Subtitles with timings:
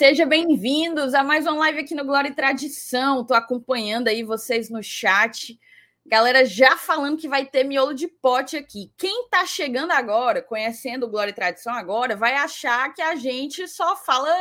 [0.00, 3.20] Sejam bem-vindos a mais uma live aqui no Glória e Tradição.
[3.20, 5.60] Estou acompanhando aí vocês no chat.
[6.06, 8.90] Galera já falando que vai ter miolo de pote aqui.
[8.96, 13.68] Quem está chegando agora, conhecendo o Glória e Tradição agora, vai achar que a gente
[13.68, 14.34] só fala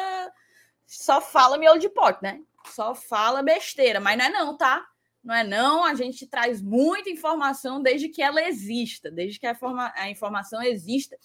[0.88, 2.40] só fala miolo de pote, né?
[2.68, 4.88] Só fala besteira, mas não é não, tá?
[5.22, 9.54] Não é não, a gente traz muita informação desde que ela exista, desde que a,
[9.54, 11.18] forma, a informação exista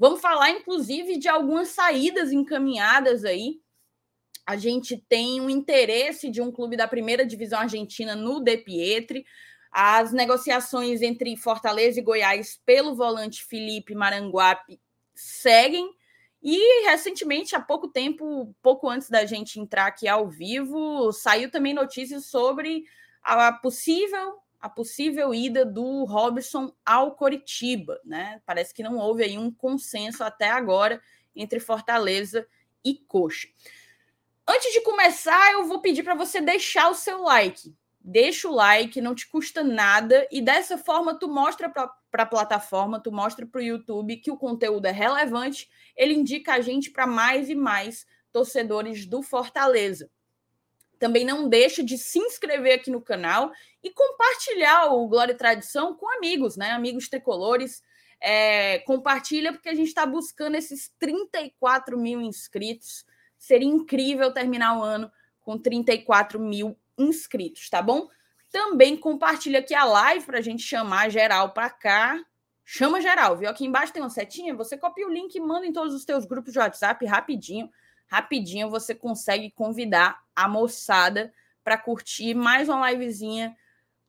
[0.00, 3.60] Vamos falar, inclusive, de algumas saídas encaminhadas aí.
[4.46, 9.26] A gente tem um interesse de um clube da primeira divisão argentina no De Pietri.
[9.70, 14.80] As negociações entre Fortaleza e Goiás pelo volante Felipe Maranguape
[15.14, 15.92] seguem.
[16.42, 21.74] E recentemente, há pouco tempo, pouco antes da gente entrar aqui ao vivo, saiu também
[21.74, 22.84] notícias sobre
[23.22, 28.40] a possível a possível ida do Robson ao Coritiba, né?
[28.44, 31.00] Parece que não houve aí um consenso até agora
[31.34, 32.46] entre Fortaleza
[32.84, 33.48] e Coxa.
[34.46, 37.74] Antes de começar, eu vou pedir para você deixar o seu like.
[38.00, 43.00] Deixa o like, não te custa nada e dessa forma tu mostra para a plataforma,
[43.00, 47.06] tu mostra para o YouTube que o conteúdo é relevante, ele indica a gente para
[47.06, 50.10] mais e mais torcedores do Fortaleza.
[51.00, 53.50] Também não deixa de se inscrever aqui no canal
[53.82, 56.72] e compartilhar o Glória e Tradição com amigos, né?
[56.72, 57.82] Amigos tricolores.
[58.20, 63.06] É, compartilha, porque a gente está buscando esses 34 mil inscritos.
[63.38, 68.06] Seria incrível terminar o ano com 34 mil inscritos, tá bom?
[68.52, 72.22] Também compartilha aqui a live para a gente chamar geral para cá.
[72.62, 73.48] Chama geral, viu?
[73.48, 74.54] Aqui embaixo tem uma setinha.
[74.54, 77.70] Você copia o link e manda em todos os teus grupos de WhatsApp rapidinho
[78.10, 81.32] rapidinho você consegue convidar a moçada
[81.62, 83.56] para curtir mais uma livezinha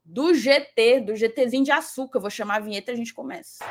[0.04, 2.20] do GT, do GTzinho de açúcar.
[2.20, 3.64] Vou chamar a vinheta e a gente começa.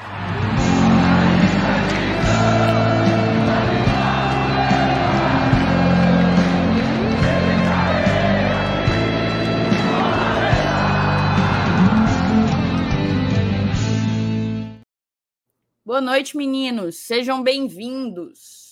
[15.85, 16.99] Boa noite, meninos.
[16.99, 18.70] Sejam bem-vindos.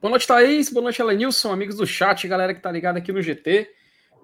[0.00, 0.70] Boa noite, Thaís.
[0.70, 3.70] Boa noite, Elenilson, amigos do chat, galera que tá ligada aqui no GT.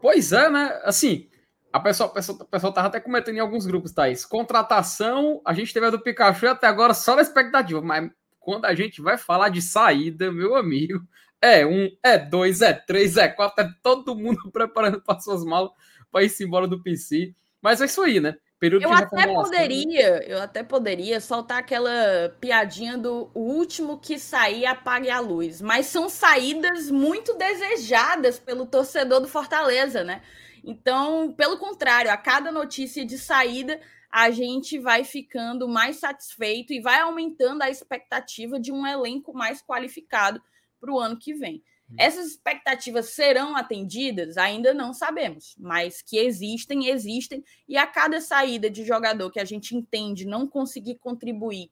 [0.01, 0.81] Pois é, né?
[0.85, 1.29] Assim,
[1.71, 4.25] a pessoa, a pessoa, a pessoa tava até comentando em alguns grupos, Thaís.
[4.25, 8.11] Contratação, a gente teve a do Pikachu até agora só na expectativa, mas
[8.41, 11.07] quando a gente vai falar de saída, meu amigo,
[11.43, 15.73] é um, é dois, é três, é quatro, é todo mundo preparando para suas malas
[16.11, 17.35] para ir embora do PC.
[17.61, 18.37] Mas é isso aí, né?
[18.65, 25.11] Período eu até poderia, eu até poderia soltar aquela piadinha do último que sair apague
[25.11, 30.23] a luz, mas são saídas muito desejadas pelo torcedor do Fortaleza, né?
[30.65, 33.79] Então, pelo contrário, a cada notícia de saída,
[34.11, 39.61] a gente vai ficando mais satisfeito e vai aumentando a expectativa de um elenco mais
[39.61, 40.41] qualificado
[40.81, 41.63] para o ano que vem.
[41.99, 44.37] Essas expectativas serão atendidas?
[44.37, 49.45] Ainda não sabemos, mas que existem, existem, e a cada saída de jogador que a
[49.45, 51.71] gente entende não conseguir contribuir,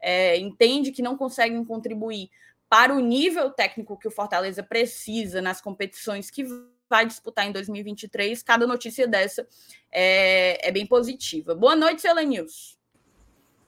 [0.00, 2.30] é, entende que não conseguem contribuir
[2.68, 6.44] para o nível técnico que o Fortaleza precisa nas competições que
[6.88, 9.46] vai disputar em 2023, cada notícia dessa
[9.92, 11.54] é, é bem positiva.
[11.54, 12.78] Boa noite, News.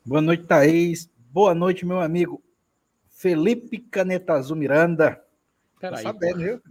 [0.05, 1.11] Boa noite, Thaís.
[1.31, 2.43] Boa noite, meu amigo
[3.21, 5.23] Felipe Caneta Azul Miranda.
[5.81, 6.03] Peraí.
[6.03, 6.63] sabendo, viu?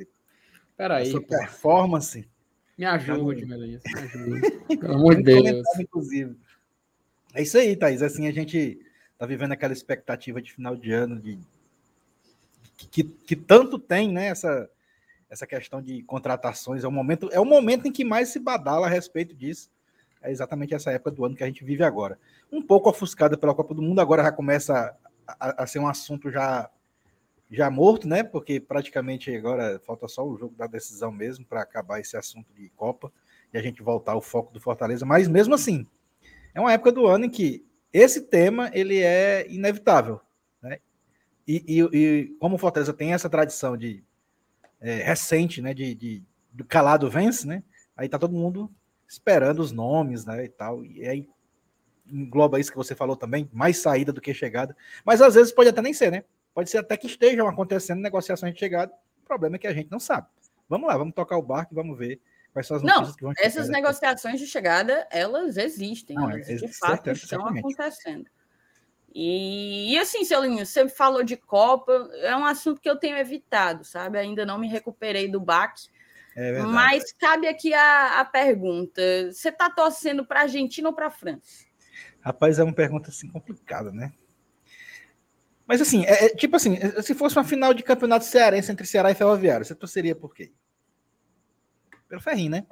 [0.77, 1.07] Peraí.
[1.07, 2.29] Sua performance.
[2.77, 3.83] Me ajude, Melissa.
[3.89, 4.77] Me ajude.
[4.77, 5.67] Pelo amor de Deus.
[5.79, 6.37] Inclusive.
[7.33, 8.01] É isso aí, Thaís.
[8.01, 8.79] Assim, a gente
[9.17, 11.37] tá vivendo aquela expectativa de final de ano de
[12.87, 14.27] que, que tanto tem, né?
[14.27, 14.69] Essa,
[15.29, 16.83] essa questão de contratações.
[16.83, 19.69] É o momento, é o momento em que mais se badala a respeito disso.
[20.21, 22.17] É exatamente essa época do ano que a gente vive agora.
[22.51, 24.95] Um pouco ofuscada pela Copa do Mundo, agora já começa
[25.27, 26.69] a, a, a ser um assunto já
[27.49, 28.23] já morto, né?
[28.23, 32.69] Porque praticamente agora falta só o jogo da decisão mesmo para acabar esse assunto de
[32.69, 33.11] Copa
[33.53, 35.05] e a gente voltar ao foco do Fortaleza.
[35.05, 35.87] Mas mesmo assim,
[36.53, 40.21] é uma época do ano em que esse tema ele é inevitável,
[40.61, 40.79] né?
[41.47, 44.03] E, e, e como o Fortaleza tem essa tradição de
[44.79, 45.73] é, recente, né?
[45.73, 47.63] De, de do calado vence, né?
[47.97, 48.71] Aí tá todo mundo
[49.07, 50.45] esperando os nomes, né?
[50.45, 50.85] E tal.
[50.85, 51.27] E aí
[52.11, 54.75] engloba isso que você falou também, mais saída do que chegada.
[55.03, 56.23] Mas às vezes pode até nem ser, né?
[56.59, 58.91] Pode ser até que estejam acontecendo negociações de chegada.
[59.23, 60.27] O problema é que a gente não sabe.
[60.67, 62.19] Vamos lá, vamos tocar o barco e vamos ver
[62.51, 63.47] quais são as notícias não, que vão chegar.
[63.47, 68.25] Essas negociações de chegada, elas existem, não, elas de fato estão acontecendo.
[69.15, 73.85] E, e assim, Celinho, você falou de Copa, é um assunto que eu tenho evitado,
[73.85, 74.17] sabe?
[74.17, 75.87] Ainda não me recuperei do baque.
[76.35, 79.01] É mas cabe aqui a, a pergunta:
[79.31, 81.63] você está torcendo para a Argentina ou para a França?
[82.19, 84.11] Rapaz, é uma pergunta assim complicada, né?
[85.69, 88.87] Mas assim, é, é, tipo assim, é, se fosse uma final de campeonato cearense entre
[88.87, 90.51] Ceará e Ferroviário, você torceria por quê?
[92.07, 92.65] Pelo Ferrinho, né?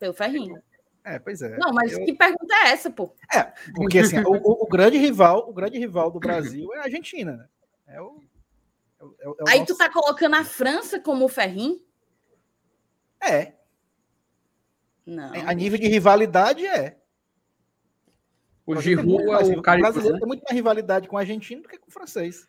[0.00, 0.60] Pelo Ferrinho.
[1.04, 1.56] É, pois é.
[1.58, 2.04] Não, mas eu...
[2.04, 3.14] que pergunta é essa, pô?
[3.32, 7.36] É, porque assim, o, o, grande rival, o grande rival do Brasil é a Argentina,
[7.36, 7.48] né?
[7.86, 8.20] É o,
[8.98, 9.74] é o, é o Aí nosso...
[9.74, 11.80] tu tá colocando a França como o Ferrinho?
[13.22, 13.52] É.
[15.06, 15.32] Não.
[15.46, 16.99] A nível de rivalidade é.
[18.78, 19.78] O Giroud é o cara.
[19.78, 22.46] O brasileiro tem muito mais rivalidade com o argentino do que com o francês.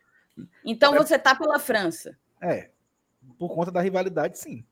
[0.65, 0.97] Então é.
[0.97, 2.17] você tá pela França.
[2.41, 2.69] É.
[3.37, 4.65] Por conta da rivalidade, sim.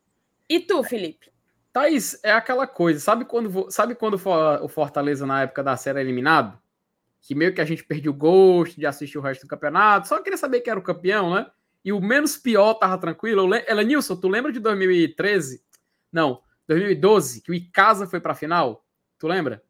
[0.48, 1.32] E tu, Felipe?
[1.72, 3.00] Thaís, é aquela coisa.
[3.00, 6.60] Sabe quando, sabe quando o Fortaleza, na época da série, eliminado?
[7.22, 10.08] Que meio que a gente perdeu o gosto de assistir o resto do campeonato.
[10.08, 11.46] Só queria saber quem era o campeão, né?
[11.84, 13.54] E o menos pior tava tranquilo.
[13.68, 15.64] Ela, Nilson, tu lembra de 2013?
[16.12, 18.86] Não, 2012, que o Icasa foi pra final?
[19.18, 19.64] Tu lembra?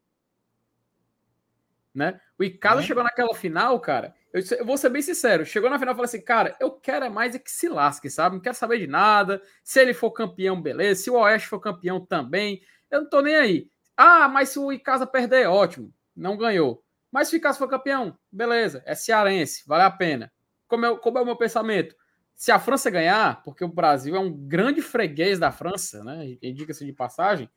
[2.00, 2.20] Né?
[2.40, 2.84] O Icasa é.
[2.84, 4.16] chegou naquela final, cara.
[4.34, 7.06] Eu, eu, vou ser bem sincero, chegou na final e falou assim, cara, eu quero
[7.06, 8.38] é mais é que se lasque, sabe?
[8.38, 9.42] Não quero saber de nada.
[9.64, 11.04] Se ele for campeão, beleza.
[11.04, 13.70] Se o Oeste for campeão também, eu não tô nem aí.
[13.98, 16.82] Ah, mas se o Icasa perder, ótimo, não ganhou.
[17.12, 20.32] Mas se o Icasa for campeão, beleza, é cearense, vale a pena.
[20.68, 21.96] Como é, como é o meu pensamento?
[22.34, 26.38] Se a França ganhar, porque o Brasil é um grande freguês da França, né?
[26.42, 27.50] Indica-se de passagem,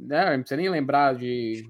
[0.00, 0.36] né?
[0.36, 1.68] Não precisa nem lembrar de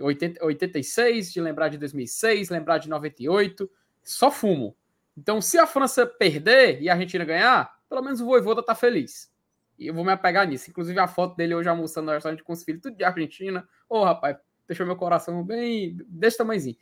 [0.00, 3.70] 80, 86, de lembrar de 2006, lembrar de 98,
[4.02, 4.76] só fumo.
[5.16, 9.32] Então, se a França perder e a Argentina ganhar, pelo menos o Voivoda tá feliz.
[9.78, 10.70] E eu vou me apegar nisso.
[10.70, 13.66] Inclusive, a foto dele hoje almoçando no restaurante com os filhos, tudo de Argentina.
[13.88, 14.36] Ô, oh, rapaz,
[14.68, 16.76] deixou meu coração bem desse tamanhozinho.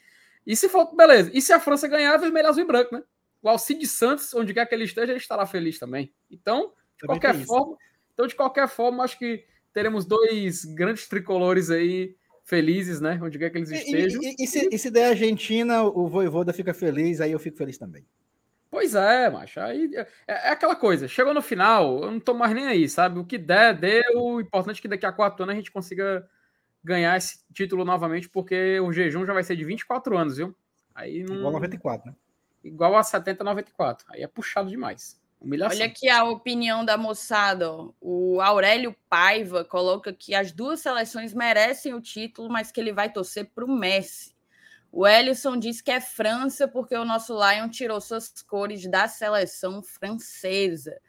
[0.47, 1.31] E se for, beleza.
[1.33, 3.03] E se a França ganhar, vermelho, azul e branco, né?
[3.41, 6.13] O Alcide Santos, onde quer que ele esteja, ele estará feliz também.
[6.31, 7.77] Então, de também qualquer forma,
[8.13, 12.15] então, de qualquer forma, acho que teremos dois grandes tricolores aí
[12.45, 13.19] felizes, né?
[13.23, 14.23] Onde quer que eles estejam.
[14.23, 17.57] E, e, e, se, e se der Argentina, o Voivoda fica feliz, aí eu fico
[17.57, 18.05] feliz também.
[18.71, 19.61] Pois é, macho.
[19.61, 21.07] Aí é, é, aquela coisa.
[21.07, 23.19] Chegou no final, eu não tô mais nem aí, sabe?
[23.19, 24.03] O que der, deu.
[24.17, 26.27] O importante é que daqui a quatro anos a gente consiga
[26.83, 30.55] ganhar esse título novamente, porque o jejum já vai ser de 24 anos, viu?
[30.95, 31.37] Aí não...
[31.37, 32.17] Igual a 94, né?
[32.65, 34.07] Igual a 70, 94.
[34.11, 35.21] Aí é puxado demais.
[35.43, 35.77] Humilhação.
[35.77, 37.71] Olha aqui a opinião da moçada.
[37.71, 37.91] Ó.
[38.01, 43.13] O Aurélio Paiva coloca que as duas seleções merecem o título, mas que ele vai
[43.13, 44.33] torcer para o Messi.
[44.93, 49.83] O Ellison diz que é França porque o nosso Lion tirou suas cores da seleção
[49.83, 51.01] francesa.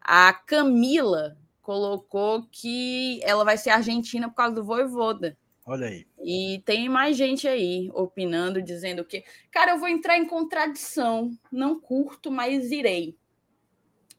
[0.00, 5.36] A Camila colocou que ela vai ser argentina por causa do Voivoda.
[5.64, 6.06] Olha aí.
[6.22, 11.36] E tem mais gente aí opinando, dizendo que, cara, eu vou entrar em contradição.
[11.50, 13.16] Não curto, mas irei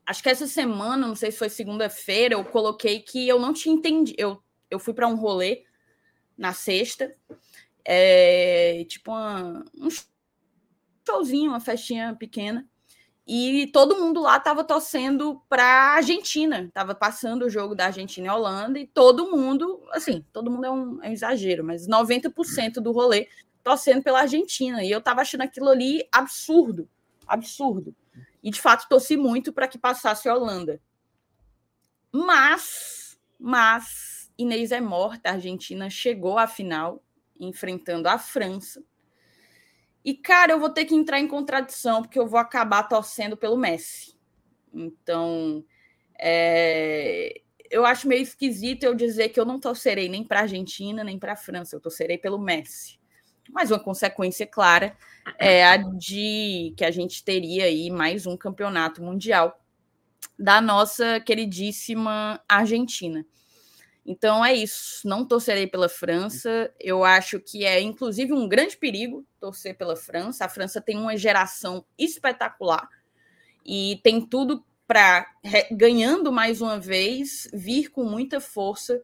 [0.06, 3.76] acho que essa semana, não sei se foi segunda-feira, eu coloquei que eu não tinha
[3.76, 4.16] entendido.
[4.20, 5.64] Eu, eu fui para um rolê
[6.38, 7.16] na sexta,
[7.86, 9.88] é, tipo uma, um
[11.06, 12.68] showzinho, uma festinha pequena,
[13.26, 15.64] e todo mundo lá estava torcendo para
[15.96, 20.66] Argentina, estava passando o jogo da Argentina e Holanda, e todo mundo, assim, todo mundo
[20.66, 23.30] é um, é um exagero, mas 90% do rolê
[23.64, 26.90] torcendo pela Argentina, e eu estava achando aquilo ali absurdo,
[27.26, 27.96] absurdo.
[28.44, 30.82] E de fato torci muito para que passasse a Holanda.
[32.12, 37.02] Mas, mas Inês é morta, a Argentina chegou à final
[37.40, 38.84] enfrentando a França.
[40.04, 43.58] E cara, eu vou ter que entrar em contradição porque eu vou acabar torcendo pelo
[43.58, 44.20] Messi.
[44.74, 45.64] Então,
[46.20, 47.42] é...
[47.70, 51.18] eu acho meio esquisito eu dizer que eu não torcerei nem para a Argentina nem
[51.18, 53.00] para a França, eu torcerei pelo Messi.
[53.50, 54.96] Mas uma consequência clara
[55.38, 59.60] é a de que a gente teria aí mais um campeonato mundial
[60.38, 63.26] da nossa queridíssima Argentina.
[64.06, 65.08] Então é isso.
[65.08, 66.74] Não torcerei pela França.
[66.80, 70.46] Eu acho que é, inclusive, um grande perigo torcer pela França.
[70.46, 72.88] A França tem uma geração espetacular
[73.66, 75.26] e tem tudo para,
[75.72, 79.02] ganhando mais uma vez, vir com muita força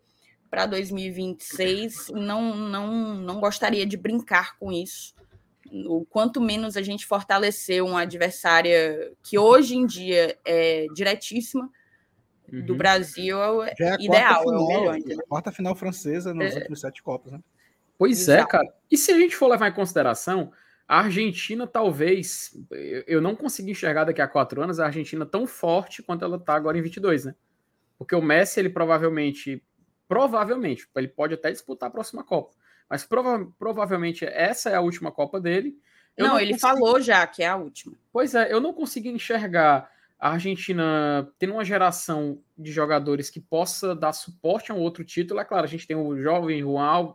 [0.49, 2.09] para 2026.
[2.09, 5.13] Não, não, não gostaria de brincar com isso.
[5.85, 11.69] O quanto menos a gente fortalecer uma adversária que hoje em dia é diretíssima
[12.51, 12.65] uhum.
[12.65, 15.23] do Brasil é, é ideal, final, é o melhor.
[15.23, 16.57] A quarta final francesa nos é.
[16.57, 17.39] últimos sete Copas, né?
[17.97, 18.47] Pois é, Exato.
[18.47, 18.73] é, cara.
[18.89, 20.51] E se a gente for levar em consideração,
[20.87, 22.57] a Argentina talvez,
[23.05, 26.55] eu não consegui enxergar daqui a quatro anos a Argentina tão forte quanto ela está
[26.55, 27.35] agora em 22, né?
[27.97, 29.61] Porque o Messi, ele provavelmente
[30.09, 32.55] Provavelmente, ele pode até disputar a próxima Copa,
[32.89, 35.77] mas prova provavelmente essa é a última Copa dele.
[36.17, 37.95] Não, não ele falou já que é a última.
[38.11, 39.87] Pois é, eu não consegui enxergar
[40.19, 45.39] a Argentina tendo uma geração de jogadores que possa dar suporte a um outro título.
[45.39, 47.05] É claro, a gente tem o jovem Juan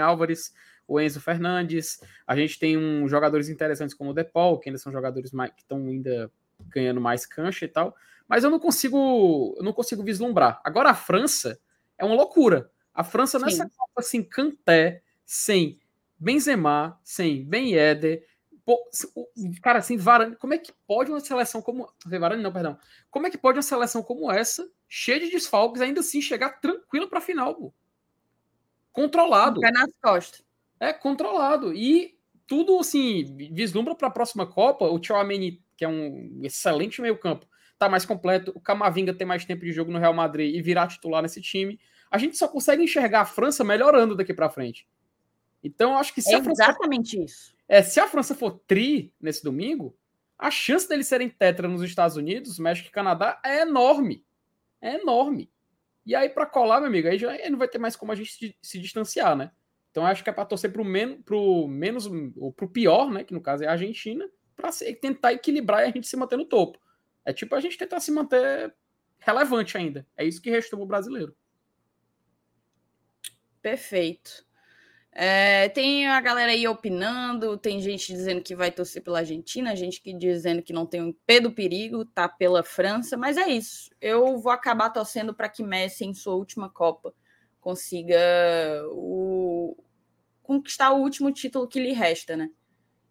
[0.00, 0.54] Álvares,
[0.86, 4.92] o Enzo Fernandes, a gente tem um, jogadores interessantes como o Depol, que ainda são
[4.92, 6.30] jogadores mais, que estão ainda
[6.68, 7.96] ganhando mais cancha e tal,
[8.28, 10.60] mas eu não consigo, eu não consigo vislumbrar.
[10.64, 11.58] Agora a França
[11.98, 12.70] é uma loucura.
[12.92, 13.44] A França Sim.
[13.44, 15.80] nessa Copa sem assim, Kanté, sem
[16.18, 18.24] Benzema, sem Ben Yedder,
[19.62, 21.88] cara, assim, Varane, como é que pode uma seleção como.
[22.06, 22.78] Varane não, perdão.
[23.10, 27.08] Como é que pode uma seleção como essa, cheia de desfalques, ainda assim chegar tranquilo
[27.08, 27.74] para a final, pô?
[28.92, 29.60] Controlado.
[29.60, 30.42] Fica nas costas.
[30.80, 31.74] É, controlado.
[31.74, 34.86] E tudo, assim, vislumbra para a próxima Copa.
[34.86, 37.46] O Tchouameni, que é um excelente meio-campo,
[37.78, 38.52] tá mais completo.
[38.54, 41.78] O Camavinga tem mais tempo de jogo no Real Madrid e virar titular nesse time.
[42.10, 44.86] A gente só consegue enxergar a França melhorando daqui para frente.
[45.62, 46.62] Então, acho que se é a França.
[46.62, 49.96] Exatamente isso é, se a França for tri nesse domingo,
[50.38, 54.24] a chance deles serem tetra nos Estados Unidos, México e Canadá é enorme.
[54.80, 55.50] É enorme.
[56.04, 58.32] E aí, para colar, meu amigo, aí já não vai ter mais como a gente
[58.32, 59.50] se, se distanciar, né?
[59.90, 63.10] Então, acho que é para torcer para o men pro menos, ou para o pior,
[63.10, 63.24] né?
[63.24, 66.44] Que no caso é a Argentina, para tentar equilibrar e a gente se manter no
[66.44, 66.78] topo.
[67.24, 68.74] É tipo a gente tentar se manter
[69.18, 70.06] relevante ainda.
[70.16, 71.34] É isso que restou o brasileiro.
[73.62, 74.44] Perfeito.
[75.16, 80.02] É, tem a galera aí opinando, tem gente dizendo que vai torcer pela Argentina, gente
[80.02, 83.90] que dizendo que não tem um pé do perigo, tá pela França, mas é isso.
[84.00, 87.14] Eu vou acabar torcendo para que Messi, em sua última Copa,
[87.60, 88.18] consiga
[88.90, 89.76] o...
[90.42, 92.50] conquistar o último título que lhe resta, né?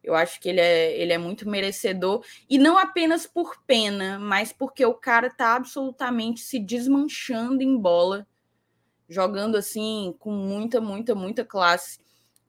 [0.03, 4.51] Eu acho que ele é, ele é muito merecedor, e não apenas por pena, mas
[4.51, 8.27] porque o cara tá absolutamente se desmanchando em bola
[9.13, 11.99] jogando assim com muita, muita, muita classe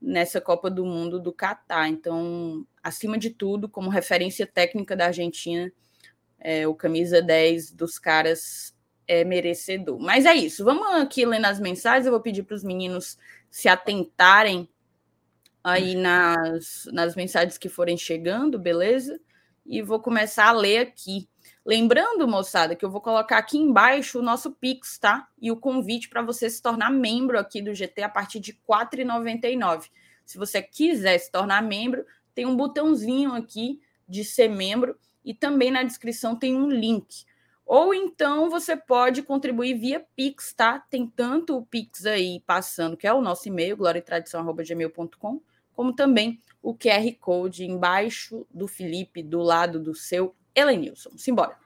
[0.00, 1.88] nessa Copa do Mundo do Catar.
[1.88, 5.72] Então, acima de tudo, como referência técnica da Argentina,
[6.38, 8.74] é, o camisa 10 dos caras
[9.06, 9.98] é merecedor.
[9.98, 10.64] Mas é isso.
[10.64, 12.06] Vamos aqui lendo as mensagens.
[12.06, 13.18] Eu vou pedir para os meninos
[13.50, 14.68] se atentarem
[15.64, 19.18] aí nas, nas mensagens que forem chegando, beleza?
[19.64, 21.26] E vou começar a ler aqui.
[21.64, 25.26] Lembrando, moçada, que eu vou colocar aqui embaixo o nosso Pix, tá?
[25.40, 28.58] E o convite para você se tornar membro aqui do GT a partir de R$
[28.68, 29.88] 4,99.
[30.26, 32.04] Se você quiser se tornar membro,
[32.34, 37.24] tem um botãozinho aqui de ser membro e também na descrição tem um link.
[37.64, 40.78] Ou então você pode contribuir via Pix, tá?
[40.90, 45.40] Tem tanto o Pix aí passando, que é o nosso e-mail, gloriatradição.gmail.com,
[45.74, 51.10] como também o QR Code embaixo do Felipe, do lado do seu Elenilson.
[51.16, 51.56] Simbora.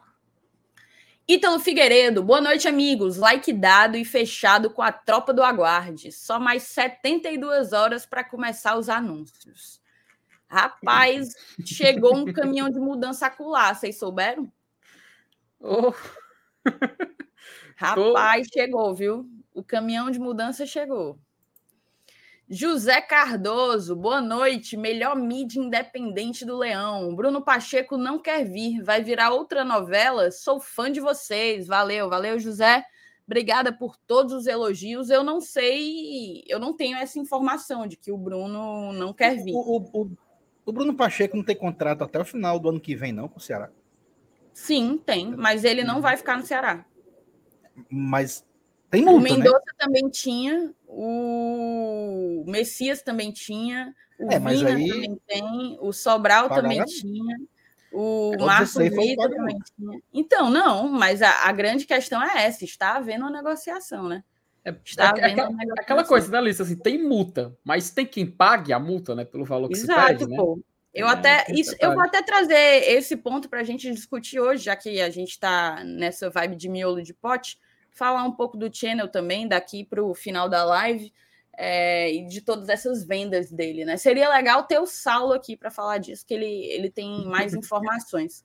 [1.26, 3.18] Ítalo Figueiredo, boa noite, amigos.
[3.18, 6.10] Like dado e fechado com a tropa do Aguarde.
[6.10, 9.78] Só mais 72 horas para começar os anúncios.
[10.48, 11.34] Rapaz,
[11.66, 14.50] chegou um caminhão de mudança acular, vocês souberam?
[15.60, 15.92] Oh.
[17.76, 19.28] Rapaz, chegou, viu?
[19.52, 21.18] O caminhão de mudança chegou.
[22.50, 24.74] José Cardoso, boa noite.
[24.74, 27.14] Melhor mídia independente do Leão.
[27.14, 30.30] Bruno Pacheco não quer vir, vai virar outra novela.
[30.30, 31.66] Sou fã de vocês.
[31.66, 32.82] Valeu, valeu, José.
[33.26, 35.10] Obrigada por todos os elogios.
[35.10, 39.52] Eu não sei, eu não tenho essa informação de que o Bruno não quer vir.
[39.52, 40.10] O, o, o,
[40.64, 43.38] o Bruno Pacheco não tem contrato até o final do ano que vem, não, com
[43.38, 43.68] o Ceará?
[44.54, 46.86] Sim, tem, mas ele não vai ficar no Ceará.
[47.90, 48.47] Mas
[48.90, 49.72] tem multa, O Mendonça né?
[49.78, 54.88] também tinha, o Messias também tinha, o é, Vina aí...
[54.88, 57.36] também tem, o Sobral também tinha,
[57.92, 60.00] o Marcos Vitor também tinha.
[60.12, 64.24] Então, não, mas a, a, grande questão é essa: está havendo uma negociação, né?
[64.64, 65.82] É, está é, havendo aquela, negociação.
[65.82, 66.62] aquela coisa, né, Lista?
[66.62, 69.24] Assim, tem multa, mas tem quem pague a multa, né?
[69.24, 70.36] Pelo valor que Exato, se pede, né?
[70.36, 70.60] pô.
[70.94, 72.56] Eu é, até isso, eu vou até trazer
[72.90, 76.68] esse ponto para a gente discutir hoje, já que a gente está nessa vibe de
[76.68, 77.58] miolo de pote
[77.90, 81.12] falar um pouco do channel também, daqui para o final da live,
[81.56, 83.96] é, e de todas essas vendas dele, né?
[83.96, 88.44] Seria legal ter o Saulo aqui para falar disso, que ele, ele tem mais informações,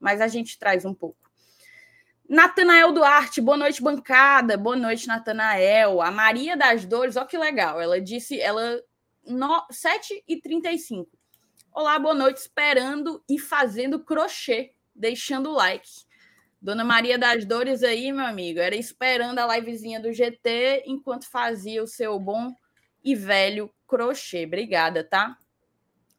[0.00, 1.24] mas a gente traz um pouco.
[2.26, 4.56] Natanael Duarte, boa noite, bancada.
[4.56, 6.00] Boa noite, Natanael.
[6.00, 7.78] A Maria das Dores, olha que legal.
[7.78, 8.80] Ela disse, ela
[9.26, 11.06] no, 7h35.
[11.70, 16.03] Olá, boa noite, esperando e fazendo crochê, deixando o like.
[16.64, 21.82] Dona Maria das Dores aí, meu amigo, era esperando a livezinha do GT enquanto fazia
[21.82, 22.54] o seu bom
[23.04, 24.46] e velho crochê.
[24.46, 25.36] Obrigada, tá?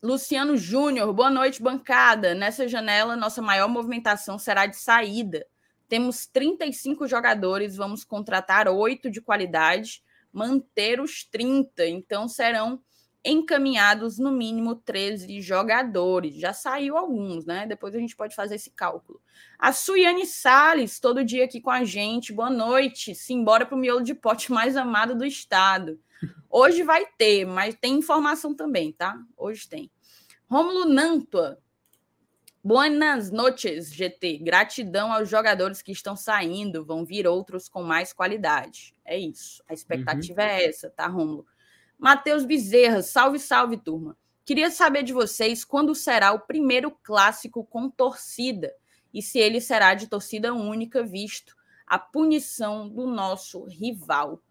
[0.04, 2.36] Luciano Júnior, boa noite, bancada.
[2.36, 5.44] Nessa janela, nossa maior movimentação será de saída.
[5.90, 11.88] Temos 35 jogadores, vamos contratar oito de qualidade, manter os 30.
[11.88, 12.80] Então serão
[13.25, 16.36] encaminhados no mínimo 13 jogadores.
[16.36, 17.65] Já saiu alguns, né?
[17.65, 19.20] Depois a gente pode fazer esse cálculo.
[19.58, 22.32] A Suiane Salles, todo dia aqui com a gente.
[22.32, 23.15] Boa noite.
[23.15, 26.00] Simbora para o miolo de pote mais amado do estado.
[26.50, 29.20] Hoje vai ter, mas tem informação também, tá?
[29.36, 29.91] Hoje tem.
[30.48, 31.60] Rômulo Nantua.
[32.63, 34.39] Buenas noches, GT.
[34.39, 36.86] Gratidão aos jogadores que estão saindo.
[36.86, 38.96] Vão vir outros com mais qualidade.
[39.03, 39.63] É isso.
[39.67, 40.48] A expectativa uhum.
[40.48, 41.46] é essa, tá, Rômulo?
[41.98, 44.18] Matheus Bezerra, salve, salve, turma.
[44.44, 48.74] Queria saber de vocês quando será o primeiro clássico com torcida
[49.14, 51.56] e se ele será de torcida única, visto
[51.88, 54.42] a punição do nosso rival.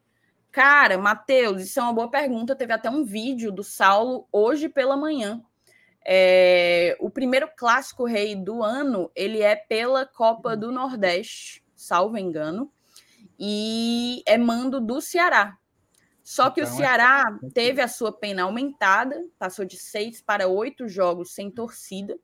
[0.51, 2.57] Cara, Matheus, isso é uma boa pergunta.
[2.57, 5.43] Teve até um vídeo do Saulo hoje pela manhã
[6.05, 12.71] é, o primeiro clássico rei do ano ele é pela Copa do Nordeste, salvo engano,
[13.39, 15.57] e é mando do Ceará.
[16.25, 17.51] Só que então, o é Ceará é...
[17.51, 22.19] teve a sua pena aumentada, passou de seis para oito jogos sem torcida,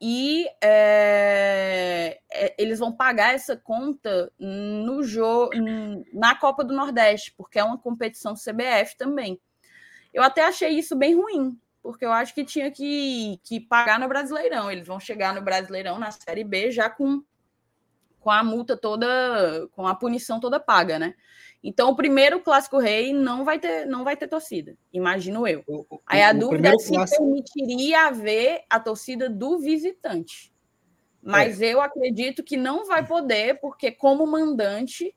[0.00, 5.52] e é, é, eles vão pagar essa conta no jogo
[6.12, 9.40] na Copa do Nordeste, porque é uma competição CBF também.
[10.12, 14.06] Eu até achei isso bem ruim, porque eu acho que tinha que, que pagar no
[14.06, 14.70] Brasileirão.
[14.70, 17.24] Eles vão chegar no Brasileirão, na Série B, já com,
[18.20, 21.14] com a multa toda, com a punição toda paga, né?
[21.66, 25.64] Então, o primeiro Clássico Rei não vai ter, não vai ter torcida, imagino eu.
[25.66, 27.24] O, o, Aí a dúvida é se clássico...
[27.24, 30.52] permitiria haver a torcida do visitante.
[31.22, 31.72] Mas é.
[31.72, 35.16] eu acredito que não vai poder, porque como mandante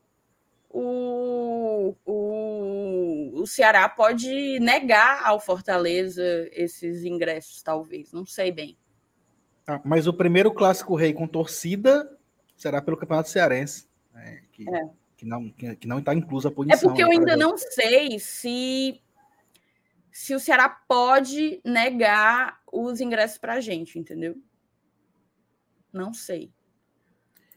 [0.70, 8.78] o, o, o Ceará pode negar ao Fortaleza esses ingressos, talvez, não sei bem.
[9.68, 12.10] Ah, mas o primeiro clássico rei com torcida
[12.56, 14.90] será pelo Campeonato Cearense, né, que, é.
[15.18, 16.78] Que, não que, que não está inclusa a punição.
[16.78, 19.02] É porque eu ainda não sei se
[20.12, 24.36] se o Ceará pode negar os ingressos para a gente, entendeu?
[25.94, 26.52] Não sei.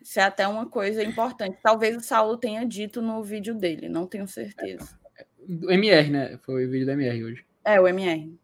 [0.01, 1.59] Isso é até uma coisa importante.
[1.63, 4.99] Talvez o Saulo tenha dito no vídeo dele, não tenho certeza.
[5.47, 6.39] Do MR, né?
[6.43, 7.47] Foi o vídeo do MR hoje.
[7.65, 8.39] É, o MR.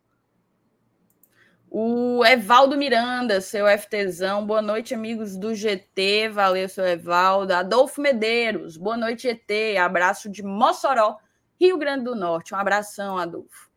[1.71, 4.47] O Evaldo Miranda, seu FTzão.
[4.47, 6.29] Boa noite, amigos do GT.
[6.29, 7.53] Valeu, seu Evaldo.
[7.53, 8.77] Adolfo Medeiros.
[8.77, 9.77] Boa noite, GT.
[9.77, 11.19] Abraço de Mossoró,
[11.61, 12.55] Rio Grande do Norte.
[12.55, 13.69] Um abração, Adolfo.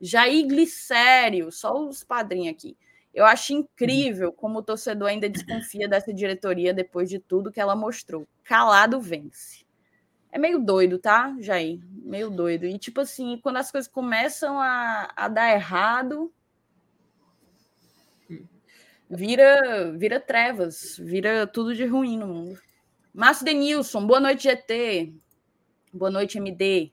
[0.00, 2.76] Jair Glicério, só os padrinhos aqui.
[3.14, 7.74] Eu acho incrível como o torcedor ainda desconfia dessa diretoria depois de tudo que ela
[7.74, 8.28] mostrou.
[8.44, 9.66] Calado vence.
[10.30, 11.80] É meio doido, tá, Jair?
[11.90, 12.66] Meio doido.
[12.66, 16.30] E, tipo assim, quando as coisas começam a, a dar errado,
[19.10, 22.60] vira, vira trevas, vira tudo de ruim no mundo.
[23.12, 25.12] Márcio Denilson, boa noite, GT.
[25.92, 26.92] Boa noite, MD.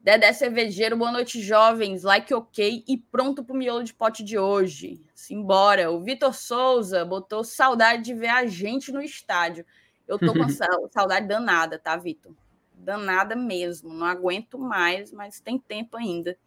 [0.00, 2.02] Dedé Cervejeiro, boa noite, jovens.
[2.02, 5.00] Like ok e pronto para o miolo de pote de hoje.
[5.14, 5.90] Simbora.
[5.90, 9.64] O Vitor Souza botou saudade de ver a gente no estádio.
[10.06, 10.46] Eu tô com
[10.90, 12.32] saudade danada, tá, Vitor?
[12.72, 13.92] Danada mesmo.
[13.92, 16.38] Não aguento mais, mas tem tempo ainda.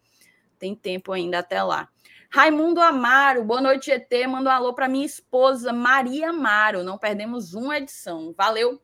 [0.58, 1.88] Tem tempo ainda até lá.
[2.32, 4.08] Raimundo Amaro, boa noite, ET.
[4.28, 6.84] Manda um alô para minha esposa, Maria Amaro.
[6.84, 8.32] Não perdemos uma edição.
[8.38, 8.80] Valeu.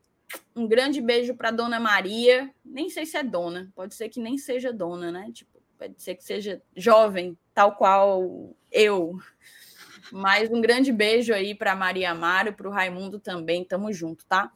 [0.56, 2.52] Um grande beijo para Dona Maria.
[2.64, 5.30] Nem sei se é dona, pode ser que nem seja dona, né?
[5.32, 9.16] Tipo, pode ser que seja jovem, tal qual eu.
[10.10, 13.64] Mas um grande beijo aí para Maria Amaro, para o Raimundo também.
[13.64, 14.50] Tamo junto, tá?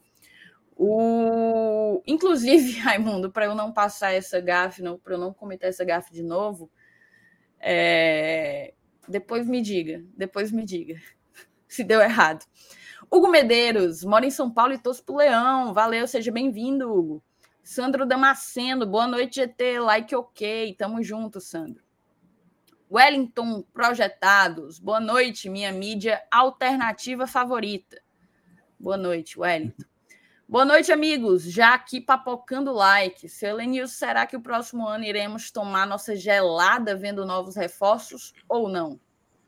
[0.75, 2.03] O...
[2.05, 6.23] Inclusive, Raimundo, para eu não passar essa gafe, para eu não cometer essa gafe de
[6.23, 6.69] novo,
[7.57, 8.73] é...
[9.07, 11.01] depois me diga, depois me diga
[11.67, 12.45] se deu errado.
[13.09, 15.73] Hugo Medeiros, mora em São Paulo e torço pro Leão.
[15.73, 17.23] Valeu, seja bem-vindo, Hugo.
[17.63, 19.79] Sandro Damasceno, boa noite, GT.
[19.79, 20.75] Like ok.
[20.77, 21.83] Tamo junto, Sandro.
[22.89, 28.01] Wellington Projetados, boa noite, minha mídia alternativa favorita.
[28.77, 29.90] Boa noite, Wellington.
[30.51, 31.43] Boa noite, amigos.
[31.43, 33.29] Já aqui papocando like.
[33.29, 38.67] Seu Lenilson, será que o próximo ano iremos tomar nossa gelada vendo novos reforços ou
[38.67, 38.99] não?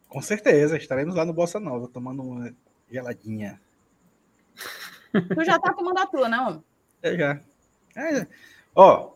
[0.07, 2.55] Com certeza, estaremos lá no Bossa Nova tomando uma
[2.89, 3.59] geladinha.
[5.11, 6.63] Tu já tá tomando a tua, não?
[7.01, 7.41] É, já.
[7.97, 8.25] É.
[8.73, 9.11] Ó,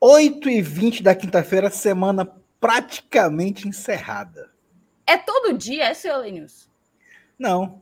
[0.00, 2.26] 8 e 20 da quinta-feira, semana
[2.58, 4.50] praticamente encerrada.
[5.06, 6.68] É todo dia, é, seu Lenius?
[7.38, 7.80] Não.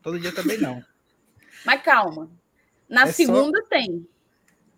[0.00, 0.80] Todo dia também não.
[1.64, 2.30] Mas calma.
[2.88, 3.68] Na é segunda só...
[3.68, 4.06] tem.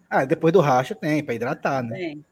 [0.08, 1.96] Ah, depois do racha tem, para hidratar, né?
[1.96, 2.24] Tem.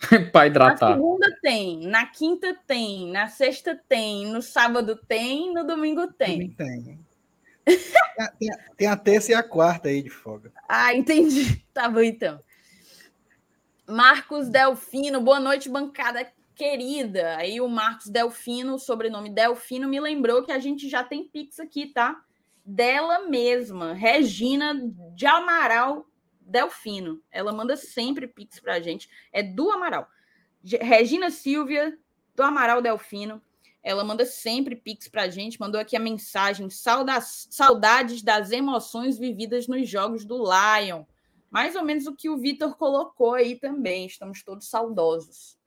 [0.32, 0.90] para hidratar.
[0.90, 6.50] Na segunda tem, na quinta tem, na sexta tem, no sábado tem, no domingo tem.
[6.50, 6.98] tem.
[8.38, 10.52] tem, tem a terça e a quarta aí de folga.
[10.68, 11.64] Ah, entendi.
[11.72, 12.40] Tá bom então.
[13.86, 17.36] Marcos Delfino, boa noite, bancada querida.
[17.36, 21.86] Aí o Marcos Delfino, sobrenome Delfino, me lembrou que a gente já tem Pix aqui,
[21.86, 22.22] tá?
[22.72, 24.74] Dela mesma, Regina
[25.14, 26.06] de Amaral
[26.40, 27.20] Delfino.
[27.28, 29.08] Ela manda sempre Pix pra gente.
[29.32, 30.08] É do Amaral.
[30.62, 31.98] Regina Silvia,
[32.34, 33.42] do Amaral Delfino.
[33.82, 35.58] Ela manda sempre Pix pra gente.
[35.58, 41.04] Mandou aqui a mensagem: saudades das emoções vividas nos jogos do Lion.
[41.50, 44.06] Mais ou menos o que o Vitor colocou aí também.
[44.06, 45.58] Estamos todos saudosos.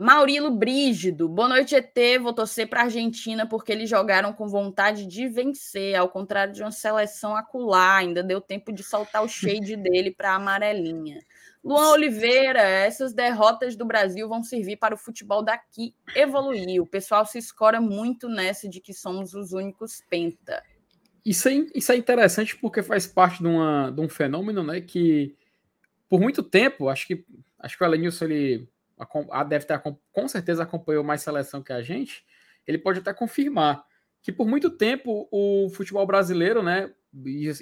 [0.00, 1.92] Maurilo Brígido, boa noite, ET.
[2.22, 6.62] Vou torcer para a Argentina porque eles jogaram com vontade de vencer, ao contrário de
[6.62, 7.96] uma seleção acular.
[7.96, 11.20] Ainda deu tempo de soltar o shade dele para a amarelinha.
[11.64, 16.80] Luan Oliveira, essas derrotas do Brasil vão servir para o futebol daqui evoluir.
[16.80, 20.62] O pessoal se escora muito nessa de que somos os únicos penta.
[21.24, 24.80] Isso é, isso é interessante porque faz parte de, uma, de um fenômeno, né?
[24.80, 25.34] Que
[26.08, 27.24] por muito tempo, acho que
[27.58, 28.68] acho que o Elenilson ele
[29.48, 32.24] deve ter com certeza acompanhou mais seleção que a gente.
[32.66, 33.84] Ele pode até confirmar
[34.22, 36.92] que por muito tempo o futebol brasileiro, né?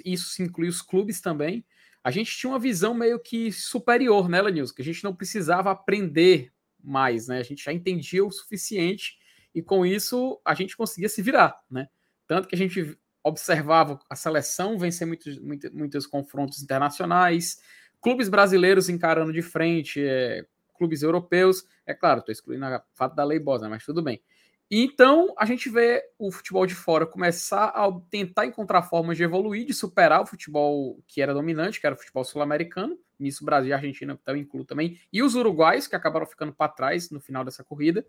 [0.03, 1.65] Isso inclui os clubes também.
[2.03, 4.73] A gente tinha uma visão meio que superior, né, Elenilson?
[4.73, 6.51] Que a gente não precisava aprender
[6.83, 7.39] mais, né?
[7.39, 9.17] A gente já entendia o suficiente
[9.53, 11.87] e com isso a gente conseguia se virar, né?
[12.25, 17.59] Tanto que a gente observava a seleção vencer muitos, muitos, muitos confrontos internacionais,
[18.01, 20.45] clubes brasileiros encarando de frente, é,
[20.77, 21.65] clubes europeus.
[21.85, 24.21] É claro, estou excluindo a fato da lei Bosa, mas tudo bem.
[24.69, 29.65] Então, a gente vê o futebol de fora começar a tentar encontrar formas de evoluir,
[29.65, 32.99] de superar o futebol que era dominante, que era o futebol sul-americano.
[33.17, 34.99] Nisso, Brasil e Argentina estão incluo também.
[35.11, 38.05] E os uruguais, que acabaram ficando para trás no final dessa corrida.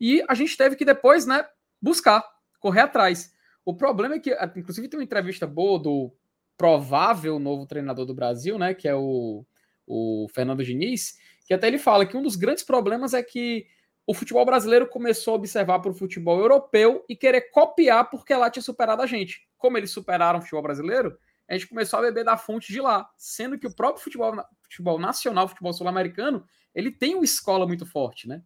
[0.00, 1.46] E a gente teve que depois, né,
[1.80, 2.24] buscar,
[2.58, 3.32] correr atrás.
[3.64, 6.12] O problema é que, inclusive, tem uma entrevista boa do
[6.56, 8.74] provável novo treinador do Brasil, né?
[8.74, 9.46] Que é o,
[9.86, 11.16] o Fernando Diniz,
[11.50, 13.66] que até ele fala que um dos grandes problemas é que
[14.06, 18.48] o futebol brasileiro começou a observar para o futebol europeu e querer copiar porque lá
[18.48, 19.48] tinha superado a gente.
[19.58, 23.10] Como eles superaram o futebol brasileiro, a gente começou a beber da fonte de lá,
[23.16, 24.32] sendo que o próprio futebol,
[24.62, 28.44] futebol nacional, futebol sul-americano, ele tem uma escola muito forte, né?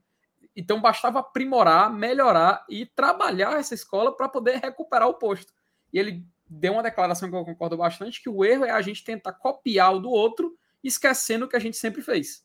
[0.57, 5.53] Então bastava aprimorar, melhorar e trabalhar essa escola para poder recuperar o posto.
[5.93, 9.05] E ele deu uma declaração que eu concordo bastante, que o erro é a gente
[9.05, 12.43] tentar copiar o do outro, esquecendo o que a gente sempre fez.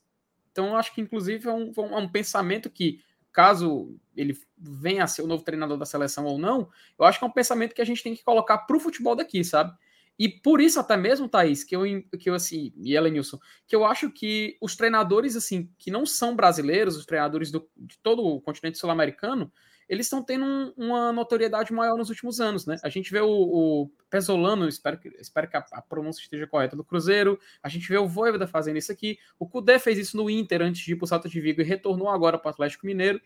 [0.51, 2.99] Então, eu acho que, inclusive, é um, é um pensamento que,
[3.31, 7.25] caso ele venha a ser o novo treinador da seleção ou não, eu acho que
[7.25, 9.73] é um pensamento que a gente tem que colocar para o futebol daqui, sabe?
[10.17, 11.83] E por isso até mesmo, Thaís, que eu,
[12.19, 16.35] que eu assim, e Elenilson, que eu acho que os treinadores, assim, que não são
[16.35, 19.49] brasileiros, os treinadores do, de todo o continente sul-americano,
[19.89, 22.77] eles estão tendo um, uma notoriedade maior nos últimos anos, né?
[22.83, 26.75] A gente vê o, o Pesolano, espero que, espero que a, a, pronúncia esteja correta,
[26.75, 30.29] do Cruzeiro, a gente vê o Voivoda fazendo isso aqui, o Cudê fez isso no
[30.29, 32.85] Inter antes de ir para o Salto de Vigo e retornou agora para o Atlético
[32.85, 33.19] Mineiro.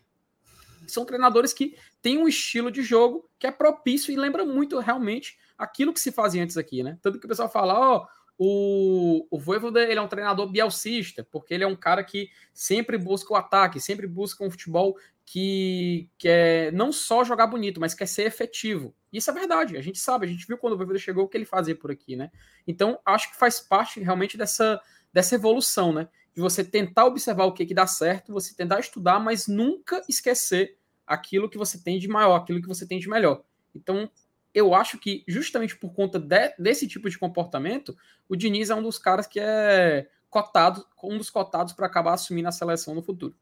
[0.87, 5.37] São treinadores que têm um estilo de jogo que é propício e lembra muito realmente
[5.57, 6.97] aquilo que se fazia antes aqui, né?
[7.01, 11.27] Tanto que o pessoal fala, ó, oh, o, o Voivoda, ele é um treinador bielcista,
[11.31, 16.09] porque ele é um cara que sempre busca o ataque, sempre busca um futebol que
[16.17, 18.93] quer não só jogar bonito, mas quer ser efetivo.
[19.11, 21.37] Isso é verdade, a gente sabe, a gente viu quando o Voivoda chegou o que
[21.37, 22.31] ele fazia por aqui, né?
[22.67, 24.81] Então, acho que faz parte realmente dessa,
[25.13, 26.09] dessa evolução, né?
[26.33, 30.77] De você tentar observar o que, que dá certo, você tentar estudar, mas nunca esquecer
[31.05, 33.43] aquilo que você tem de maior, aquilo que você tem de melhor.
[33.75, 34.09] Então,
[34.53, 37.97] eu acho que justamente por conta de, desse tipo de comportamento,
[38.29, 42.47] o Diniz é um dos caras que é cotado, um dos cotados para acabar assumindo
[42.47, 43.35] a seleção no futuro.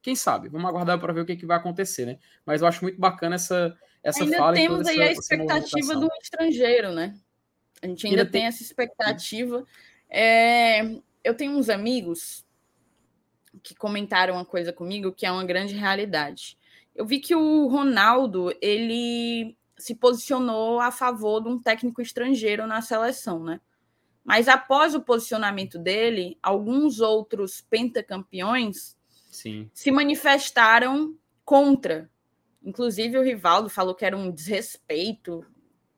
[0.00, 0.48] Quem sabe?
[0.48, 2.18] Vamos aguardar para ver o que, que, vai acontecer, né?
[2.46, 4.54] Mas eu acho muito bacana essa, essa ainda fala.
[4.54, 7.14] Temos aí essa, a expectativa do estrangeiro, né?
[7.82, 9.66] A gente ainda, ainda tem, tem, essa expectativa.
[10.08, 10.82] É,
[11.24, 12.46] eu tenho uns amigos
[13.62, 16.56] que comentaram uma coisa comigo que é uma grande realidade.
[16.94, 22.82] Eu vi que o Ronaldo, ele se posicionou a favor de um técnico estrangeiro na
[22.82, 23.60] seleção, né?
[24.24, 28.96] Mas após o posicionamento dele, alguns outros pentacampeões
[29.30, 29.70] Sim.
[29.72, 32.10] se manifestaram contra.
[32.62, 35.46] Inclusive o Rivaldo falou que era um desrespeito.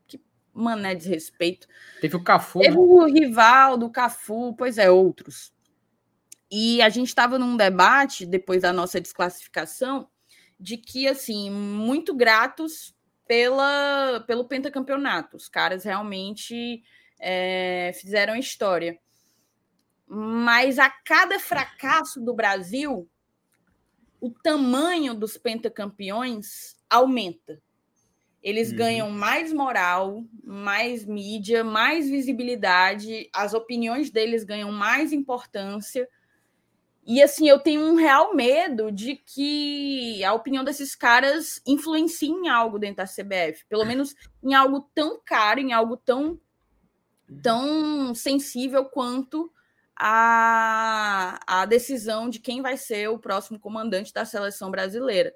[0.07, 1.67] Que mané desrespeito.
[2.01, 2.61] Teve o Cafu.
[2.61, 2.81] Teve né?
[2.81, 5.53] o Rivaldo, o Cafu, pois é, outros.
[6.49, 10.09] E a gente estava num debate depois da nossa desclassificação
[10.59, 12.95] de que assim, muito gratos
[13.31, 15.37] pela, pelo pentacampeonato.
[15.37, 16.83] Os caras realmente
[17.21, 18.99] é, fizeram história.
[20.05, 23.09] Mas a cada fracasso do Brasil,
[24.21, 27.63] o tamanho dos pentacampeões aumenta.
[28.43, 28.77] Eles uhum.
[28.77, 36.09] ganham mais moral, mais mídia, mais visibilidade, as opiniões deles ganham mais importância,
[37.11, 42.49] E assim, eu tenho um real medo de que a opinião desses caras influencie em
[42.49, 46.39] algo dentro da CBF, pelo menos em algo tão caro, em algo tão
[47.43, 49.53] tão sensível quanto
[49.97, 55.35] a, a decisão de quem vai ser o próximo comandante da seleção brasileira.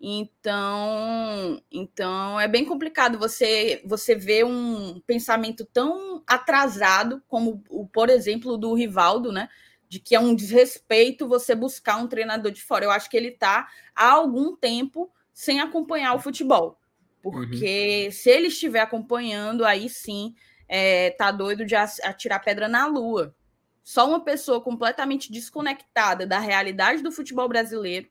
[0.00, 8.08] Então, então é bem complicado você você ver um pensamento tão atrasado como o, por
[8.08, 9.50] exemplo, do Rivaldo, né?
[9.90, 12.86] De que é um desrespeito você buscar um treinador de fora.
[12.86, 16.78] Eu acho que ele está há algum tempo sem acompanhar o futebol.
[17.20, 18.12] Porque uhum.
[18.12, 20.34] se ele estiver acompanhando, aí sim
[20.66, 23.34] é, tá doido de atirar pedra na lua.
[23.82, 28.08] Só uma pessoa completamente desconectada da realidade do futebol brasileiro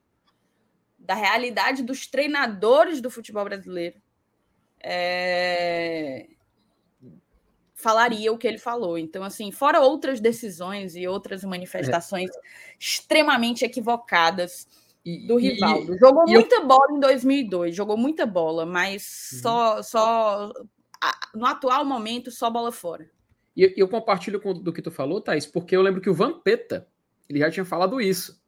[1.10, 4.00] da realidade dos treinadores do futebol brasileiro,
[4.80, 6.28] é...
[7.80, 8.98] falaria o que ele falou.
[8.98, 12.40] Então, assim, fora outras decisões e outras manifestações é.
[12.78, 14.68] extremamente equivocadas
[15.26, 15.98] do Rivaldo.
[15.98, 16.68] Jogou e muita eu...
[16.68, 19.40] bola em 2002, jogou muita bola, mas uhum.
[19.40, 20.54] só, só
[21.34, 23.10] no atual momento, só bola fora.
[23.56, 26.86] E eu, compartilho com, do que tu falou, Thaís, porque eu lembro que o Vampeta,
[27.30, 28.42] ele já tinha falado isso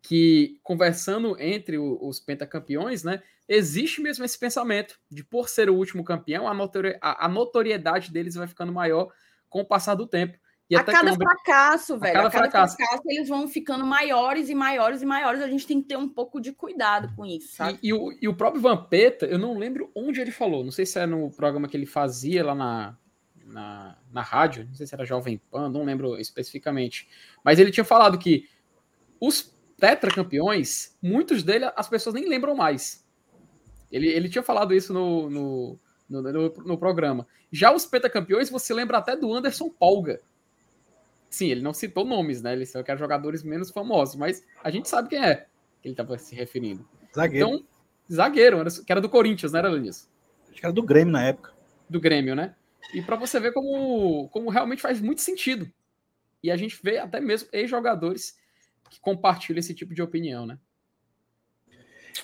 [0.00, 6.04] que conversando entre os pentacampeões, né, existe mesmo esse pensamento de por ser o último
[6.04, 9.08] campeão, a, notori a, notoriedade deles vai ficando maior
[9.48, 10.38] com o passar do tempo.
[10.68, 12.76] E a cada fracasso, velho, a cada, a cada fracasso.
[12.76, 13.02] fracasso.
[13.06, 15.40] eles vão ficando maiores e maiores e maiores.
[15.40, 17.78] A gente tem que ter um pouco de cuidado com isso, sabe?
[17.80, 20.84] E, e, o, e o próprio Vampeta, eu não lembro onde ele falou, não sei
[20.84, 22.98] se é no programa que ele fazia lá na,
[23.44, 27.08] na, na rádio, não sei se era Jovem Pan, não lembro especificamente.
[27.44, 28.48] Mas ele tinha falado que
[29.20, 33.05] os tetracampeões, muitos dele as pessoas nem lembram mais.
[33.90, 37.26] Ele, ele tinha falado isso no, no, no, no, no programa.
[37.50, 40.20] Já os pentacampeões, você lembra até do Anderson Polga.
[41.30, 42.52] Sim, ele não citou nomes, né?
[42.52, 45.46] Ele só quer jogadores menos famosos, mas a gente sabe quem é
[45.80, 46.86] que ele estava se referindo.
[47.14, 47.48] Zagueiro.
[47.48, 47.66] Então,
[48.10, 50.08] zagueiro, que era do Corinthians, não era, Lenis?
[50.50, 51.52] Acho que era do Grêmio na época.
[51.88, 52.54] Do Grêmio, né?
[52.94, 55.70] E para você ver como, como realmente faz muito sentido.
[56.42, 58.38] E a gente vê até mesmo ex-jogadores
[58.90, 60.58] que compartilha esse tipo de opinião, né?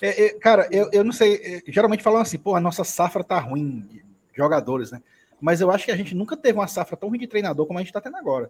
[0.01, 1.35] É, é, cara, eu, eu não sei,
[1.67, 4.03] é, geralmente falam assim, pô, a nossa safra tá ruim de
[4.35, 5.01] jogadores, né?
[5.39, 7.77] Mas eu acho que a gente nunca teve uma safra tão ruim de treinador como
[7.77, 8.49] a gente está tendo agora.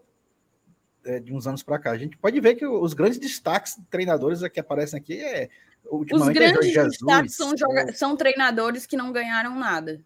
[1.05, 1.91] É, de uns anos para cá.
[1.91, 5.49] A gente pode ver que os grandes destaques de treinadores que aparecem aqui é.
[5.91, 10.01] Os é grandes é destaques são, joga- são treinadores que não ganharam nada.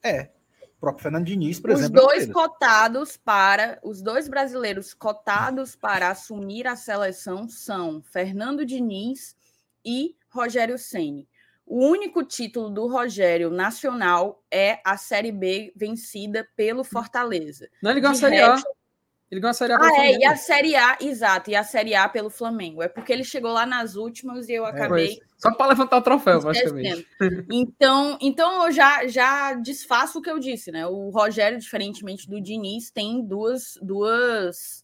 [0.00, 0.30] É,
[0.62, 2.00] o próprio Fernando Diniz, por os exemplo.
[2.00, 9.34] Os dois cotados para, os dois brasileiros cotados para assumir a seleção são Fernando Diniz
[9.84, 11.28] e Rogério Ceni.
[11.66, 17.68] O único título do Rogério nacional é a Série B vencida pelo Fortaleza.
[17.82, 18.56] Não, ele ganhou a Série A.
[19.30, 20.14] Ele ganhou a Série A pelo ah, Flamengo.
[20.14, 22.82] É, e a Série A, exato, e a Série A pelo Flamengo.
[22.82, 25.12] É porque ele chegou lá nas últimas e eu é, acabei.
[25.12, 27.06] É, Só para levantar o troféu, basicamente.
[27.50, 30.86] Então, então eu já, já desfaço o que eu disse, né?
[30.86, 34.82] O Rogério, diferentemente do Diniz, tem duas, duas,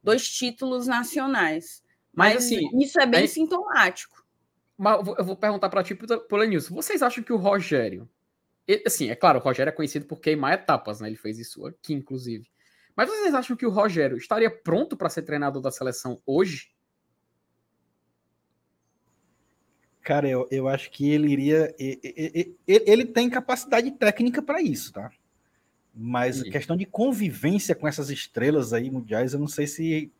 [0.00, 1.82] dois títulos nacionais.
[2.14, 3.26] Mas, Mas assim, isso é bem é...
[3.26, 4.24] sintomático.
[4.78, 6.72] Mas eu vou perguntar para ti, Polenilson.
[6.72, 8.08] Vocês acham que o Rogério.
[8.86, 11.08] Assim, é claro, o Rogério é conhecido por queimar etapas, né?
[11.08, 12.48] Ele fez isso aqui, inclusive.
[12.94, 16.70] Mas vocês acham que o Rogério estaria pronto para ser treinador da seleção hoje?
[20.02, 21.74] Cara, eu, eu acho que ele iria.
[21.78, 25.10] Ele, ele tem capacidade técnica para isso, tá?
[25.92, 26.48] Mas Sim.
[26.48, 30.12] a questão de convivência com essas estrelas aí mundiais, eu não sei se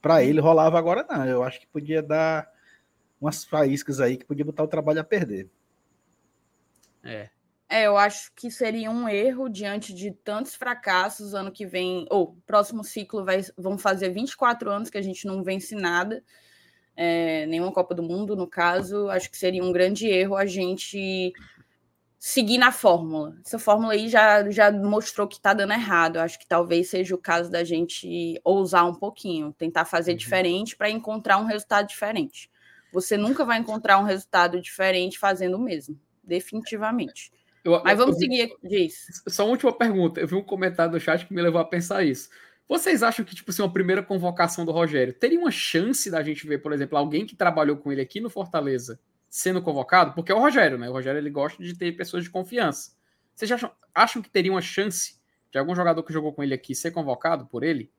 [0.00, 1.26] para ele rolava agora, não.
[1.26, 2.51] Eu acho que podia dar
[3.22, 5.48] umas faíscas aí que podia botar o trabalho a perder.
[7.04, 7.30] É,
[7.68, 11.32] é, eu acho que seria um erro diante de tantos fracassos.
[11.32, 15.42] Ano que vem, ou próximo ciclo, vai, vão fazer 24 anos que a gente não
[15.42, 16.22] vence nada,
[16.96, 19.08] é, nenhuma Copa do Mundo, no caso.
[19.08, 21.32] Acho que seria um grande erro a gente
[22.18, 23.36] seguir na fórmula.
[23.46, 26.18] Essa fórmula aí já, já mostrou que está dando errado.
[26.18, 30.18] Acho que talvez seja o caso da gente ousar um pouquinho, tentar fazer uhum.
[30.18, 32.50] diferente para encontrar um resultado diferente.
[32.92, 37.32] Você nunca vai encontrar um resultado diferente fazendo o mesmo, definitivamente.
[37.64, 39.22] Eu, Mas vamos eu, seguir, diz.
[39.28, 40.20] Só uma última pergunta.
[40.20, 42.28] Eu vi um comentário do chat que me levou a pensar isso.
[42.68, 46.46] Vocês acham que, tipo assim, uma primeira convocação do Rogério teria uma chance da gente
[46.46, 50.14] ver, por exemplo, alguém que trabalhou com ele aqui no Fortaleza sendo convocado?
[50.14, 50.88] Porque é o Rogério, né?
[50.88, 52.92] O Rogério ele gosta de ter pessoas de confiança.
[53.34, 56.74] Vocês acham, acham que teria uma chance de algum jogador que jogou com ele aqui
[56.74, 57.90] ser convocado por ele?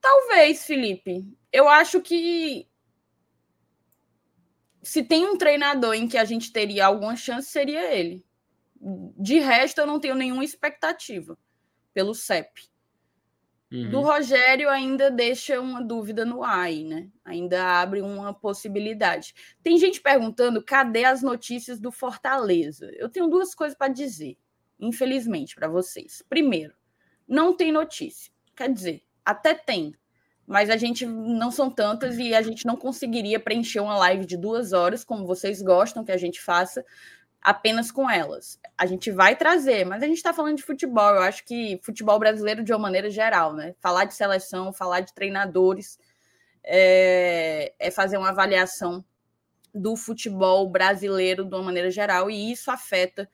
[0.00, 1.26] Talvez, Felipe.
[1.52, 2.68] Eu acho que
[4.86, 8.24] se tem um treinador em que a gente teria alguma chance, seria ele.
[9.18, 11.36] De resto, eu não tenho nenhuma expectativa
[11.92, 12.68] pelo CEP.
[13.72, 13.90] Uhum.
[13.90, 17.10] Do Rogério ainda deixa uma dúvida no ar aí, né?
[17.24, 19.34] Ainda abre uma possibilidade.
[19.60, 22.88] Tem gente perguntando cadê as notícias do Fortaleza.
[22.94, 24.38] Eu tenho duas coisas para dizer,
[24.78, 26.22] infelizmente, para vocês.
[26.28, 26.74] Primeiro,
[27.26, 28.32] não tem notícia.
[28.54, 29.96] Quer dizer, até tem,
[30.46, 34.36] mas a gente não são tantas e a gente não conseguiria preencher uma live de
[34.36, 36.84] duas horas, como vocês gostam que a gente faça,
[37.42, 38.60] apenas com elas.
[38.78, 41.14] A gente vai trazer, mas a gente está falando de futebol.
[41.14, 43.74] Eu acho que futebol brasileiro de uma maneira geral, né?
[43.80, 45.98] Falar de seleção, falar de treinadores,
[46.62, 49.04] é, é fazer uma avaliação
[49.74, 53.28] do futebol brasileiro de uma maneira geral, e isso afeta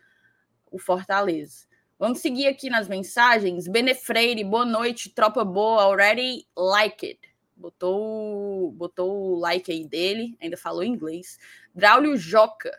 [0.71, 1.67] o Fortaleza.
[2.03, 3.69] Vamos seguir aqui nas mensagens.
[3.69, 7.21] Benefreire, boa noite, tropa boa, already like it.
[7.55, 11.39] Botou, botou o like aí dele, ainda falou inglês.
[11.73, 12.77] Braulio Joca.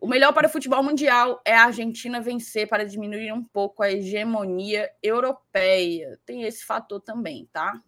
[0.00, 3.90] O melhor para o futebol mundial é a Argentina vencer para diminuir um pouco a
[3.90, 6.16] hegemonia europeia.
[6.24, 7.82] Tem esse fator também, tá?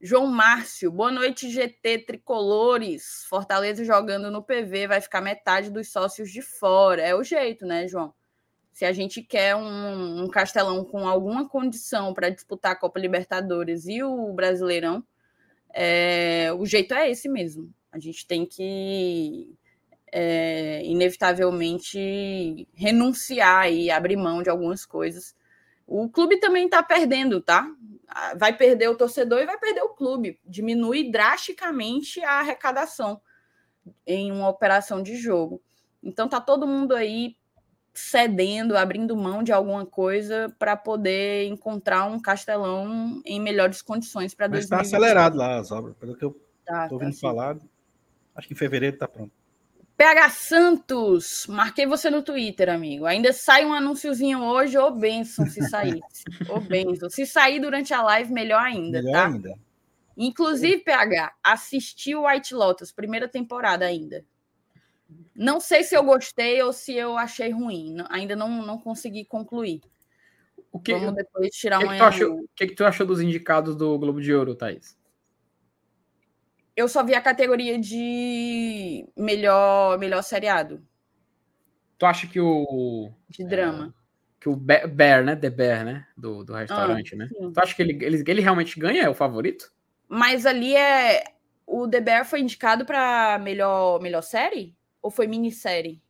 [0.00, 3.26] João Márcio, boa noite, GT Tricolores.
[3.28, 7.02] Fortaleza jogando no PV vai ficar metade dos sócios de fora.
[7.02, 8.14] É o jeito, né, João?
[8.72, 13.86] Se a gente quer um, um Castelão com alguma condição para disputar a Copa Libertadores
[13.86, 15.04] e o Brasileirão,
[15.74, 17.72] é, o jeito é esse mesmo.
[17.92, 19.54] A gente tem que
[20.10, 25.36] é, inevitavelmente renunciar e abrir mão de algumas coisas.
[25.86, 27.68] O clube também está perdendo, tá?
[28.38, 30.38] Vai perder o torcedor e vai perder o clube.
[30.46, 33.20] Diminui drasticamente a arrecadação
[34.06, 35.62] em uma operação de jogo.
[36.02, 37.36] Então tá todo mundo aí
[37.94, 44.46] cedendo, abrindo mão de alguma coisa para poder encontrar um castelão em melhores condições para
[44.46, 44.82] 2020.
[44.82, 47.56] Está acelerado lá as obras, pelo que eu estou tá, tá ouvindo tá falar.
[48.34, 49.32] Acho que em fevereiro está pronto.
[49.96, 53.04] PH Santos, marquei você no Twitter, amigo.
[53.04, 56.00] Ainda sai um anúnciozinho hoje, ô benção, se sair.
[56.48, 57.10] ô benção.
[57.10, 59.26] Se sair durante a live, melhor ainda, melhor tá?
[59.26, 59.54] ainda.
[60.16, 64.24] Inclusive, PH, assisti o White Lotus, primeira temporada ainda.
[65.34, 67.96] Não sei se eu gostei ou se eu achei ruim.
[68.10, 69.80] Ainda não, não consegui concluir.
[70.70, 72.08] O que, Vamos depois tirar que uma.
[72.08, 74.96] O que, que tu achou dos indicados do Globo de Ouro, Thaís?
[76.76, 80.82] eu só vi a categoria de melhor, melhor seriado.
[81.98, 83.12] Tu acha que o.
[83.28, 83.94] De drama.
[83.96, 84.02] É,
[84.40, 85.36] que o Bear, né?
[85.36, 86.06] The Bear, né?
[86.16, 87.28] Do, do restaurante, ah, né?
[87.28, 87.52] Sim.
[87.52, 89.02] Tu acha que ele, ele, ele realmente ganha?
[89.04, 89.70] É o favorito?
[90.08, 91.22] Mas ali é.
[91.64, 94.74] O The Bear foi indicado para melhor, melhor série?
[95.02, 96.00] Ou foi minissérie?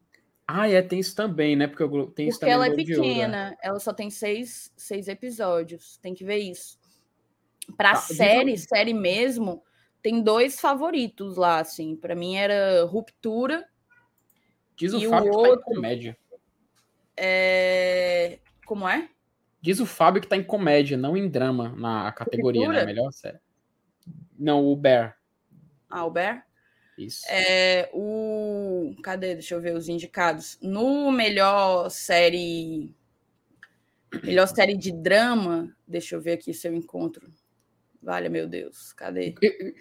[0.46, 1.66] Ah, é, tem isso também, né?
[1.66, 5.96] Porque, eu, tem isso Porque ela é pequena, Ouro, ela só tem seis, seis episódios.
[5.98, 6.78] Tem que ver isso.
[7.76, 9.62] Pra tá, série, série mesmo,
[10.02, 11.96] tem dois favoritos lá, assim.
[11.96, 13.66] Para mim era Ruptura.
[14.76, 15.58] Diz o Fábio o outro...
[15.58, 16.18] que tá em comédia.
[17.16, 18.38] É...
[18.66, 19.08] Como é?
[19.60, 22.84] Diz o Fábio que tá em comédia, não em drama, na categoria, né?
[22.84, 23.38] Melhor série.
[24.36, 25.16] Não, o Bear.
[25.88, 26.44] Ah, o Bear?
[26.98, 27.24] Isso.
[27.28, 28.94] É, o...
[29.02, 29.34] Cadê?
[29.34, 30.58] Deixa eu ver os indicados.
[30.62, 32.90] No melhor série...
[34.22, 37.26] Melhor série de drama, deixa eu ver aqui se eu encontro.
[38.02, 39.34] Vale, meu Deus, cadê?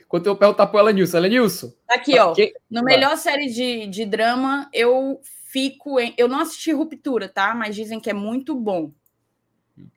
[0.03, 1.73] Enquanto eu perguntar pro Elenilson, Elenilson.
[1.87, 2.33] Aqui, ó.
[2.69, 6.13] No melhor série de, de drama, eu fico em.
[6.17, 7.53] Eu não assisti Ruptura, tá?
[7.53, 8.93] Mas dizem que é muito bom.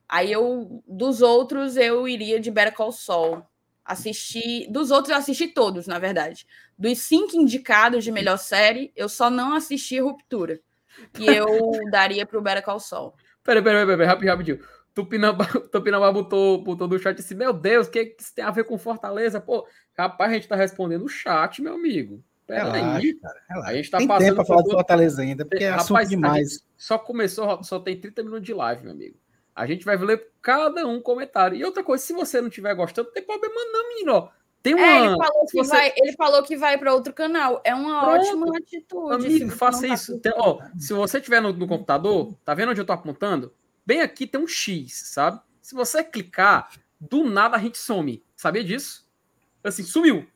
[0.08, 3.42] Aí eu, dos outros, eu iria de Better Call Saul.
[3.84, 4.66] Assisti.
[4.70, 6.46] Dos outros, eu assisti todos, na verdade.
[6.78, 10.60] Dos cinco indicados de melhor série, eu só não assisti Ruptura.
[11.18, 13.14] E eu daria pro Better Call Saul.
[13.42, 14.60] Peraí, peraí, peraí, rapidinho, rapidinho.
[14.94, 18.50] Tupinambá, Tupinambá botou, botou no chat assim, meu Deus, o que, que isso tem a
[18.50, 19.40] ver com Fortaleza?
[19.40, 19.66] Pô,
[19.98, 22.22] rapaz, a gente tá respondendo o chat, meu amigo.
[22.46, 23.14] Pera relaxa, aí.
[23.14, 23.70] Cara, relaxa.
[23.70, 26.64] A gente tá tem passando tempo pra falar de Fortaleza ainda, porque é rapaz, demais.
[26.76, 29.16] Só começou, só tem 30 minutos de live, meu amigo.
[29.54, 31.56] A gente vai ler cada um comentário.
[31.56, 34.30] E outra coisa, se você não estiver gostando, não tem problema não, menino.
[34.62, 34.82] Tem uma...
[34.82, 35.70] É, ele, falou que você...
[35.70, 37.60] vai, ele falou que vai para outro canal.
[37.64, 38.20] É uma Pronto.
[38.20, 39.14] ótima atitude.
[39.14, 40.18] Amigo, faça tá isso.
[40.20, 43.52] Tem, ó, se você estiver no, no computador, tá vendo onde eu tô apontando?
[43.86, 45.38] Bem aqui tem um X, sabe?
[45.60, 48.24] Se você clicar, do nada a gente some.
[48.34, 49.06] Sabia disso?
[49.62, 50.26] Assim, sumiu.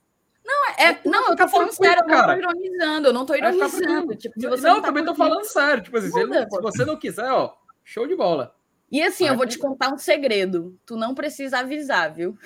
[0.45, 4.17] Não, é, não, eu tô falando sério, eu não tô ironizando, eu não tô ironizando.
[4.17, 5.83] Tipo, não, não, eu também tô falando sério.
[5.83, 7.55] Tipo assim, se, você não quiser, ó,
[7.85, 8.55] show de bola.
[8.91, 10.79] E assim, Vai eu vou te contar um segredo.
[10.87, 12.37] Tu não precisa avisar, viu?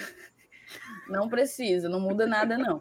[1.09, 2.81] Não precisa, não muda nada, não.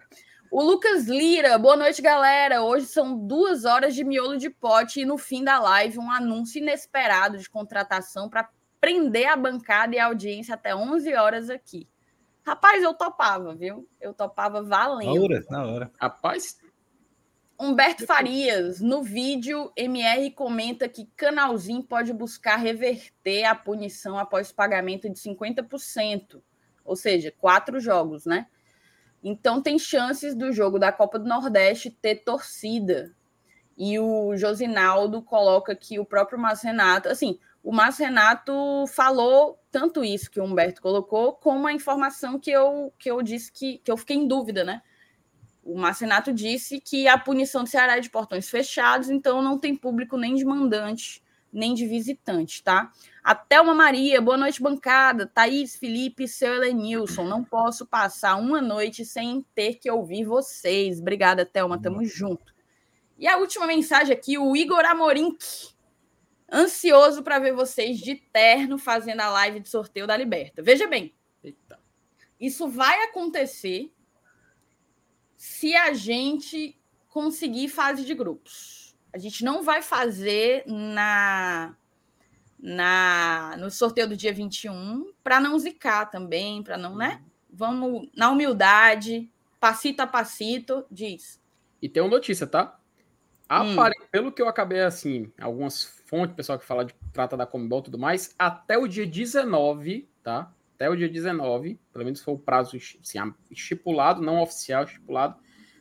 [0.50, 2.62] O Lucas Lira, boa noite, galera.
[2.62, 6.62] Hoje são duas horas de miolo de pote e no fim da live um anúncio
[6.62, 8.50] inesperado de contratação para
[8.80, 11.88] prender a bancada e a audiência até 11 horas aqui.
[12.44, 13.88] Rapaz, eu topava, viu?
[14.02, 15.14] Eu topava valendo.
[15.16, 15.92] Na hora, na hora.
[16.00, 16.58] Rapaz.
[17.64, 25.08] Humberto Farias, no vídeo, MR comenta que Canalzinho pode buscar reverter a punição após pagamento
[25.08, 26.42] de 50%.
[26.84, 28.48] ou seja, quatro jogos, né?
[29.24, 33.16] Então tem chances do jogo da Copa do Nordeste ter torcida.
[33.78, 38.52] E o Josinaldo coloca que o próprio Márcio Renato, assim, o Márcio Renato
[38.88, 43.52] falou tanto isso que o Humberto colocou, como a informação que eu, que eu disse
[43.52, 44.82] que, que eu fiquei em dúvida, né?
[45.64, 49.60] O Márcio Renato disse que a punição do Ceará é de portões fechados, então não
[49.60, 51.22] tem público nem de mandante,
[51.54, 52.92] nem de visitante, tá?
[53.24, 55.28] Até uma Maria, boa noite, bancada.
[55.28, 57.26] Thaís, Felipe, seu Elenilson.
[57.26, 61.00] Não posso passar uma noite sem ter que ouvir vocês.
[61.00, 61.80] Obrigada, Thelma.
[61.80, 62.54] Tamo junto.
[63.20, 65.38] E a última mensagem aqui, o Igor Amorim.
[66.52, 70.62] Ansioso para ver vocês de terno fazendo a live de sorteio da Liberta.
[70.64, 71.14] Veja bem.
[72.40, 73.94] Isso vai acontecer
[75.42, 76.78] se a gente
[77.10, 78.96] conseguir fase de grupos.
[79.12, 81.76] A gente não vai fazer na
[82.60, 87.24] na no sorteio do dia 21 para não zicar também, para não, né?
[87.52, 89.28] Vamos na humildade,
[89.60, 91.42] passito a passito, diz.
[91.82, 92.78] E tem uma notícia, tá?
[93.50, 93.74] Hum.
[93.74, 93.96] Apare...
[94.00, 94.06] Hum.
[94.12, 97.86] Pelo que eu acabei assim, algumas fontes, pessoal que fala de trata da Comebol e
[97.86, 100.54] tudo mais, até o dia 19, tá?
[100.82, 103.20] Até o dia 19, pelo menos foi o prazo assim,
[103.52, 105.36] estipulado, não oficial, estipulado,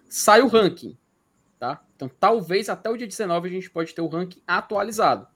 [0.07, 0.95] sai o ranking,
[1.59, 1.83] tá?
[1.97, 5.27] Então, talvez até o dia 19 a gente pode ter o ranking atualizado.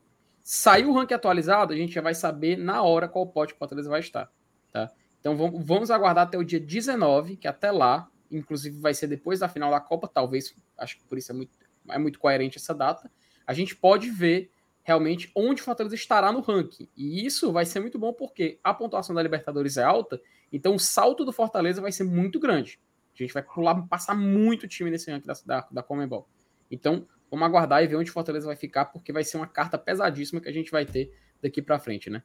[0.43, 3.89] Saiu o ranking atualizado, a gente já vai saber na hora qual pote o Fortaleza
[3.89, 4.31] vai estar.
[4.71, 4.93] Tá?
[5.19, 9.49] Então vamos, aguardar até o dia 19, que até lá, inclusive vai ser depois da
[9.49, 11.57] final da Copa, talvez, acho que por isso é muito,
[11.89, 13.11] é muito coerente essa data.
[13.47, 14.51] A gente pode ver
[14.85, 16.89] realmente onde o Fortaleza estará no ranking.
[16.97, 20.20] E isso vai ser muito bom porque a pontuação da Libertadores é alta,
[20.53, 22.78] então o salto do Fortaleza vai ser muito grande.
[23.12, 26.28] A gente vai pular, passar muito time nesse ranking da, da, da Comembol.
[26.70, 30.41] Então, Vamos aguardar e ver onde Fortaleza vai ficar, porque vai ser uma carta pesadíssima
[30.41, 31.12] que a gente vai ter
[31.43, 32.22] daqui para frente, né?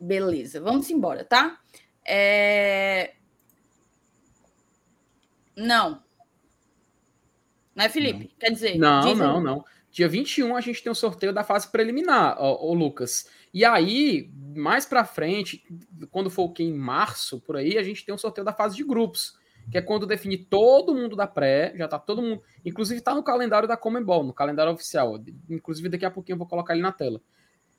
[0.00, 1.60] Beleza, vamos embora, tá?
[2.04, 3.14] É...
[5.56, 6.02] Não.
[7.72, 8.24] Não é, Felipe?
[8.24, 8.36] Não.
[8.36, 8.78] Quer dizer.
[8.78, 9.64] Não, não, não.
[9.96, 13.30] Dia 21 a gente tem o sorteio da fase preliminar, ô Lucas.
[13.54, 15.64] E aí, mais para frente,
[16.10, 18.76] quando for o que em março, por aí, a gente tem um sorteio da fase
[18.76, 19.38] de grupos
[19.70, 23.22] que é quando define todo mundo da pré, já tá todo mundo, inclusive tá no
[23.22, 25.18] calendário da Comembol, no calendário oficial,
[25.48, 27.18] inclusive daqui a pouquinho eu vou colocar ele na tela.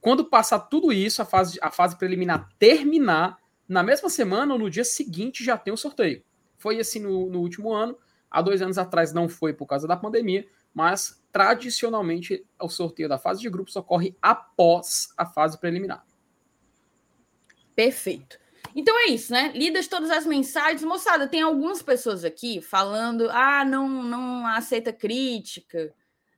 [0.02, 3.38] Quando passar tudo isso, a fase, a fase preliminar terminar,
[3.70, 6.24] na mesma semana ou no dia seguinte já tem o sorteio.
[6.58, 7.96] Foi assim no, no último ano,
[8.30, 10.48] há dois anos atrás não foi por causa da pandemia,
[10.78, 16.06] mas tradicionalmente o sorteio da fase de grupos ocorre após a fase preliminar.
[17.76, 18.40] Perfeito.
[18.76, 19.52] Então é isso, né?
[19.56, 20.84] Lidas todas as mensagens.
[20.84, 25.92] Moçada, tem algumas pessoas aqui falando: ah, não, não aceita crítica,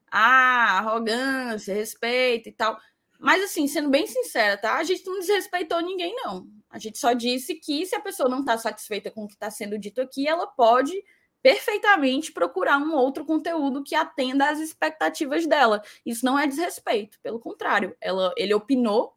[0.10, 2.80] ah, arrogância, respeito e tal.
[3.20, 4.78] Mas, assim, sendo bem sincera, tá?
[4.78, 6.48] A gente não desrespeitou ninguém, não.
[6.70, 9.52] A gente só disse que se a pessoa não está satisfeita com o que está
[9.52, 11.04] sendo dito aqui, ela pode
[11.42, 15.82] perfeitamente procurar um outro conteúdo que atenda às expectativas dela.
[16.06, 19.16] Isso não é desrespeito, pelo contrário, ela, ele opinou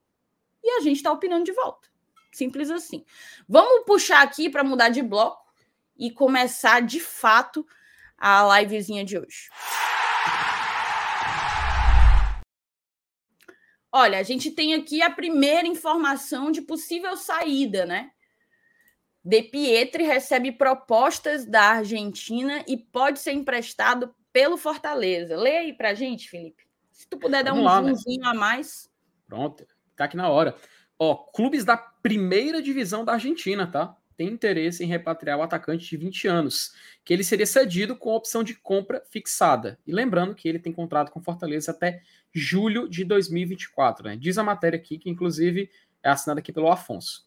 [0.63, 1.89] e a gente está opinando de volta.
[2.33, 3.05] Simples assim.
[3.49, 5.43] Vamos puxar aqui para mudar de bloco
[5.97, 7.67] e começar de fato
[8.17, 9.51] a livezinha de hoje.
[13.95, 18.11] Olha, a gente tem aqui a primeira informação de possível saída, né?
[19.25, 25.37] De Pietri recebe propostas da Argentina e pode ser emprestado pelo Fortaleza.
[25.37, 26.65] Lê aí pra gente, Felipe.
[26.91, 27.89] Se tu puder Vamos dar um né?
[27.91, 28.29] zoomzinho né?
[28.29, 28.91] a mais.
[29.27, 29.67] Pronto,
[29.97, 30.57] tá aqui na hora.
[30.99, 33.97] Ó, clubes da primeira divisão da Argentina, tá?
[34.17, 36.73] Tem interesse em repatriar o atacante de 20 anos,
[37.05, 39.79] que ele seria cedido com opção de compra fixada.
[39.87, 42.03] E lembrando que ele tem contrato com Fortaleza até
[42.33, 44.17] julho de 2024, né?
[44.17, 45.71] Diz a matéria aqui, que inclusive
[46.03, 47.27] é assinada aqui pelo Afonso.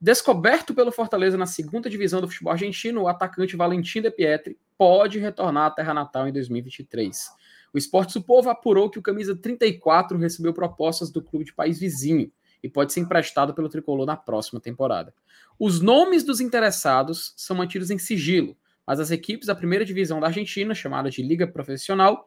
[0.00, 5.18] Descoberto pelo Fortaleza na segunda divisão do futebol argentino, o atacante Valentim De Pietri pode
[5.18, 7.28] retornar à terra natal em 2023.
[7.74, 12.32] O Esporte Povo apurou que o camisa 34 recebeu propostas do clube de país vizinho
[12.62, 15.12] e pode ser emprestado pelo tricolor na próxima temporada.
[15.58, 20.28] Os nomes dos interessados são mantidos em sigilo, mas as equipes da primeira divisão da
[20.28, 22.26] Argentina, chamada de Liga Profissional,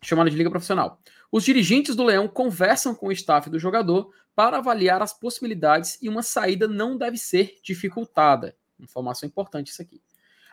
[0.00, 1.00] chamada de Liga Profissional.
[1.30, 6.08] Os dirigentes do Leão conversam com o staff do jogador para avaliar as possibilidades e
[6.08, 8.56] uma saída não deve ser dificultada.
[8.78, 10.00] Informação importante isso aqui.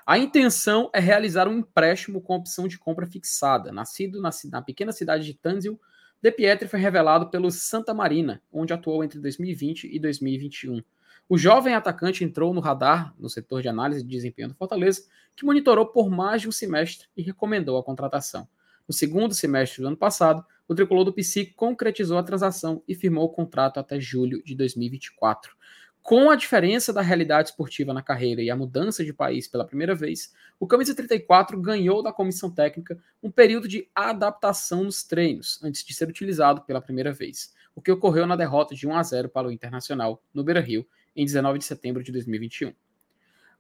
[0.06, 3.72] A intenção é realizar um empréstimo com opção de compra fixada.
[3.72, 5.80] Nascido na, na pequena cidade de Tanzil,
[6.22, 10.82] de Pietri foi revelado pelo Santa Marina, onde atuou entre 2020 e 2021.
[11.28, 15.04] O jovem atacante entrou no radar no setor de análise de desempenho do Fortaleza,
[15.36, 18.48] que monitorou por mais de um semestre e recomendou a contratação.
[18.88, 23.26] No segundo semestre do ano passado, o tricolor do PC concretizou a transação e firmou
[23.26, 25.56] o contrato até julho de 2024.
[26.04, 29.96] Com a diferença da realidade esportiva na carreira e a mudança de país pela primeira
[29.96, 35.82] vez, o Camisa 34 ganhou da comissão técnica um período de adaptação nos treinos, antes
[35.82, 39.30] de ser utilizado pela primeira vez, o que ocorreu na derrota de 1 a 0
[39.30, 40.86] para o Internacional no Beira-Rio
[41.16, 42.74] em 19 de setembro de 2021.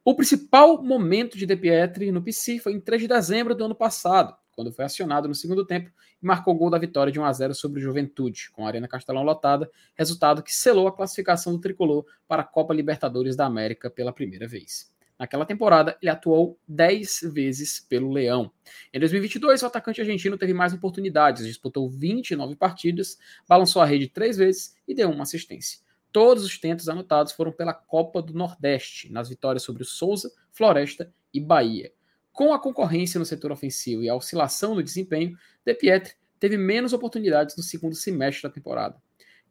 [0.03, 3.75] O principal momento de De Pietri no PC foi em 3 de dezembro do ano
[3.75, 5.89] passado, quando foi acionado no segundo tempo
[6.21, 8.67] e marcou o gol da vitória de 1 a 0 sobre o Juventude, com a
[8.67, 13.45] Arena Castelão lotada, resultado que selou a classificação do tricolor para a Copa Libertadores da
[13.45, 14.93] América pela primeira vez.
[15.17, 18.51] Naquela temporada, ele atuou 10 vezes pelo Leão.
[18.91, 24.37] Em 2022, o atacante argentino teve mais oportunidades, disputou 29 partidas, balançou a rede três
[24.37, 25.79] vezes e deu uma assistência.
[26.11, 31.11] Todos os tentos anotados foram pela Copa do Nordeste, nas vitórias sobre o Souza, Floresta
[31.33, 31.91] e Bahia.
[32.33, 36.91] Com a concorrência no setor ofensivo e a oscilação no desempenho, De Pietri teve menos
[36.91, 38.97] oportunidades no segundo semestre da temporada.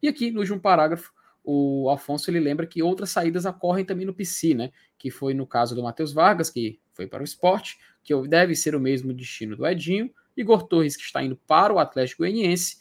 [0.03, 1.13] E aqui, no último parágrafo,
[1.45, 4.73] o Alfonso ele lembra que outras saídas ocorrem também no PC, né?
[4.99, 8.75] Que foi no caso do Matheus Vargas, que foi para o esporte, que deve ser
[8.75, 12.79] o mesmo destino do Edinho, Igor Torres, que está indo para o Atlético Goianiense,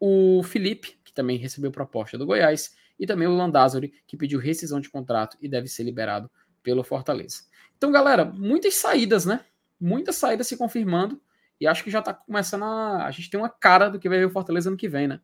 [0.00, 4.80] o Felipe, que também recebeu proposta do Goiás, e também o Landázuri, que pediu rescisão
[4.80, 6.30] de contrato e deve ser liberado
[6.62, 7.42] pelo Fortaleza.
[7.76, 9.44] Então, galera, muitas saídas, né?
[9.80, 11.20] Muitas saídas se confirmando.
[11.60, 13.06] E acho que já tá começando a.
[13.06, 15.20] A gente tem uma cara do que vai ver o Fortaleza ano que vem, né?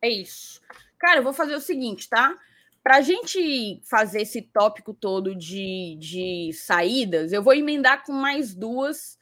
[0.00, 0.60] É isso.
[0.98, 2.36] Cara, eu vou fazer o seguinte, tá?
[2.82, 8.54] Para a gente fazer esse tópico todo de, de saídas, eu vou emendar com mais
[8.54, 9.18] duas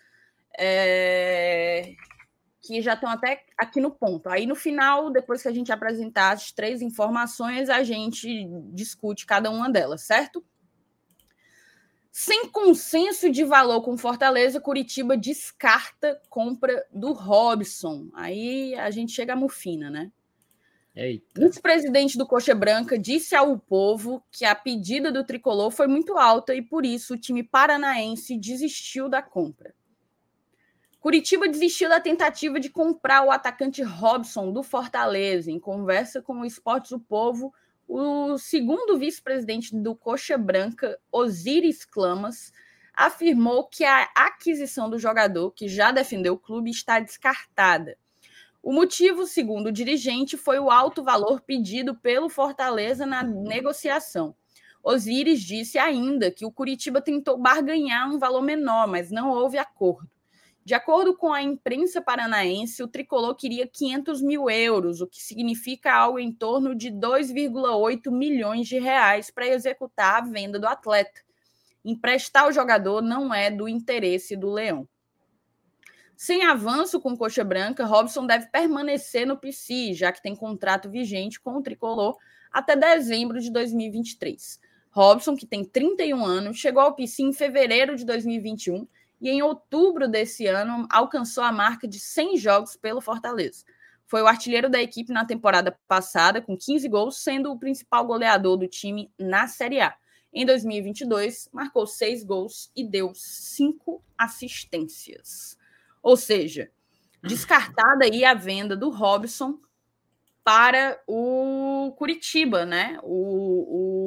[0.58, 1.94] é,
[2.62, 4.28] que já estão até aqui no ponto.
[4.28, 9.50] Aí no final, depois que a gente apresentar as três informações, a gente discute cada
[9.50, 10.44] uma delas, certo?
[12.12, 18.08] Sem consenso de valor com Fortaleza, Curitiba descarta compra do Robson.
[18.14, 20.10] Aí a gente chega à mufina, né?
[21.38, 26.18] O vice-presidente do Coxa Branca disse ao povo que a pedida do tricolor foi muito
[26.18, 29.72] alta e por isso o time paranaense desistiu da compra.
[30.98, 35.50] Curitiba desistiu da tentativa de comprar o atacante Robson do Fortaleza.
[35.50, 37.54] Em conversa com o Esportes do Povo,
[37.92, 42.52] o segundo vice-presidente do Coxa Branca, Osiris Clamas,
[42.94, 47.98] afirmou que a aquisição do jogador, que já defendeu o clube, está descartada.
[48.62, 54.36] O motivo, segundo o dirigente, foi o alto valor pedido pelo Fortaleza na negociação.
[54.84, 60.08] Osiris disse ainda que o Curitiba tentou barganhar um valor menor, mas não houve acordo.
[60.62, 65.92] De acordo com a imprensa paranaense, o tricolor queria 500 mil euros, o que significa
[65.92, 71.22] algo em torno de 2,8 milhões de reais para executar a venda do atleta.
[71.84, 74.86] Emprestar o jogador não é do interesse do Leão.
[76.14, 81.40] Sem avanço com Coxa Branca, Robson deve permanecer no PC, já que tem contrato vigente
[81.40, 82.18] com o tricolor
[82.52, 84.60] até dezembro de 2023.
[84.90, 88.86] Robson, que tem 31 anos, chegou ao PC em fevereiro de 2021
[89.20, 93.64] e em outubro desse ano alcançou a marca de 100 jogos pelo Fortaleza.
[94.06, 98.56] Foi o artilheiro da equipe na temporada passada, com 15 gols, sendo o principal goleador
[98.56, 99.94] do time na Série A.
[100.32, 105.56] Em 2022, marcou 6 gols e deu 5 assistências.
[106.02, 106.70] Ou seja,
[107.22, 109.58] descartada aí a venda do Robson
[110.42, 112.98] para o Curitiba, né?
[113.02, 114.06] O,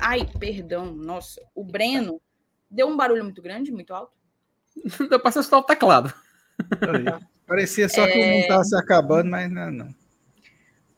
[0.00, 2.20] Ai, perdão, nossa, o Breno
[2.70, 4.23] deu um barulho muito grande, muito alto.
[5.08, 6.12] Deu para só o teclado.
[7.46, 9.94] Parecia só que o mundo estava se acabando, mas não, não.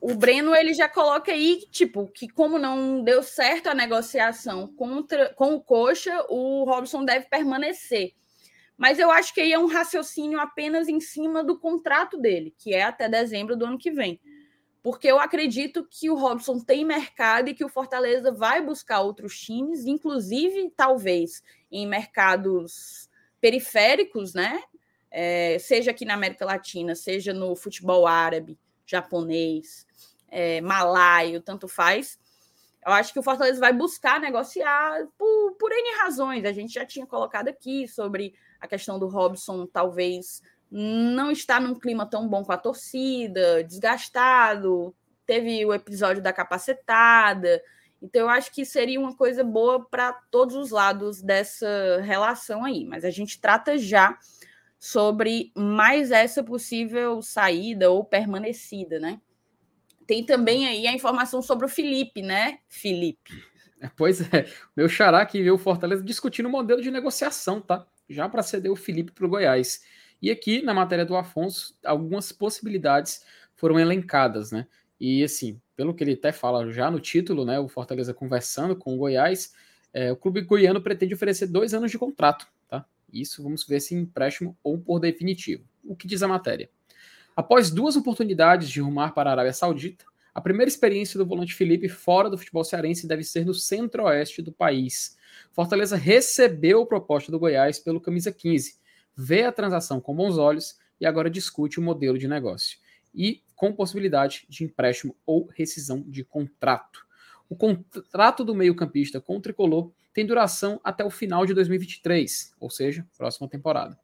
[0.01, 5.35] O Breno ele já coloca aí, tipo, que como não deu certo a negociação contra,
[5.35, 8.13] com o Coxa, o Robson deve permanecer.
[8.77, 12.75] Mas eu acho que aí é um raciocínio apenas em cima do contrato dele, que
[12.75, 14.21] é até dezembro do ano que vem.
[14.83, 19.37] Porque eu acredito que o Robson tem mercado e que o Fortaleza vai buscar outros
[19.41, 23.09] times, inclusive, talvez, em mercados
[23.47, 24.61] periféricos, né?
[25.09, 29.87] É, seja aqui na América Latina, seja no futebol árabe, japonês,
[30.29, 32.19] é, malaio, tanto faz.
[32.85, 36.45] Eu acho que o Fortaleza vai buscar negociar por, por N razões.
[36.45, 41.79] A gente já tinha colocado aqui sobre a questão do Robson, talvez não estar num
[41.79, 44.93] clima tão bom com a torcida, desgastado,
[45.25, 47.63] teve o episódio da capacetada.
[48.01, 52.85] Então, eu acho que seria uma coisa boa para todos os lados dessa relação aí.
[52.85, 54.19] Mas a gente trata já
[54.79, 59.21] sobre mais essa possível saída ou permanecida, né?
[60.07, 63.43] Tem também aí a informação sobre o Felipe, né, Felipe?
[63.81, 67.87] É, pois é, meu xará que viu o Fortaleza discutindo o modelo de negociação, tá?
[68.09, 69.83] Já para ceder o Felipe para o Goiás.
[70.23, 73.25] E aqui, na matéria do Afonso, algumas possibilidades
[73.55, 74.67] foram elencadas, né?
[74.99, 77.61] E assim, pelo que ele até fala já no título, né?
[77.61, 79.53] O Fortaleza conversando com o Goiás,
[79.93, 82.85] é, o clube goiano pretende oferecer dois anos de contrato, tá?
[83.13, 85.65] Isso vamos ver se empréstimo ou por definitivo.
[85.85, 86.69] O que diz a matéria?
[87.37, 90.05] Após duas oportunidades de rumar para a Arábia Saudita,
[90.35, 94.53] a primeira experiência do volante Felipe fora do futebol cearense deve ser no centro-oeste do
[94.53, 95.17] país.
[95.53, 98.77] Fortaleza recebeu a proposta do Goiás pelo camisa 15,
[99.15, 102.79] vê a transação com bons olhos e agora discute o modelo de negócio.
[103.15, 107.07] E com possibilidade de empréstimo ou rescisão de contrato.
[107.49, 112.71] O contrato do meio-campista com o tricolor tem duração até o final de 2023, ou
[112.71, 113.99] seja, próxima temporada.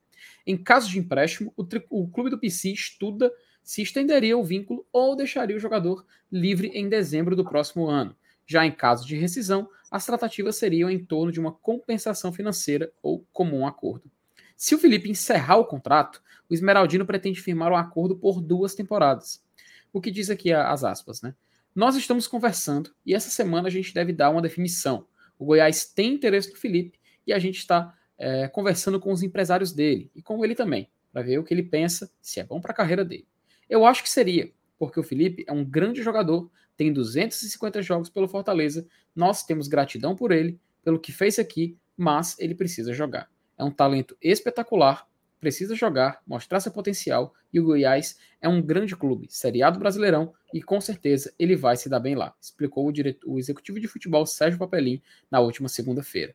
[0.47, 3.33] Em caso de empréstimo, o, o clube do PC estuda
[3.63, 8.17] se estenderia o vínculo ou deixaria o jogador livre em dezembro do próximo ano.
[8.47, 13.25] Já em caso de rescisão, as tratativas seriam em torno de uma compensação financeira ou
[13.33, 14.11] comum acordo.
[14.63, 19.43] Se o Felipe encerrar o contrato, o Esmeraldino pretende firmar um acordo por duas temporadas.
[19.93, 21.35] O que diz aqui as aspas, né?
[21.75, 25.05] Nós estamos conversando e essa semana a gente deve dar uma definição.
[25.37, 26.97] O Goiás tem interesse no Felipe
[27.27, 31.23] e a gente está é, conversando com os empresários dele e com ele também, para
[31.23, 33.27] ver o que ele pensa, se é bom para a carreira dele.
[33.69, 38.29] Eu acho que seria, porque o Felipe é um grande jogador, tem 250 jogos pelo
[38.29, 43.32] Fortaleza, nós temos gratidão por ele, pelo que fez aqui, mas ele precisa jogar
[43.63, 45.07] é um talento espetacular,
[45.41, 50.63] precisa jogar, mostrar seu potencial e o Goiás é um grande clube, seriado brasileirão e
[50.63, 54.27] com certeza ele vai se dar bem lá, explicou o, diretor, o executivo de futebol
[54.27, 55.01] Sérgio Papelim
[55.31, 56.35] na última segunda-feira.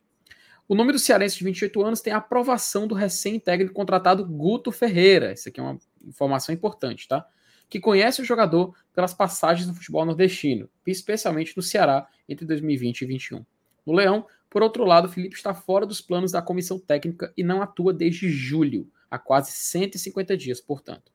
[0.67, 5.31] O nome do cearense de 28 anos tem a aprovação do recém-técnico contratado Guto Ferreira.
[5.31, 7.25] Isso aqui é uma informação importante, tá?
[7.69, 13.05] Que conhece o jogador pelas passagens no futebol nordestino, especialmente no Ceará entre 2020 e
[13.05, 13.45] 2021.
[13.85, 17.61] No Leão, por outro lado, Felipe está fora dos planos da comissão técnica e não
[17.61, 21.11] atua desde julho, há quase 150 dias, portanto.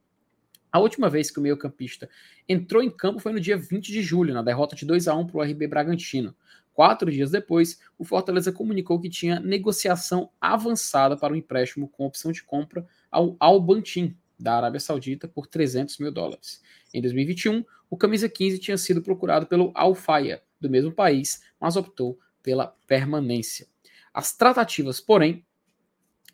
[0.70, 2.09] A última vez que o meio-campista
[2.49, 5.26] entrou em campo foi no dia 20 de julho, na derrota de 2 a 1
[5.26, 6.36] para o RB Bragantino.
[6.72, 12.07] Quatro dias depois, o Fortaleza comunicou que tinha negociação avançada para o um empréstimo com
[12.07, 16.62] opção de compra ao Albantin, da Arábia Saudita, por 300 mil dólares.
[16.95, 21.74] Em 2021, o camisa 15 tinha sido procurado pelo Al Faya, do mesmo país, mas
[21.74, 23.66] optou pela permanência.
[24.12, 25.45] As tratativas, porém,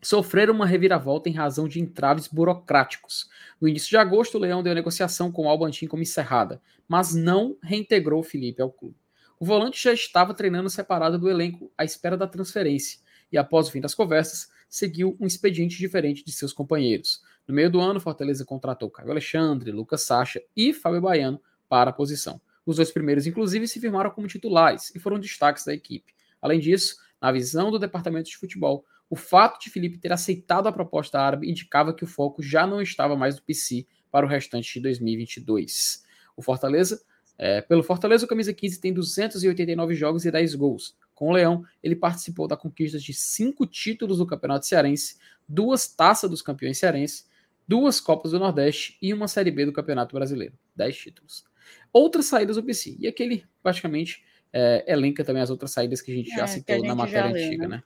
[0.00, 3.28] sofreram uma reviravolta em razão de entraves burocráticos.
[3.60, 7.56] No início de agosto, o Leão deu negociação com o Albantin como encerrada, mas não
[7.62, 8.96] reintegrou Felipe ao clube.
[9.40, 13.00] O volante já estava treinando separado do elenco à espera da transferência,
[13.30, 17.22] e após o fim das conversas, seguiu um expediente diferente de seus companheiros.
[17.46, 21.92] No meio do ano, Fortaleza contratou Caio Alexandre, Lucas Sacha e Fábio Baiano para a
[21.92, 22.40] posição.
[22.68, 26.12] Os dois primeiros, inclusive, se firmaram como titulares e foram destaques da equipe.
[26.38, 30.72] Além disso, na visão do departamento de futebol, o fato de Felipe ter aceitado a
[30.72, 34.74] proposta árabe indicava que o foco já não estava mais no PC para o restante
[34.74, 36.04] de 2022.
[36.36, 37.00] O Fortaleza,
[37.38, 40.94] é, pelo Fortaleza, o camisa 15 tem 289 jogos e 10 gols.
[41.14, 45.16] Com o Leão, ele participou da conquista de cinco títulos do Campeonato Cearense,
[45.48, 47.26] duas taças dos campeões cearenses,
[47.66, 50.52] duas Copas do Nordeste e uma Série B do Campeonato Brasileiro.
[50.76, 51.48] Dez títulos
[51.92, 52.96] outras saídas do PC.
[52.98, 56.76] E aquele praticamente é, elenca também as outras saídas que a gente é, já citou
[56.76, 57.76] gente na matéria leu, antiga, né?
[57.76, 57.82] né?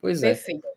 [0.00, 0.66] Pois Perfeito.
[0.66, 0.72] é.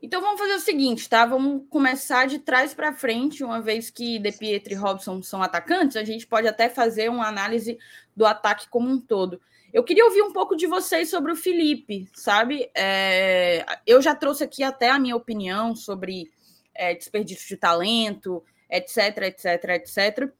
[0.00, 1.26] Então vamos fazer o seguinte, tá?
[1.26, 5.96] Vamos começar de trás para frente, uma vez que De Pietro e Robson são atacantes,
[5.96, 7.76] a gente pode até fazer uma análise
[8.14, 9.40] do ataque como um todo.
[9.72, 12.70] Eu queria ouvir um pouco de vocês sobre o Felipe, sabe?
[12.74, 16.30] É, eu já trouxe aqui até a minha opinião sobre
[16.74, 20.32] é, desperdício de talento, etc, etc, etc.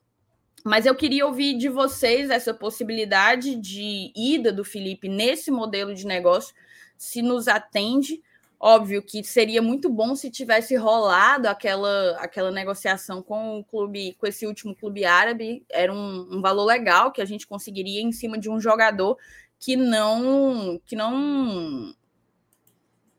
[0.69, 6.07] Mas eu queria ouvir de vocês essa possibilidade de ida do Felipe nesse modelo de
[6.07, 6.55] negócio,
[6.95, 8.23] se nos atende.
[8.61, 14.27] Óbvio que seria muito bom se tivesse rolado aquela, aquela negociação com o clube, com
[14.27, 15.65] esse último clube árabe.
[15.71, 19.17] Era um, um valor legal que a gente conseguiria em cima de um jogador
[19.59, 21.95] que não que não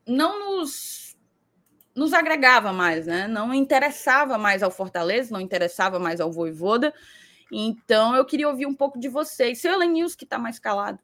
[0.06, 1.18] não nos
[1.96, 3.28] nos agregava mais, né?
[3.28, 6.94] Não interessava mais ao Fortaleza, não interessava mais ao Voivoda.
[7.52, 9.60] Então, eu queria ouvir um pouco de vocês.
[9.60, 11.00] Seu Elenils, que está mais calado.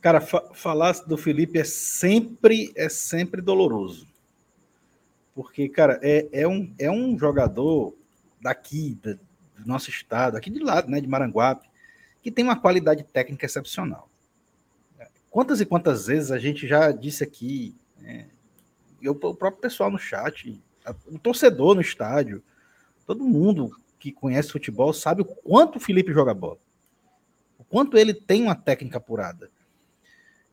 [0.00, 4.08] Cara, fa falar do Felipe é sempre, é sempre doloroso.
[5.34, 7.94] Porque, cara, é, é, um, é um jogador
[8.40, 9.18] daqui, do
[9.64, 11.68] nosso estado, aqui de lado, né, de Maranguape,
[12.22, 14.08] que tem uma qualidade técnica excepcional.
[15.30, 18.28] Quantas e quantas vezes a gente já disse aqui, né,
[19.00, 20.60] eu, o próprio pessoal no chat,
[21.06, 22.42] o torcedor no estádio,
[23.06, 23.70] todo mundo
[24.00, 26.58] que conhece futebol sabe o quanto o Felipe joga bola.
[27.58, 29.50] O quanto ele tem uma técnica apurada.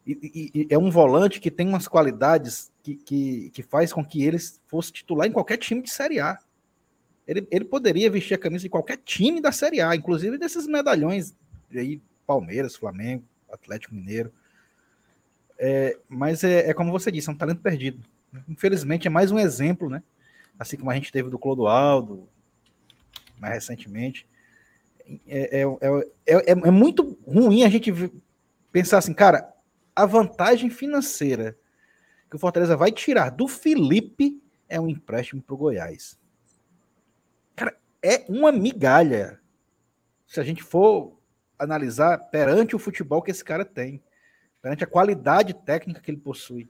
[0.05, 4.23] E, e, é um volante que tem umas qualidades que, que, que faz com que
[4.23, 4.37] ele
[4.67, 6.37] fosse titular em qualquer time de Série A.
[7.25, 11.33] Ele, ele poderia vestir a camisa de qualquer time da Série A, inclusive desses medalhões
[11.73, 14.31] aí, Palmeiras, Flamengo, Atlético Mineiro.
[15.57, 17.99] É, mas é, é, como você disse, é um talento perdido.
[18.47, 20.03] Infelizmente é mais um exemplo, né?
[20.59, 22.27] Assim como a gente teve do Clodoaldo,
[23.39, 24.27] mais recentemente.
[25.27, 25.63] É, é,
[26.25, 27.91] é, é, muito ruim a gente
[28.71, 29.53] pensar assim, cara,
[29.95, 31.57] a vantagem financeira
[32.29, 36.19] que o Fortaleza vai tirar do Felipe é um empréstimo para o Goiás.
[37.55, 39.39] Cara, é uma migalha.
[40.25, 41.17] Se a gente for
[41.57, 44.03] analisar perante o futebol que esse cara tem,
[44.61, 46.69] perante a qualidade técnica que ele possui.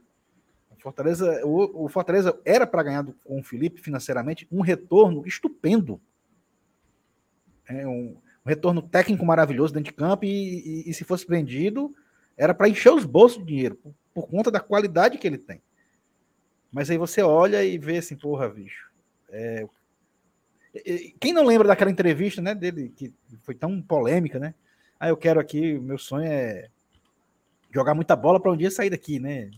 [0.88, 5.99] Fortaleza, o, o Fortaleza era para ganhar do, com o Felipe financeiramente um retorno estupendo.
[7.70, 8.15] É um,
[8.47, 11.93] retorno técnico maravilhoso dentro de campo e, e, e se fosse vendido,
[12.38, 15.61] era para encher os bolsos de dinheiro, por, por, conta da qualidade que ele tem.
[16.72, 18.89] Mas aí você olha e vê assim, porra, bicho.
[19.30, 19.68] É...
[21.20, 24.53] Quem não lembra daquela entrevista né, dele, que foi tão polêmica, né?
[24.99, 26.70] Ah, eu quero aqui, meu sonho é
[27.74, 29.49] jogar muita bola para um dia sair daqui, né?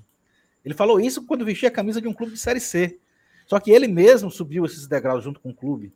[0.64, 3.00] Ele falou isso quando vestia a camisa de um clube de Série C.
[3.46, 5.94] Só que ele mesmo subiu esses degraus junto com o clube.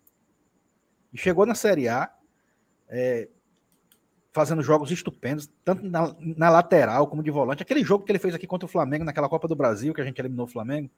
[1.14, 2.11] E chegou na Série A,
[2.89, 3.28] é,
[4.34, 7.61] fazendo jogos estupendos, tanto na, na, lateral como de volante.
[7.61, 10.03] Aquele jogo que ele fez aqui contra o Flamengo, naquela Copa do Brasil, que a
[10.03, 10.89] gente eliminou o Flamengo.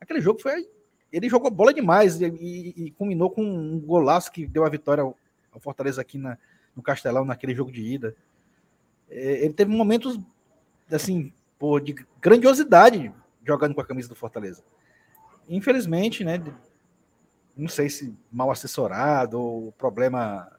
[0.00, 0.68] Aquele jogo foi.
[1.12, 5.02] Ele jogou bola demais e, e, e culminou com um golaço que deu a vitória
[5.02, 5.16] ao,
[5.52, 6.38] ao Fortaleza aqui na,
[6.76, 8.14] no Castelão, naquele jogo de ida.
[9.10, 10.20] É, ele teve momentos,
[10.90, 13.12] assim, pô, de grandiosidade
[13.44, 14.62] jogando com a camisa do Fortaleza.
[15.48, 16.42] Infelizmente, né?
[17.56, 20.52] Não sei se mal assessorado ou problema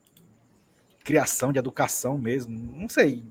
[1.04, 3.24] criação de educação mesmo, não sei.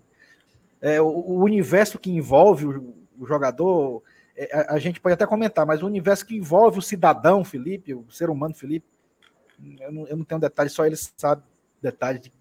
[0.82, 4.02] É, o, o universo que envolve o, o jogador,
[4.36, 7.94] é, a, a, gente pode até comentar, mas o universo que envolve o cidadão Felipe,
[7.94, 8.86] o ser humano Felipe,
[9.80, 11.44] eu não, eu não tenho detalhes, só ele sabe
[11.82, 12.32] detalhes de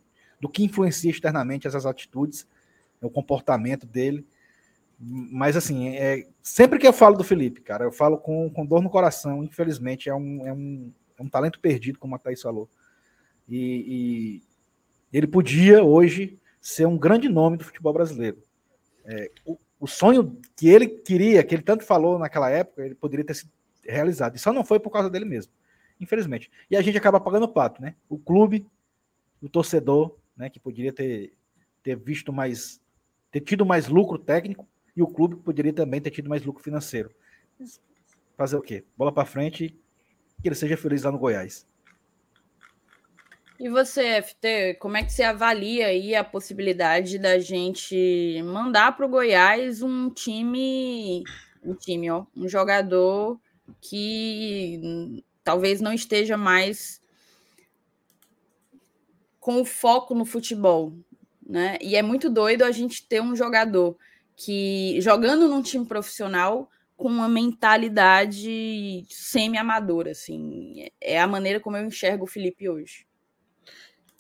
[0.41, 2.47] do que influencia externamente essas atitudes,
[3.01, 4.27] o comportamento dele.
[4.99, 8.83] Mas, assim, é, sempre que eu falo do Felipe, cara, eu falo com, com dor
[8.83, 9.45] no coração.
[9.45, 12.69] Infelizmente, é um, é, um, é um talento perdido, como a Thaís falou.
[13.49, 14.43] E,
[15.13, 18.43] e ele podia, hoje, ser um grande nome do futebol brasileiro.
[19.05, 23.25] É, o, o sonho que ele queria, que ele tanto falou naquela época, ele poderia
[23.25, 23.51] ter sido
[23.85, 24.37] realizado.
[24.37, 25.53] E só não foi por causa dele mesmo,
[26.01, 26.51] infelizmente.
[26.71, 27.95] E a gente acaba pagando o pato, né?
[28.09, 28.67] O clube,
[29.41, 31.33] o torcedor, né, que poderia ter,
[31.83, 32.81] ter visto mais,
[33.31, 37.11] ter tido mais lucro técnico, e o clube poderia também ter tido mais lucro financeiro.
[38.37, 38.85] Fazer o quê?
[38.97, 39.79] Bola para frente,
[40.43, 41.67] que ele seja feliz lá no Goiás.
[43.59, 49.07] E você, FT, como é que você avalia aí a possibilidade da gente mandar para
[49.07, 51.25] o Goiás um time,
[51.65, 53.41] um time, ó, um jogador
[53.81, 57.01] que talvez não esteja mais
[59.41, 60.93] com o foco no futebol,
[61.47, 61.79] né?
[61.81, 63.97] E é muito doido a gente ter um jogador
[64.37, 70.89] que jogando num time profissional com uma mentalidade semi-amadora, assim.
[71.01, 73.07] É a maneira como eu enxergo o Felipe hoje.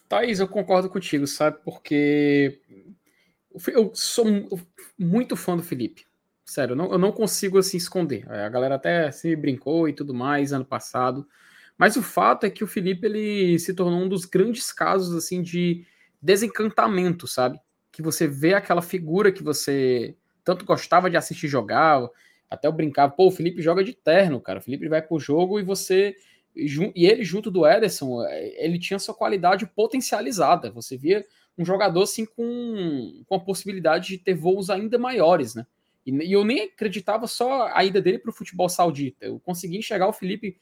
[0.08, 1.58] Thaís, eu concordo contigo, sabe?
[1.64, 2.60] Porque
[3.68, 4.26] eu sou
[4.98, 6.06] muito fã do Felipe.
[6.44, 8.30] Sério, eu não, eu não consigo assim esconder.
[8.30, 11.26] A galera até se brincou e tudo mais ano passado.
[11.76, 15.42] Mas o fato é que o Felipe ele se tornou um dos grandes casos assim
[15.42, 15.84] de
[16.22, 17.58] desencantamento, sabe?
[17.90, 22.08] Que você vê aquela figura que você tanto gostava de assistir jogar,
[22.48, 24.58] até eu brincava, pô, o Felipe joga de terno, cara.
[24.58, 26.14] O Felipe vai pro jogo e você
[26.54, 28.24] e ele junto do Ederson,
[28.56, 30.70] ele tinha sua qualidade potencializada.
[30.70, 31.24] Você via
[31.58, 35.66] um jogador assim com, com a possibilidade de ter voos ainda maiores, né?
[36.04, 39.26] E, e eu nem acreditava só a ida dele para o futebol saudita.
[39.26, 40.56] Eu consegui enxergar o Felipe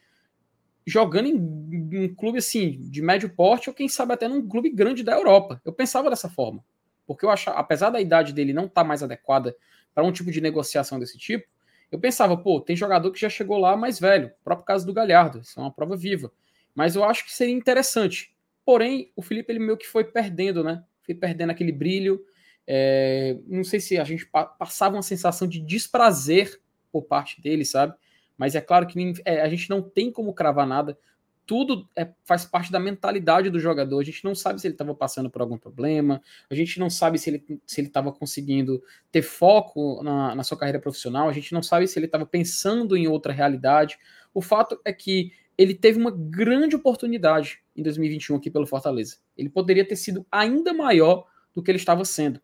[0.87, 5.03] jogando em um clube assim de médio porte ou quem sabe até num clube grande
[5.03, 5.61] da Europa.
[5.65, 6.65] Eu pensava dessa forma,
[7.07, 9.57] porque eu achava, apesar da idade dele não estar tá mais adequada
[9.95, 11.47] para um tipo de negociação desse tipo,
[11.95, 14.93] eu pensava, pô, tem jogador que já chegou lá mais velho, o próprio caso do
[14.93, 16.33] Galhardo, isso é uma prova viva.
[16.75, 18.35] Mas eu acho que seria interessante.
[18.65, 20.83] Porém, o Felipe ele meio que foi perdendo, né?
[21.03, 22.25] Foi perdendo aquele brilho.
[22.67, 24.27] É, não sei se a gente
[24.59, 27.95] passava uma sensação de desprazer por parte dele, sabe?
[28.37, 30.99] Mas é claro que é, a gente não tem como cravar nada.
[31.47, 34.01] Tudo é, faz parte da mentalidade do jogador.
[34.01, 37.19] A gente não sabe se ele estava passando por algum problema, a gente não sabe
[37.19, 38.83] se ele se estava conseguindo
[39.13, 42.97] ter foco na, na sua carreira profissional, a gente não sabe se ele estava pensando
[42.97, 43.99] em outra realidade.
[44.33, 49.19] O fato é que ele teve uma grande oportunidade em 2021 aqui pelo Fortaleza.
[49.37, 52.41] Ele poderia ter sido ainda maior do que ele estava sendo.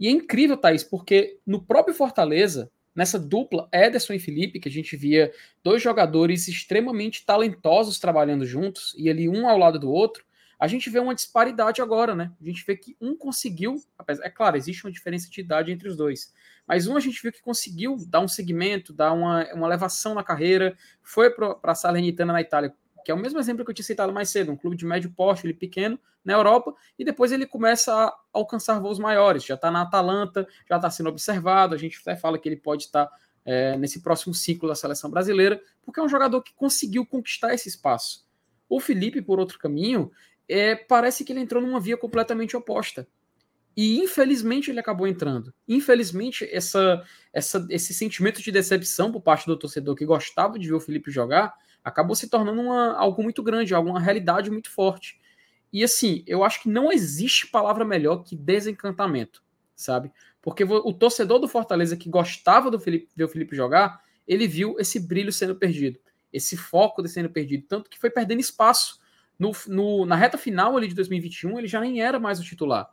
[0.00, 4.72] E é incrível, Thaís, porque no próprio Fortaleza, nessa dupla Ederson e Felipe, que a
[4.72, 5.32] gente via
[5.62, 10.24] dois jogadores extremamente talentosos trabalhando juntos, e ali um ao lado do outro,
[10.58, 12.32] a gente vê uma disparidade agora, né?
[12.40, 13.80] A gente vê que um conseguiu,
[14.20, 16.34] é claro, existe uma diferença de idade entre os dois,
[16.66, 20.24] mas um a gente viu que conseguiu dar um segmento, dar uma, uma elevação na
[20.24, 22.74] carreira, foi para a Salernitana na Itália,
[23.04, 25.10] que é o mesmo exemplo que eu tinha citado mais cedo, um clube de médio
[25.10, 29.70] porte, ele pequeno, na Europa, e depois ele começa a alcançar voos maiores, já está
[29.70, 33.16] na Atalanta, já está sendo observado, a gente até fala que ele pode estar tá,
[33.44, 37.68] é, nesse próximo ciclo da seleção brasileira, porque é um jogador que conseguiu conquistar esse
[37.68, 38.26] espaço.
[38.68, 40.10] O Felipe, por outro caminho,
[40.48, 43.06] é, parece que ele entrou numa via completamente oposta.
[43.76, 45.54] E infelizmente ele acabou entrando.
[45.68, 50.74] Infelizmente, essa, essa, esse sentimento de decepção por parte do torcedor que gostava de ver
[50.74, 51.54] o Felipe jogar
[51.88, 55.18] acabou se tornando uma, algo muito grande, alguma realidade muito forte.
[55.72, 59.42] E assim, eu acho que não existe palavra melhor que desencantamento,
[59.74, 60.12] sabe?
[60.40, 64.76] Porque o torcedor do Fortaleza que gostava do Felipe, ver o Felipe jogar, ele viu
[64.78, 65.98] esse brilho sendo perdido,
[66.32, 69.00] esse foco sendo perdido, tanto que foi perdendo espaço.
[69.38, 72.90] No, no, na reta final ali de 2021, ele já nem era mais o titular.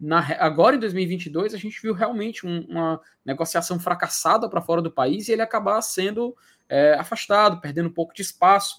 [0.00, 4.92] Na, agora em 2022 a gente viu realmente um, uma negociação fracassada para fora do
[4.92, 6.36] país e ele acabar sendo
[6.68, 8.76] é, afastado, perdendo um pouco de espaço.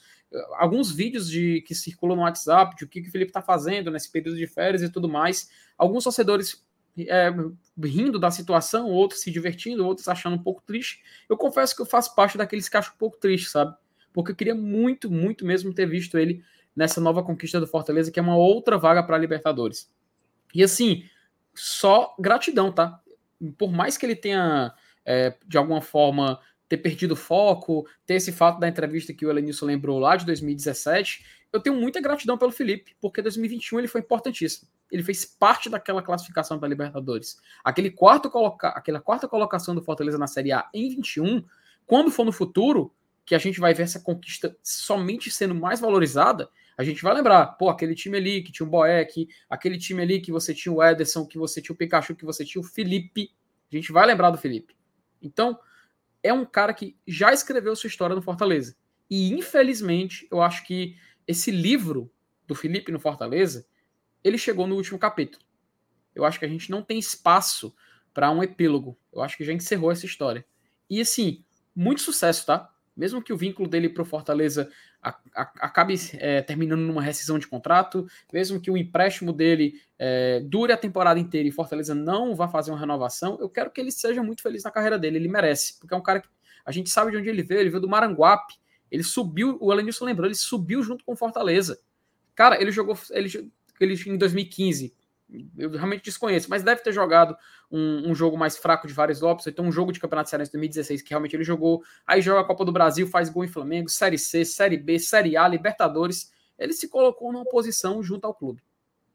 [0.57, 3.91] Alguns vídeos de que circulam no WhatsApp de o que, que o Felipe está fazendo
[3.91, 5.49] nesse período de férias e tudo mais.
[5.77, 6.63] Alguns torcedores
[6.97, 7.33] é,
[7.83, 11.01] rindo da situação, outros se divertindo, outros achando um pouco triste.
[11.27, 13.75] Eu confesso que eu faço parte daqueles que acham um pouco triste, sabe?
[14.13, 16.43] Porque eu queria muito, muito mesmo ter visto ele
[16.75, 19.89] nessa nova conquista do Fortaleza, que é uma outra vaga para Libertadores.
[20.53, 21.03] E assim,
[21.53, 23.01] só gratidão, tá?
[23.57, 24.73] Por mais que ele tenha,
[25.05, 29.65] é, de alguma forma, ter perdido foco, ter esse fato da entrevista que o Elenilson
[29.65, 34.69] lembrou lá de 2017, eu tenho muita gratidão pelo Felipe, porque 2021 ele foi importantíssimo.
[34.91, 37.39] Ele fez parte daquela classificação para a Libertadores.
[37.63, 38.69] Aquele quarto coloca...
[38.69, 41.43] Aquela quarta colocação do Fortaleza na Série A em 21,
[41.85, 42.93] quando for no futuro,
[43.25, 46.49] que a gente vai ver essa conquista somente sendo mais valorizada,
[46.79, 50.21] a gente vai lembrar, pô, aquele time ali que tinha o Boeck, aquele time ali
[50.21, 53.35] que você tinha o Ederson, que você tinha o Pikachu, que você tinha o Felipe.
[53.69, 54.73] A gente vai lembrar do Felipe.
[55.21, 55.59] Então,
[56.23, 58.77] é um cara que já escreveu sua história no Fortaleza.
[59.09, 60.95] E, infelizmente, eu acho que
[61.27, 62.09] esse livro
[62.47, 63.67] do Felipe no Fortaleza,
[64.23, 65.43] ele chegou no último capítulo.
[66.15, 67.75] Eu acho que a gente não tem espaço
[68.13, 68.97] para um epílogo.
[69.11, 70.45] Eu acho que já encerrou essa história.
[70.89, 71.43] E, assim,
[71.75, 72.73] muito sucesso, tá?
[72.99, 74.69] Mesmo que o vínculo dele para o Fortaleza
[75.01, 80.77] acabe é, terminando numa rescisão de contrato, mesmo que o empréstimo dele é, dure a
[80.77, 84.41] temporada inteira e Fortaleza não vá fazer uma renovação, eu quero que ele seja muito
[84.41, 86.27] feliz na carreira dele, ele merece, porque é um cara que
[86.65, 88.55] a gente sabe de onde ele veio, ele veio do Maranguape,
[88.91, 91.79] ele subiu, o Elenilson lembrou, ele subiu junto com Fortaleza.
[92.35, 94.93] Cara, ele jogou ele, ele em 2015,
[95.57, 97.37] eu realmente desconheço, mas deve ter jogado
[97.71, 101.01] um, um, jogo mais fraco de vários Lopes, então um jogo de Campeonato Cearense 2016
[101.01, 104.17] que realmente ele jogou, aí joga a Copa do Brasil, faz gol em Flamengo, Série
[104.17, 108.63] C, Série B, Série A, Libertadores, ele se colocou numa posição junto ao clube.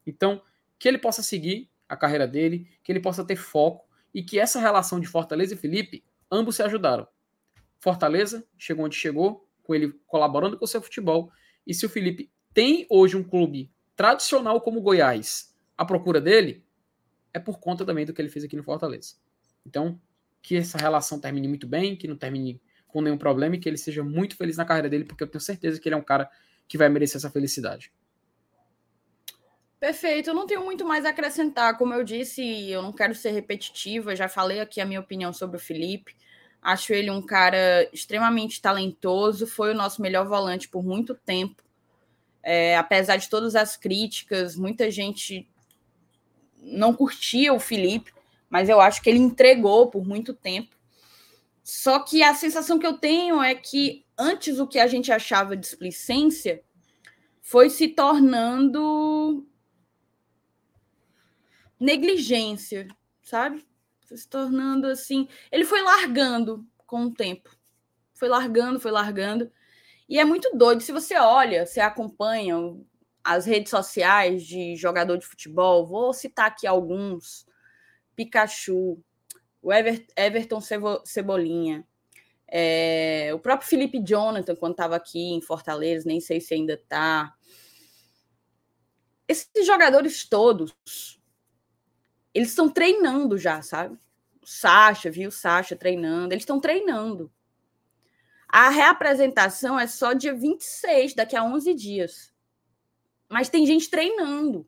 [0.05, 0.41] Então,
[0.79, 4.59] que ele possa seguir a carreira dele, que ele possa ter foco e que essa
[4.59, 7.07] relação de Fortaleza e Felipe, ambos se ajudaram.
[7.79, 11.31] Fortaleza chegou onde chegou, com ele colaborando com o seu futebol,
[11.67, 16.65] e se o Felipe tem hoje um clube tradicional como Goiás, a procura dele
[17.33, 19.15] é por conta também do que ele fez aqui no Fortaleza.
[19.65, 19.99] Então,
[20.41, 23.77] que essa relação termine muito bem, que não termine com nenhum problema e que ele
[23.77, 26.29] seja muito feliz na carreira dele, porque eu tenho certeza que ele é um cara
[26.67, 27.91] que vai merecer essa felicidade.
[29.79, 31.77] Perfeito, eu não tenho muito mais a acrescentar.
[31.77, 35.57] Como eu disse, eu não quero ser repetitiva, já falei aqui a minha opinião sobre
[35.57, 36.15] o Felipe.
[36.61, 41.61] Acho ele um cara extremamente talentoso, foi o nosso melhor volante por muito tempo.
[42.41, 45.47] É, apesar de todas as críticas, muita gente
[46.65, 48.11] não curtia o Felipe,
[48.49, 50.75] mas eu acho que ele entregou por muito tempo.
[51.63, 55.55] Só que a sensação que eu tenho é que antes o que a gente achava
[55.55, 56.63] de displicência
[57.41, 59.47] foi se tornando
[61.79, 62.87] negligência,
[63.21, 63.65] sabe?
[64.01, 65.27] Foi se tornando assim.
[65.51, 67.49] Ele foi largando com o tempo.
[68.13, 69.51] Foi largando, foi largando.
[70.07, 70.81] E é muito doido.
[70.81, 72.55] Se você olha, você acompanha
[73.25, 77.47] as redes sociais de jogador de futebol, vou citar aqui alguns:
[78.15, 79.03] Pikachu,
[79.61, 80.61] o Ever, Everton
[81.03, 81.85] Cebolinha,
[82.47, 87.33] é, o próprio Felipe Jonathan, quando estava aqui em Fortaleza, nem sei se ainda está.
[89.27, 90.75] Esses jogadores todos,
[92.31, 93.97] eles estão treinando já, sabe?
[94.39, 95.29] O Sacha, viu?
[95.29, 97.31] O Sacha treinando, eles estão treinando.
[98.47, 102.34] A reapresentação é só dia 26, daqui a 11 dias.
[103.29, 104.67] Mas tem gente treinando.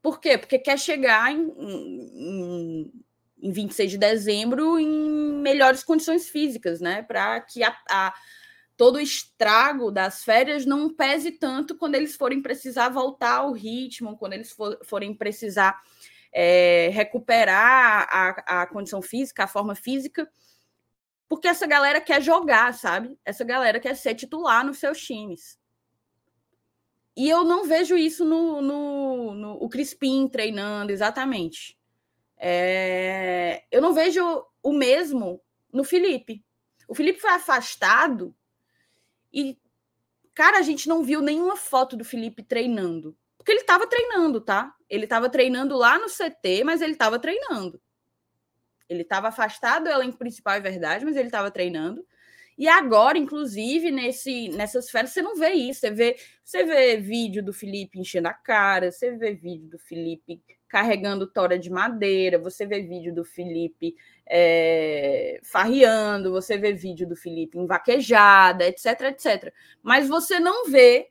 [0.00, 0.36] Por quê?
[0.36, 2.92] Porque quer chegar em, em,
[3.40, 7.02] em 26 de dezembro em melhores condições físicas, né?
[7.02, 8.14] Para que a, a,
[8.76, 14.16] todo o estrago das férias não pese tanto quando eles forem precisar voltar ao ritmo,
[14.16, 15.80] quando eles for, forem precisar
[16.32, 20.28] é, recuperar a, a condição física, a forma física
[21.32, 23.18] porque essa galera quer jogar, sabe?
[23.24, 25.58] Essa galera quer ser titular nos seus times.
[27.16, 31.78] E eu não vejo isso no, no, no o Crispim treinando, exatamente.
[32.36, 35.40] É, eu não vejo o mesmo
[35.72, 36.44] no Felipe.
[36.88, 38.34] O Felipe foi afastado
[39.32, 39.58] e,
[40.34, 43.16] cara, a gente não viu nenhuma foto do Felipe treinando.
[43.36, 44.74] Porque ele estava treinando, tá?
[44.88, 47.80] Ele estava treinando lá no CT, mas ele estava treinando.
[48.88, 52.06] Ele estava afastado, ela em principal é verdade, mas ele estava treinando.
[52.56, 55.80] E agora, inclusive, nesse, nessas férias, você não vê isso.
[55.80, 60.42] Você vê, você vê vídeo do Felipe enchendo a cara, você vê vídeo do Felipe
[60.68, 63.94] carregando tora de madeira, você vê vídeo do Felipe
[64.26, 69.52] é, farreando, você vê vídeo do Felipe em vaquejada, etc, etc.
[69.82, 71.10] Mas você não vê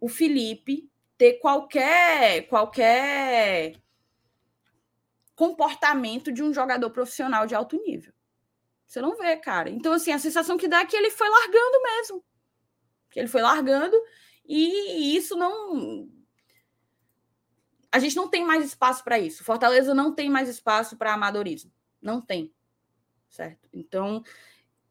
[0.00, 3.74] o Felipe ter qualquer qualquer
[5.36, 8.12] comportamento de um jogador profissional de alto nível.
[8.90, 9.70] Você não vê, cara.
[9.70, 12.24] Então, assim, a sensação que dá é que ele foi largando mesmo.
[13.08, 13.96] Que ele foi largando
[14.44, 16.10] e isso não.
[17.92, 19.44] A gente não tem mais espaço para isso.
[19.44, 21.70] Fortaleza não tem mais espaço para amadorismo.
[22.02, 22.52] Não tem.
[23.28, 23.68] Certo?
[23.72, 24.24] Então,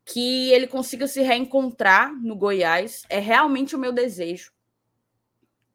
[0.06, 4.54] que ele consiga se reencontrar no Goiás é realmente o meu desejo.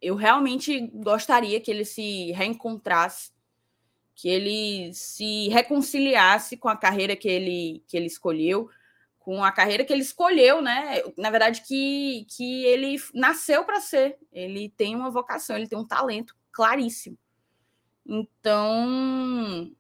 [0.01, 3.34] Eu realmente gostaria que ele se reencontrasse
[4.15, 8.69] que ele se reconciliasse com a carreira que ele, que ele escolheu,
[9.19, 11.03] com a carreira que ele escolheu, né?
[11.17, 14.19] Na verdade, que, que ele nasceu para ser.
[14.31, 17.19] Ele tem uma vocação, ele tem um talento claríssimo.
[18.07, 19.73] Então,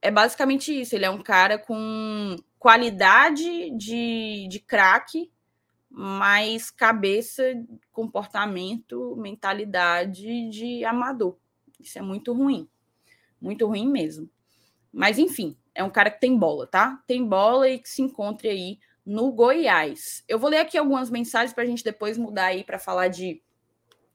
[0.00, 0.96] é basicamente isso.
[0.96, 5.30] Ele é um cara com qualidade de, de craque,
[5.88, 7.42] mas cabeça,
[7.92, 11.36] comportamento, mentalidade de amador.
[11.78, 12.68] Isso é muito ruim.
[13.42, 14.30] Muito ruim mesmo.
[14.92, 17.02] Mas, enfim, é um cara que tem bola, tá?
[17.08, 20.22] Tem bola e que se encontre aí no Goiás.
[20.28, 23.42] Eu vou ler aqui algumas mensagens para a gente depois mudar aí para falar de,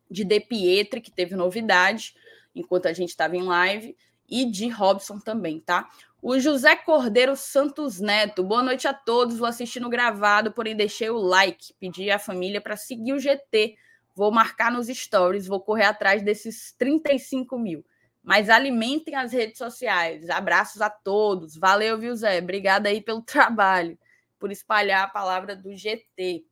[0.09, 2.15] de De Pietri, que teve novidade
[2.55, 3.95] enquanto a gente estava em live,
[4.27, 5.87] e de Robson também, tá?
[6.21, 9.37] O José Cordeiro Santos Neto, boa noite a todos.
[9.37, 13.75] Vou assistir no gravado, porém deixei o like, pedi à família para seguir o GT.
[14.15, 17.85] Vou marcar nos stories, vou correr atrás desses 35 mil
[18.27, 20.29] mas alimentem as redes sociais.
[20.29, 21.55] Abraços a todos.
[21.55, 22.39] Valeu, viu, Zé?
[22.39, 23.97] Obrigada aí pelo trabalho,
[24.37, 26.45] por espalhar a palavra do GT.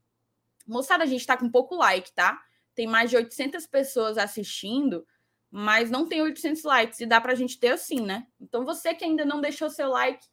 [0.66, 2.42] Moçada, a gente está com pouco like, tá?
[2.74, 5.06] Tem mais de 800 pessoas assistindo,
[5.52, 7.02] mas não tem 800 likes.
[7.02, 8.26] E dá para a gente ter assim, né?
[8.40, 10.26] Então, você que ainda não deixou seu like,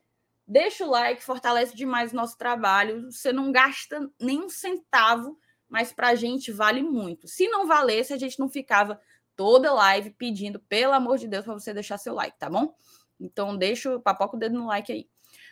[0.47, 3.11] deixa o like, fortalece demais o nosso trabalho.
[3.11, 5.36] Você não gasta nem um centavo,
[5.68, 7.26] mas para a gente vale muito.
[7.26, 9.01] Se não valesse, a gente não ficava
[9.43, 12.72] toda live pedindo, pelo amor de Deus, para você deixar seu like, tá bom?
[13.18, 15.09] Então, deixa, papoca o dedo no like aí.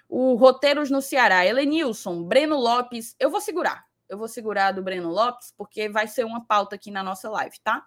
[0.09, 3.85] O Roteiros no Ceará, Elenilson, Breno Lopes, eu vou segurar.
[4.09, 7.57] Eu vou segurar do Breno Lopes, porque vai ser uma pauta aqui na nossa live,
[7.65, 7.85] tá?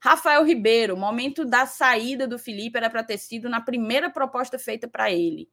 [0.00, 4.88] Rafael Ribeiro, momento da saída do Felipe era para ter sido na primeira proposta feita
[4.88, 5.48] para ele.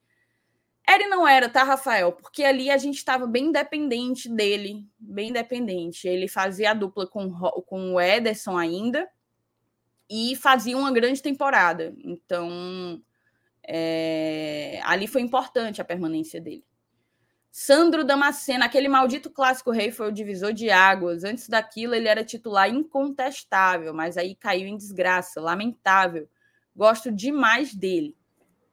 [0.89, 2.11] Ele não era, tá, Rafael?
[2.11, 6.07] Porque ali a gente estava bem dependente dele, bem dependente.
[6.07, 7.31] Ele fazia a dupla com,
[7.67, 9.07] com o Ederson ainda,
[10.09, 11.93] e fazia uma grande temporada.
[12.03, 13.01] Então,
[13.67, 16.63] é, ali foi importante a permanência dele.
[17.51, 21.23] Sandro Damasceno, aquele maldito clássico rei foi o divisor de águas.
[21.23, 26.27] Antes daquilo, ele era titular incontestável, mas aí caiu em desgraça, lamentável.
[26.75, 28.13] Gosto demais dele.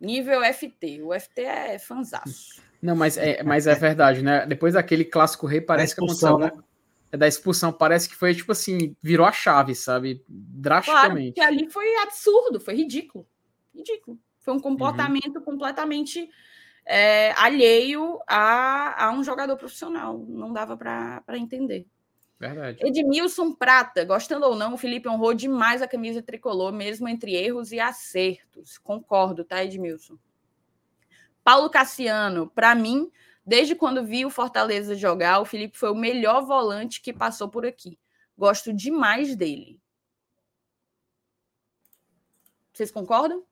[0.01, 1.01] Nível FT.
[1.03, 2.61] O FT é fanzaço.
[2.83, 4.45] Não, mas é, mas é verdade, né?
[4.45, 6.37] Depois daquele clássico rei, parece que aconteceu.
[6.37, 6.51] Né?
[7.13, 10.25] É da expulsão, parece que foi tipo assim, virou a chave, sabe?
[10.27, 11.35] Drasticamente.
[11.35, 13.29] Claro, ali foi absurdo, foi ridículo.
[13.75, 14.19] Ridículo.
[14.41, 15.45] Foi um comportamento uhum.
[15.45, 16.29] completamente
[16.87, 20.19] é, alheio a, a um jogador profissional.
[20.27, 21.87] Não dava para entender.
[22.41, 22.79] Verdade.
[22.85, 27.71] Edmilson Prata, gostando ou não, o Felipe honrou demais a camisa tricolor, mesmo entre erros
[27.71, 28.79] e acertos.
[28.79, 30.17] Concordo, tá, Edmilson?
[31.45, 33.13] Paulo Cassiano, para mim,
[33.45, 37.67] Desde quando vi o Fortaleza jogar, o Felipe foi o melhor volante que passou por
[37.67, 37.99] aqui.
[38.39, 39.81] Gosto demais dele.
[42.73, 43.45] Vocês concordam?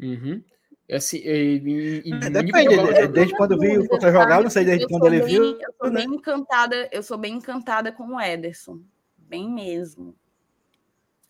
[0.00, 0.42] Uhum.
[0.90, 4.64] Assim, e, e, é, depende, eu, desde quando vi o Fortaleza jogar, eu não sei
[4.64, 5.44] desde quando ele bem, viu.
[5.60, 8.80] Eu sou bem encantada, eu sou bem encantada com o Ederson.
[9.18, 10.16] Bem mesmo.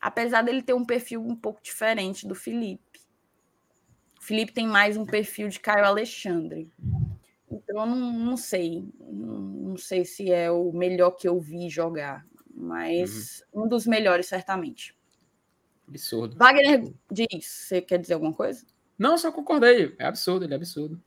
[0.00, 3.00] apesar dele ter um perfil um pouco diferente do Felipe.
[4.20, 6.70] O Felipe tem mais um perfil de Caio Alexandre.
[7.51, 8.88] Então, eu não, não sei.
[8.99, 13.64] Não, não, sei se é o melhor que eu vi jogar, mas uhum.
[13.64, 14.97] um dos melhores, certamente.
[15.88, 16.36] Absurdo.
[16.36, 18.66] Wagner diz: você quer dizer alguma coisa?
[18.99, 19.94] Não, só concordei.
[19.99, 21.01] É absurdo, ele é absurdo.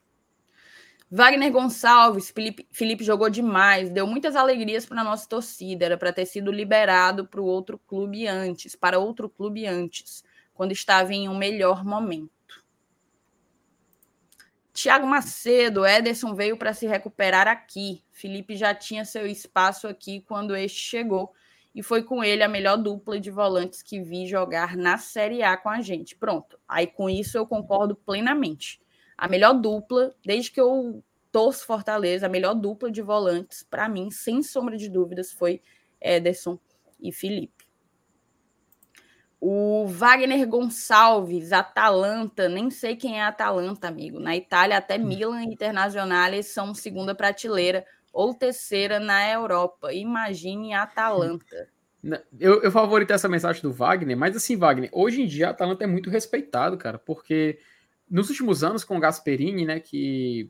[1.11, 5.85] Wagner Gonçalves, Felipe, Felipe jogou demais, deu muitas alegrias para a nossa torcida.
[5.85, 10.23] Era para ter sido liberado para outro clube antes, para outro clube antes,
[10.53, 12.38] quando estava em um melhor momento.
[14.79, 18.01] Tiago Macedo, Ederson veio para se recuperar aqui.
[18.13, 21.33] Felipe já tinha seu espaço aqui quando este chegou.
[21.75, 25.57] E foi com ele a melhor dupla de volantes que vi jogar na Série A
[25.57, 26.15] com a gente.
[26.15, 26.57] Pronto.
[26.65, 28.79] Aí com isso eu concordo plenamente
[29.17, 34.09] a melhor dupla, desde que eu torço Fortaleza, a melhor dupla de volantes, para mim,
[34.09, 35.61] sem sombra de dúvidas, foi
[35.99, 36.57] Ederson
[37.01, 37.58] e Felipe.
[39.41, 44.19] O Wagner Gonçalves, Atalanta, nem sei quem é Atalanta, amigo.
[44.19, 45.05] Na Itália, até hum.
[45.05, 49.93] Milan e Internacionais são segunda prateleira ou terceira na Europa.
[49.93, 51.69] Imagine Atalanta.
[52.39, 55.83] Eu, eu favorito essa mensagem do Wagner, mas assim, Wagner, hoje em dia a Atalanta
[55.83, 57.59] é muito respeitado, cara, porque
[58.09, 60.49] nos últimos anos, com o Gasperini, né, que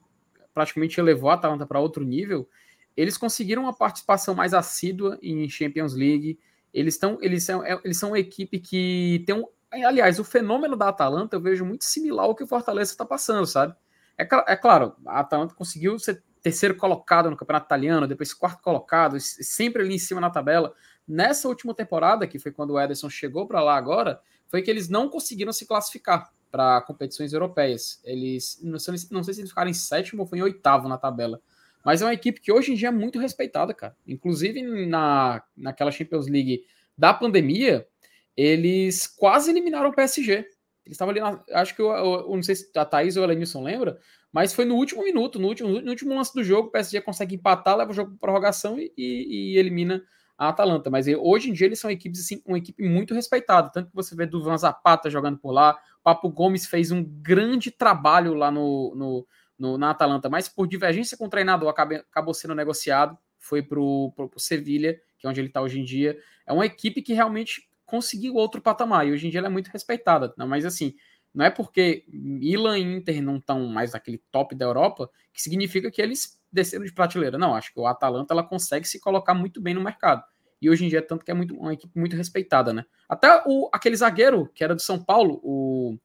[0.53, 2.47] praticamente elevou a Atalanta para outro nível,
[2.95, 6.39] eles conseguiram uma participação mais assídua em Champions League.
[6.73, 9.45] Eles, estão, eles, são, é, eles são uma equipe que tem um.
[9.71, 13.45] Aliás, o fenômeno da Atalanta eu vejo muito similar ao que o Fortaleza está passando,
[13.45, 13.75] sabe?
[14.17, 19.19] É, é claro, a Atalanta conseguiu ser terceiro colocado no campeonato italiano, depois quarto colocado,
[19.19, 20.73] sempre ali em cima na tabela.
[21.07, 24.89] Nessa última temporada, que foi quando o Ederson chegou para lá agora, foi que eles
[24.89, 27.99] não conseguiram se classificar para competições europeias.
[28.03, 30.97] Eles não sei, não sei se eles ficaram em sétimo ou foi em oitavo na
[30.97, 31.41] tabela.
[31.83, 33.95] Mas é uma equipe que hoje em dia é muito respeitada, cara.
[34.07, 36.63] Inclusive na, naquela Champions League
[36.97, 37.87] da pandemia,
[38.35, 40.33] eles quase eliminaram o PSG.
[40.33, 43.27] Eles estavam ali, na, acho que eu, eu, não sei se a Thaís ou a
[43.27, 43.99] Lenilson lembra,
[44.31, 47.35] mas foi no último minuto, no último, no último lance do jogo, o PSG consegue
[47.35, 50.03] empatar, leva o jogo para prorrogação e, e, e elimina
[50.37, 50.89] a Atalanta.
[50.89, 53.69] Mas hoje em dia eles são equipes assim, uma equipe muito respeitada.
[53.69, 58.33] Tanto que você vê Duvan Zapata jogando por lá, Papo Gomes fez um grande trabalho
[58.33, 59.27] lá no, no,
[59.59, 63.79] no na Atalanta, mas por divergência com o treinador acabou, acabou sendo negociado, foi para
[63.79, 66.17] o Sevilha, que é onde ele está hoje em dia.
[66.47, 69.67] É uma equipe que realmente conseguiu outro patamar e hoje em dia ela é muito
[69.67, 70.33] respeitada.
[70.37, 70.95] Não, mas assim,
[71.33, 75.91] não é porque Milan e Inter não estão mais naquele top da Europa que significa
[75.91, 77.37] que eles desceram de prateleira.
[77.37, 80.23] Não, acho que o Atalanta ela consegue se colocar muito bem no mercado.
[80.61, 82.85] E hoje em dia, tanto que é muito, uma equipe muito respeitada, né?
[83.07, 85.97] Até o, aquele zagueiro que era do São Paulo, o.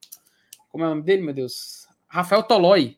[0.69, 1.87] Como é o nome dele, meu Deus?
[2.07, 2.97] Rafael Toloi.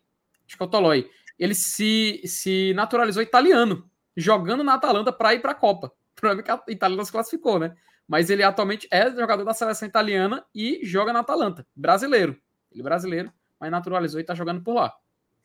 [0.69, 1.09] Toloi.
[1.37, 5.87] Ele se, se naturalizou italiano, jogando na Atalanta para ir para a Copa.
[5.87, 7.75] O problema é que a Itália não se classificou, né?
[8.07, 11.67] Mas ele atualmente é jogador da seleção italiana e joga na Atalanta.
[11.75, 12.39] Brasileiro.
[12.71, 14.93] Ele é brasileiro, mas naturalizou e está jogando por lá.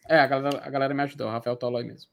[0.09, 2.11] É, a galera, a galera me ajudou, o Rafael Toloi mesmo.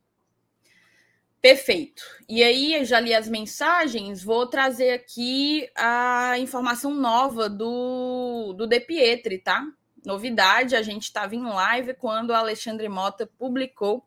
[1.41, 2.03] Perfeito.
[2.27, 8.68] E aí, eu já li as mensagens, vou trazer aqui a informação nova do, do
[8.68, 9.65] De Pietri, tá?
[10.05, 14.05] Novidade, a gente estava em live quando o Alexandre Mota publicou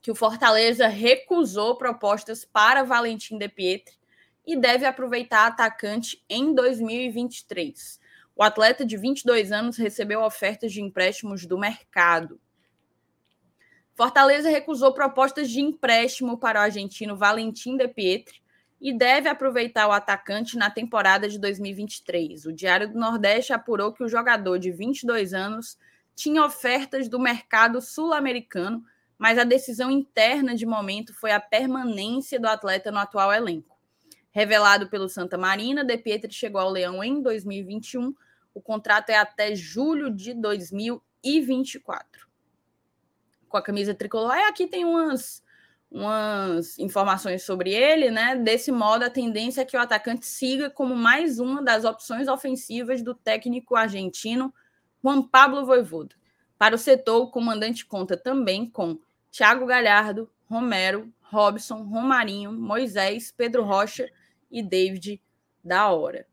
[0.00, 3.94] que o Fortaleza recusou propostas para Valentim De Pietri
[4.46, 8.00] e deve aproveitar atacante em 2023.
[8.36, 12.40] O atleta de 22 anos recebeu ofertas de empréstimos do mercado.
[13.94, 18.40] Fortaleza recusou propostas de empréstimo para o argentino Valentim De Pietri
[18.80, 22.46] e deve aproveitar o atacante na temporada de 2023.
[22.46, 25.76] O Diário do Nordeste apurou que o jogador de 22 anos
[26.14, 28.84] tinha ofertas do mercado sul-americano,
[29.18, 33.76] mas a decisão interna de momento foi a permanência do atleta no atual elenco.
[34.30, 38.14] Revelado pelo Santa Marina, De Pietri chegou ao Leão em 2021.
[38.54, 42.30] O contrato é até julho de 2024
[43.50, 44.30] com a camisa tricolor.
[44.30, 45.42] Aí aqui tem umas,
[45.90, 48.36] umas informações sobre ele, né?
[48.36, 53.02] Desse modo, a tendência é que o atacante siga como mais uma das opções ofensivas
[53.02, 54.54] do técnico argentino
[55.02, 56.14] Juan Pablo Voivoda.
[56.56, 58.98] Para o setor, o comandante conta também com
[59.30, 64.08] Thiago Galhardo, Romero, Robson, Romarinho, Moisés, Pedro Rocha
[64.50, 65.20] e David
[65.64, 66.26] da Hora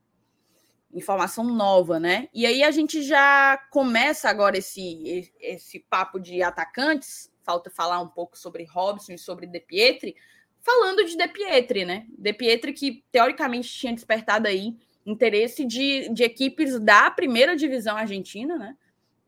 [0.94, 2.28] informação nova, né?
[2.34, 7.32] E aí a gente já começa agora esse, esse papo de atacantes.
[7.48, 10.18] Falta falar um pouco sobre Robson e sobre De Pietri.
[10.60, 12.06] Falando de De Pietri, né?
[12.10, 14.76] De Pietri que teoricamente tinha despertado aí
[15.06, 18.76] interesse de, de equipes da primeira divisão argentina, né?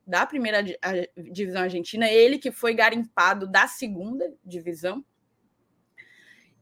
[0.05, 0.61] Da primeira
[1.31, 5.05] divisão argentina, ele que foi garimpado da segunda divisão.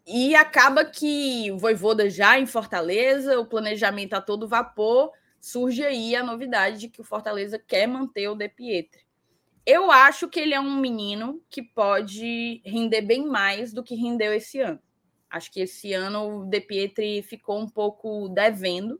[0.05, 6.15] e acaba que o Voivoda já em Fortaleza, o planejamento a todo vapor, surge aí
[6.15, 9.06] a novidade de que o Fortaleza quer manter o De Pietri.
[9.69, 14.33] Eu acho que ele é um menino que pode render bem mais do que rendeu
[14.33, 14.79] esse ano.
[15.29, 18.97] Acho que esse ano o De Pietri ficou um pouco devendo.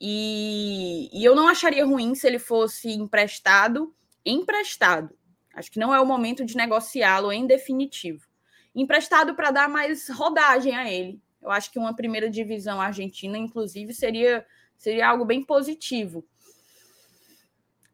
[0.00, 3.94] E, e eu não acharia ruim se ele fosse emprestado,
[4.24, 5.14] emprestado.
[5.54, 8.26] Acho que não é o momento de negociá-lo em definitivo.
[8.74, 11.20] Emprestado para dar mais rodagem a ele.
[11.42, 14.46] Eu acho que uma primeira divisão argentina, inclusive, seria,
[14.78, 16.26] seria algo bem positivo.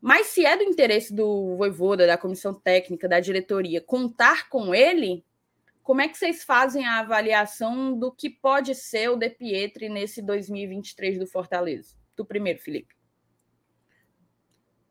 [0.00, 5.24] Mas se é do interesse do Voivoda, da comissão técnica, da diretoria, contar com ele,
[5.82, 10.22] como é que vocês fazem a avaliação do que pode ser o De Pietri nesse
[10.22, 11.94] 2023 do Fortaleza?
[12.16, 12.94] Tu primeiro, Felipe.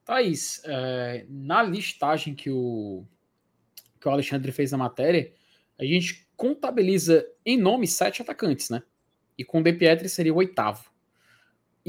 [0.06, 3.06] Thaís, é, na listagem que o,
[4.00, 5.32] que o Alexandre fez na matéria,
[5.78, 8.84] a gente contabiliza em nome sete atacantes, né?
[9.38, 10.89] E com o De Pietri seria o oitavo.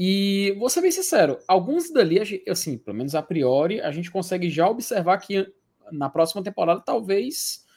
[0.03, 2.17] E vou ser bem sincero, alguns dali,
[2.49, 5.47] assim, pelo menos a priori, a gente consegue já observar que
[5.91, 7.67] na próxima temporada talvez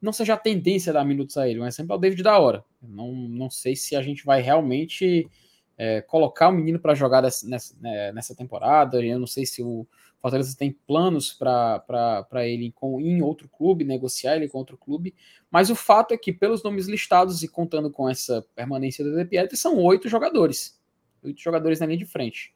[0.00, 2.64] não seja a tendência dar minutos a ele, mas sempre é o David da hora.
[2.80, 5.28] Não, não sei se a gente vai realmente
[5.76, 7.46] é, colocar o menino para jogar nessa,
[7.78, 9.04] né, nessa, temporada.
[9.04, 9.86] Eu não sei se o
[10.22, 15.14] Fortaleza tem planos para ele com, em outro clube, negociar ele com outro clube.
[15.50, 19.54] Mas o fato é que, pelos nomes listados e contando com essa permanência do De
[19.54, 20.82] são oito jogadores.
[21.24, 22.54] Oito jogadores na linha de frente.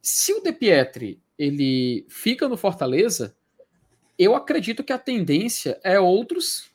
[0.00, 3.36] Se o De Pietri ele fica no Fortaleza,
[4.18, 6.70] eu acredito que a tendência é outros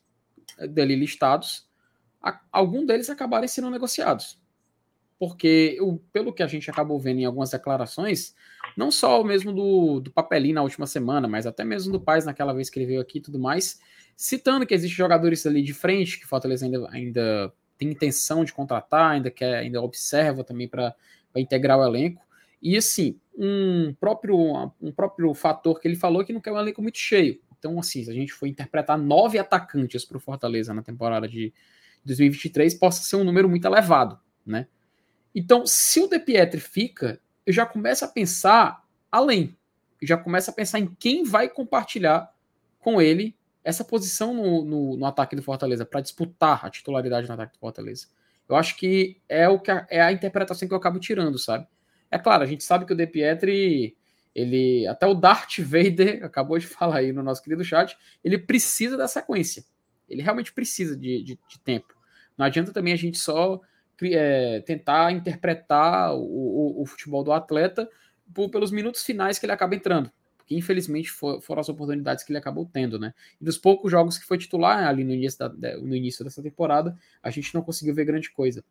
[0.58, 1.68] eh, dali listados,
[2.52, 4.40] algum deles acabarem sendo negociados.
[5.20, 8.36] Porque, o, pelo que a gente acabou vendo em algumas declarações,
[8.76, 12.26] não só o mesmo do, do Papelinho na última semana, mas até mesmo do Paz
[12.26, 13.80] naquela vez que ele veio aqui e tudo mais,
[14.16, 18.54] citando que existem jogadores ali de frente que o Fortaleza ainda, ainda tem intenção de
[18.54, 20.96] contratar, ainda quer, ainda observa também para
[21.36, 22.22] integrar o elenco.
[22.62, 26.82] E assim, um próprio, um próprio fator que ele falou que não quer um elenco
[26.82, 27.40] muito cheio.
[27.58, 31.54] Então, assim, se a gente for interpretar nove atacantes para o Fortaleza na temporada de
[32.06, 34.68] 2023, possa ser um número muito elevado, né?
[35.34, 39.56] Então, se o De Pietri fica, eu já começo a pensar além.
[40.02, 42.32] Eu já começo a pensar em quem vai compartilhar
[42.80, 43.36] com ele
[43.66, 47.60] essa posição no, no, no ataque do Fortaleza, para disputar a titularidade no ataque do
[47.60, 48.08] Fortaleza.
[48.48, 51.68] Eu acho que é o que a, é a interpretação que eu acabo tirando, sabe?
[52.12, 53.98] É claro, a gente sabe que o De Pietri,
[54.36, 58.96] ele até o Darth Vader acabou de falar aí no nosso querido chat, ele precisa
[58.96, 59.66] da sequência.
[60.08, 61.96] Ele realmente precisa de, de, de tempo.
[62.38, 63.60] Não adianta também a gente só
[64.04, 67.90] é, tentar interpretar o, o, o, futebol do atleta
[68.32, 70.12] por, pelos minutos finais que ele acaba entrando.
[70.46, 73.16] Porque infelizmente for, foram as oportunidades que ele acabou tendo, né?
[73.42, 76.96] E dos poucos jogos que foi titular ali no início, da, no início dessa temporada,
[77.24, 78.64] a gente não conseguiu ver grande coisa.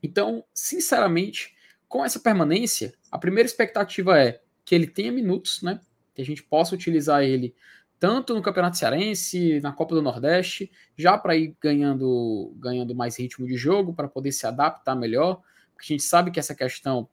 [0.00, 1.52] Então, sinceramente,
[1.88, 5.80] com essa permanência, a primeira expectativa é que ele tenha minutos, né?
[6.14, 7.56] Que a gente possa utilizar ele
[7.98, 13.48] tanto no Campeonato Cearense, na Copa do Nordeste, já para ir ganhando, ganhando mais ritmo
[13.48, 15.42] de jogo, para poder se adaptar melhor,
[15.72, 17.08] porque a gente sabe que essa questão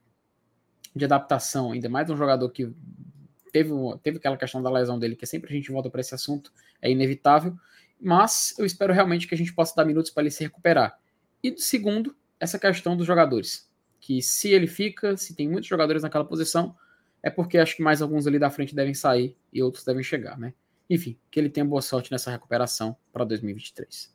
[0.96, 2.72] de adaptação, ainda mais um jogador que
[3.52, 3.72] teve,
[4.02, 6.52] teve aquela questão da lesão dele, que sempre a gente volta para esse assunto,
[6.82, 7.56] é inevitável,
[8.00, 10.98] mas eu espero realmente que a gente possa dar minutos para ele se recuperar.
[11.44, 13.70] E segundo, essa questão dos jogadores
[14.00, 16.76] que se ele fica, se tem muitos jogadores naquela posição,
[17.22, 20.40] é porque acho que mais alguns ali da frente devem sair e outros devem chegar,
[20.40, 20.54] né?
[20.90, 24.14] Enfim, que ele tenha boa sorte nessa recuperação para 2023.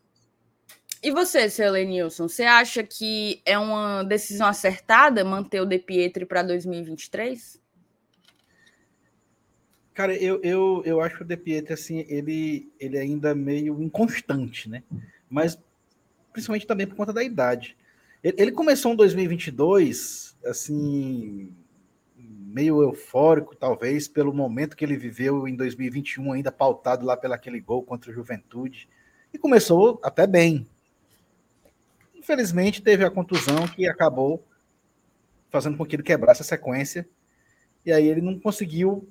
[1.02, 6.26] E você, seu Lenilson, você acha que é uma decisão acertada manter o De Pietri
[6.26, 7.60] para 2023?
[9.96, 13.82] Cara, eu, eu, eu acho que o De Pietri, assim, ele, ele ainda é meio
[13.82, 14.82] inconstante, né?
[15.26, 15.58] Mas
[16.34, 17.74] principalmente também por conta da idade.
[18.22, 21.50] Ele começou em 2022, assim,
[22.14, 27.82] meio eufórico, talvez, pelo momento que ele viveu em 2021, ainda pautado lá pelaquele gol
[27.82, 28.90] contra o Juventude.
[29.32, 30.66] E começou até bem.
[32.14, 34.46] Infelizmente, teve a contusão que acabou
[35.48, 37.08] fazendo com que ele quebrasse a sequência.
[37.82, 39.08] E aí ele não conseguiu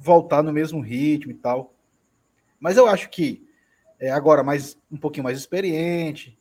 [0.00, 1.74] voltar no mesmo ritmo e tal.
[2.58, 3.46] Mas eu acho que
[3.98, 6.38] é, agora mais um pouquinho mais experiente,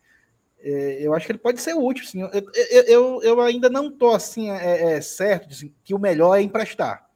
[0.62, 2.22] é, eu acho que ele pode ser útil, sim.
[2.22, 6.36] Eu, eu, eu, eu ainda não estou assim é, é, certo assim, que o melhor
[6.36, 7.10] é emprestar.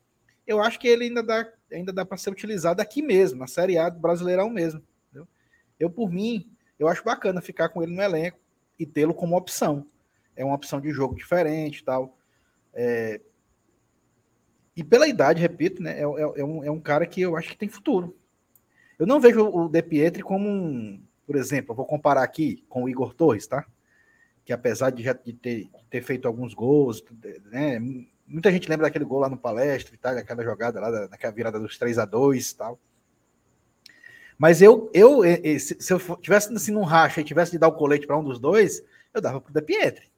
[0.46, 3.78] Eu acho que ele ainda dá, ainda dá para ser utilizado aqui mesmo, na Série
[3.78, 4.84] A do Brasileirão mesmo.
[5.08, 5.28] Entendeu?
[5.80, 8.38] Eu, por mim, eu acho bacana ficar com ele no elenco
[8.78, 9.86] e tê-lo como opção.
[10.36, 12.18] É uma opção de jogo diferente tal.
[12.74, 13.22] É...
[14.76, 17.50] E pela idade, repito, né, é, é, é, um, é um cara que eu acho
[17.50, 18.16] que tem futuro.
[18.98, 22.84] Eu não vejo o De Pietri como um por exemplo, eu vou comparar aqui com
[22.84, 23.66] o Igor Torres, tá?
[24.46, 27.04] Que apesar de já de ter, de ter feito alguns gols,
[27.46, 27.80] né?
[28.28, 31.60] Muita gente lembra daquele gol lá no palestra e tal, aquela jogada lá, daquela virada
[31.60, 32.80] dos 3 a 2 e tal.
[34.38, 35.22] Mas eu, eu
[35.60, 38.40] se eu tivesse assim num racha e tivesse de dar o colete para um dos
[38.40, 38.84] dois,
[39.14, 40.12] eu dava para o De Pietri.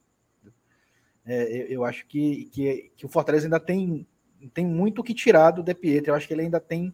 [1.25, 4.07] É, eu acho que, que, que, o Fortaleza ainda tem,
[4.49, 6.09] tem muito o que tirar do De Pietri.
[6.09, 6.93] Eu acho que ele ainda tem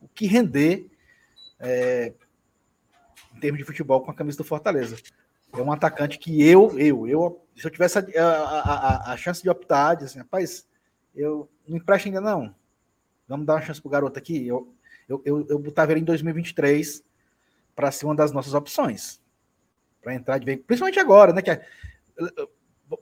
[0.00, 0.90] o que render
[1.58, 2.12] é,
[3.34, 4.96] em termos de futebol com a camisa do Fortaleza.
[5.52, 9.42] É um atacante que eu, eu, eu, se eu tivesse a, a, a, a chance
[9.42, 10.66] de optar, de assim, rapaz,
[11.14, 12.54] eu não empresto ainda não.
[13.26, 14.46] Vamos dar uma chance pro garoto aqui.
[14.46, 14.72] Eu,
[15.08, 17.02] eu, eu, eu botava ele em 2023
[17.74, 19.20] para ser uma das nossas opções.
[20.00, 21.42] Para entrar de vez, principalmente agora, né?
[21.42, 21.64] Que é,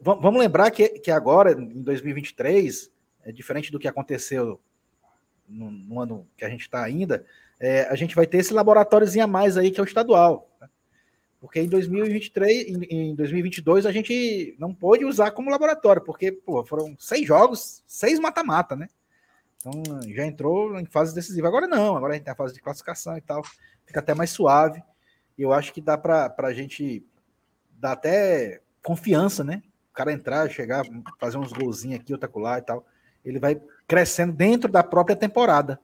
[0.00, 2.90] vamos lembrar que, que agora, em 2023,
[3.24, 4.60] é diferente do que aconteceu
[5.48, 7.24] no, no ano que a gente está ainda,
[7.58, 10.48] é, a gente vai ter esse laboratóriozinho a mais aí, que é o estadual.
[10.60, 10.68] Né?
[11.40, 16.64] Porque em 2023, em, em 2022, a gente não pôde usar como laboratório, porque pô,
[16.64, 18.88] foram seis jogos, seis mata-mata, né?
[19.56, 21.48] Então já entrou em fase decisiva.
[21.48, 23.42] Agora não, agora a gente tem a fase de classificação e tal,
[23.86, 24.82] fica até mais suave.
[25.36, 27.04] E eu acho que dá para a gente
[27.70, 29.62] dar até confiança, né?
[29.90, 30.84] O cara entrar, chegar,
[31.18, 32.84] fazer uns golzinhos aqui, outra colar e tal.
[33.28, 35.80] Ele vai crescendo dentro da própria temporada.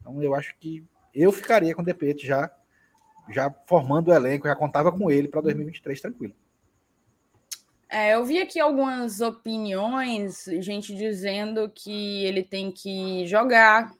[0.00, 0.84] Então eu acho que
[1.14, 2.50] eu ficaria com o Depete já,
[3.30, 6.34] já formando o elenco, já contava com ele para 2023 tranquilo.
[7.88, 13.92] É, eu vi aqui algumas opiniões, gente dizendo que ele tem que jogar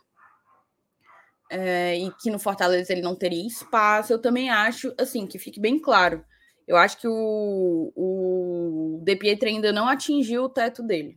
[1.48, 4.12] é, e que no Fortaleza ele não teria espaço.
[4.12, 6.24] Eu também acho, assim, que fique bem claro.
[6.66, 9.16] Eu acho que o, o De
[9.46, 11.16] ainda não atingiu o teto dele.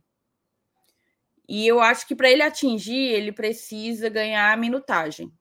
[1.48, 5.32] E eu acho que para ele atingir, ele precisa ganhar a minutagem.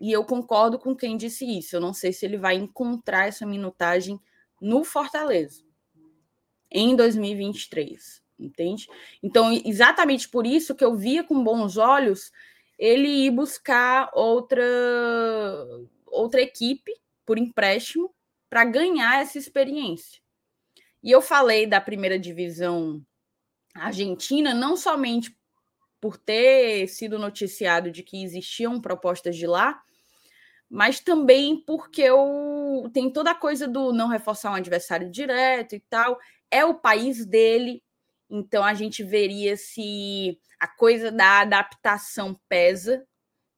[0.00, 1.76] E eu concordo com quem disse isso.
[1.76, 4.20] Eu não sei se ele vai encontrar essa minutagem
[4.60, 5.64] no Fortaleza
[6.70, 8.86] em 2023, entende?
[9.22, 12.30] Então, exatamente por isso que eu via com bons olhos
[12.78, 14.64] ele ir buscar outra
[16.06, 16.92] outra equipe
[17.26, 18.12] por empréstimo
[18.48, 20.20] para ganhar essa experiência.
[21.02, 23.04] E eu falei da primeira divisão
[23.74, 25.36] argentina não somente
[26.00, 29.80] por ter sido noticiado de que existiam propostas de lá,
[30.68, 32.06] mas também porque
[32.92, 36.18] tem toda a coisa do não reforçar um adversário direto e tal.
[36.50, 37.82] É o país dele,
[38.28, 43.04] então a gente veria se a coisa da adaptação pesa,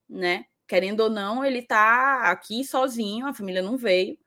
[0.08, 0.46] né?
[0.66, 4.18] Querendo ou não, ele tá aqui sozinho, a família não veio.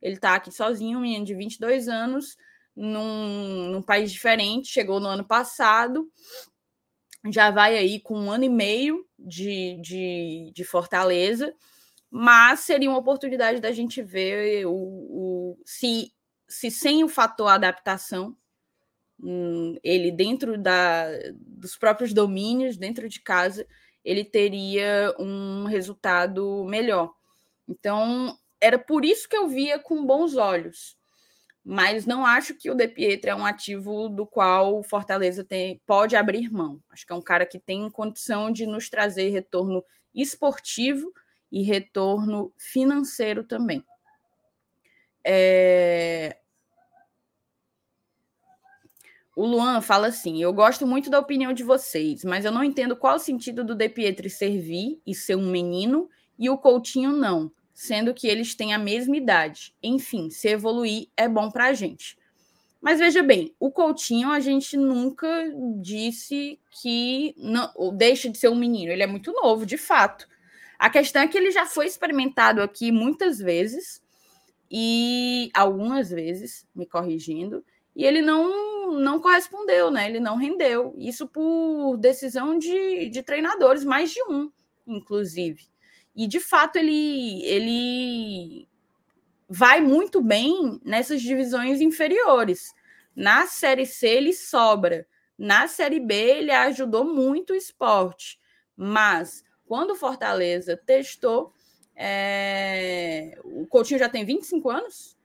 [0.00, 2.36] Ele tá aqui sozinho, um menino de 22 anos,
[2.74, 6.10] num, num país diferente, chegou no ano passado,
[7.30, 11.54] já vai aí com um ano e meio de, de, de Fortaleza
[12.10, 16.12] mas seria uma oportunidade da gente ver o, o se,
[16.48, 18.36] se sem o fator adaptação,
[19.20, 23.64] hum, ele dentro da, dos próprios domínios, dentro de casa,
[24.04, 27.14] ele teria um resultado melhor.
[27.68, 30.96] Então, era por isso que eu via com bons olhos.
[31.64, 35.80] Mas não acho que o De Pietro é um ativo do qual o Fortaleza tem,
[35.86, 36.82] pode abrir mão.
[36.90, 39.84] Acho que é um cara que tem condição de nos trazer retorno
[40.14, 41.12] esportivo
[41.52, 43.84] e retorno financeiro também.
[45.24, 46.38] É...
[49.36, 52.96] O Luan fala assim: Eu gosto muito da opinião de vocês, mas eu não entendo
[52.96, 56.08] qual o sentido do De Pietri servir e ser um menino
[56.38, 59.74] e o Coutinho não, sendo que eles têm a mesma idade.
[59.82, 62.14] Enfim, se evoluir é bom para a gente.
[62.78, 65.26] Mas veja bem, o Coutinho a gente nunca
[65.80, 68.92] disse que não, deixa de ser um menino.
[68.92, 70.28] Ele é muito novo, de fato.
[70.78, 74.02] A questão é que ele já foi experimentado aqui muitas vezes,
[74.70, 77.64] e algumas vezes, me corrigindo,
[77.96, 80.06] e ele não, não correspondeu, né?
[80.06, 80.94] Ele não rendeu.
[80.98, 84.50] Isso por decisão de, de treinadores, mais de um,
[84.86, 85.69] inclusive.
[86.20, 88.68] E de fato ele, ele
[89.48, 92.74] vai muito bem nessas divisões inferiores.
[93.16, 95.06] Na Série C ele sobra.
[95.38, 98.38] Na Série B ele ajudou muito o esporte.
[98.76, 101.54] Mas quando o Fortaleza testou,
[101.96, 103.40] é...
[103.42, 105.16] o Coutinho já tem 25 anos?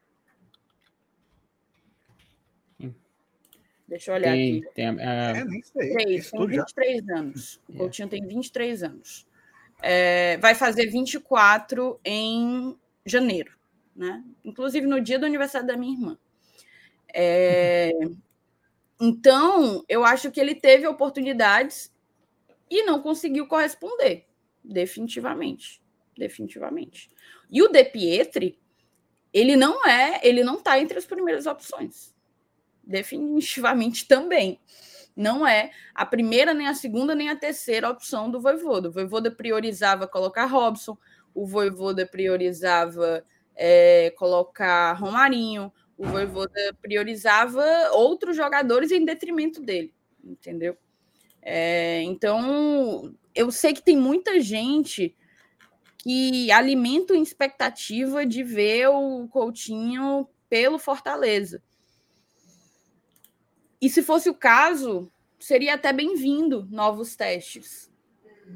[3.86, 4.74] Deixa eu olhar tem, aqui.
[4.74, 4.98] Tem, uh...
[4.98, 5.92] é, nem sei.
[5.92, 7.18] 3, tem 23 já.
[7.18, 7.60] anos.
[7.68, 7.76] O é.
[7.76, 9.25] Coutinho tem 23 anos.
[9.88, 13.52] É, vai fazer 24 em janeiro,
[13.94, 14.24] né?
[14.44, 16.18] Inclusive no dia do aniversário da minha irmã.
[17.14, 17.92] É,
[19.00, 21.92] então, eu acho que ele teve oportunidades
[22.70, 24.26] e não conseguiu corresponder
[24.64, 25.82] definitivamente.
[26.16, 27.10] Definitivamente.
[27.50, 28.58] E o De Pietri,
[29.32, 32.14] ele não é, ele não está entre as primeiras opções.
[32.84, 34.60] Definitivamente também.
[35.16, 38.90] Não é a primeira, nem a segunda, nem a terceira opção do Voivoda.
[38.90, 40.96] O Voivoda priorizava colocar Robson,
[41.34, 43.24] o Voivoda priorizava
[43.54, 50.76] é, colocar Romarinho, o Voivoda priorizava outros jogadores em detrimento dele, entendeu?
[51.40, 55.16] É, então, eu sei que tem muita gente
[55.98, 61.62] que alimenta a expectativa de ver o Coutinho pelo Fortaleza.
[63.80, 67.90] E se fosse o caso, seria até bem-vindo novos testes.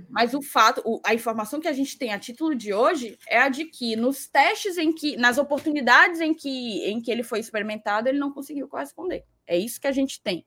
[0.09, 3.49] Mas o fato, a informação que a gente tem a título de hoje é a
[3.49, 8.09] de que nos testes em que, nas oportunidades em que, em que ele foi experimentado,
[8.09, 9.25] ele não conseguiu corresponder.
[9.47, 10.47] É isso que a gente tem.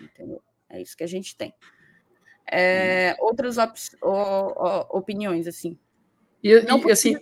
[0.00, 0.42] Entendeu?
[0.70, 1.52] É isso que a gente tem.
[2.50, 3.78] É, outras op,
[4.90, 5.78] opiniões, assim.
[6.42, 7.16] E, não e assim.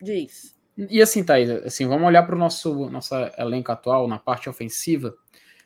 [0.00, 0.56] Diz.
[0.76, 5.14] E assim, Thaís, assim, vamos olhar para o nosso nosso elenco atual na parte ofensiva,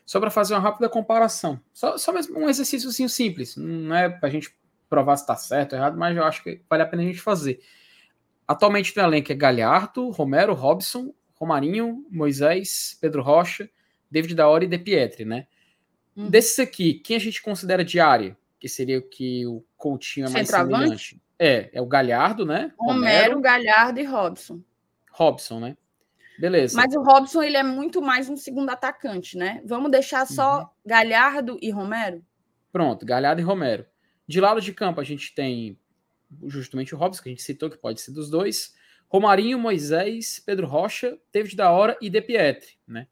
[0.05, 1.59] só para fazer uma rápida comparação.
[1.73, 3.55] Só, só mesmo um exercício simples.
[3.55, 4.53] Não é para a gente
[4.89, 7.21] provar se está certo ou errado, mas eu acho que vale a pena a gente
[7.21, 7.61] fazer.
[8.47, 13.69] Atualmente no elenco é Galhardo, Romero, Robson, Romarinho, Moisés, Pedro Rocha,
[14.09, 15.47] David Daori e De Pietri, né?
[16.15, 16.29] Hum.
[16.29, 18.37] Desses aqui, quem a gente considera de área?
[18.59, 21.21] Que seria o que o Coutinho é mais semelhante?
[21.39, 22.71] É, é o Galhardo, né?
[22.77, 24.61] Romero, Romero, Galhardo e Robson.
[25.11, 25.77] Robson, né?
[26.39, 26.75] Beleza.
[26.75, 29.61] Mas o Robson, ele é muito mais um segundo atacante, né?
[29.65, 30.67] Vamos deixar só uhum.
[30.85, 32.23] Galhardo e Romero?
[32.71, 33.85] Pronto, Galhardo e Romero.
[34.27, 35.77] De lado de campo, a gente tem
[36.45, 38.73] justamente o Robson, que a gente citou, que pode ser dos dois.
[39.09, 43.07] Romarinho, Moisés, Pedro Rocha, David da Hora e De Pietri, né?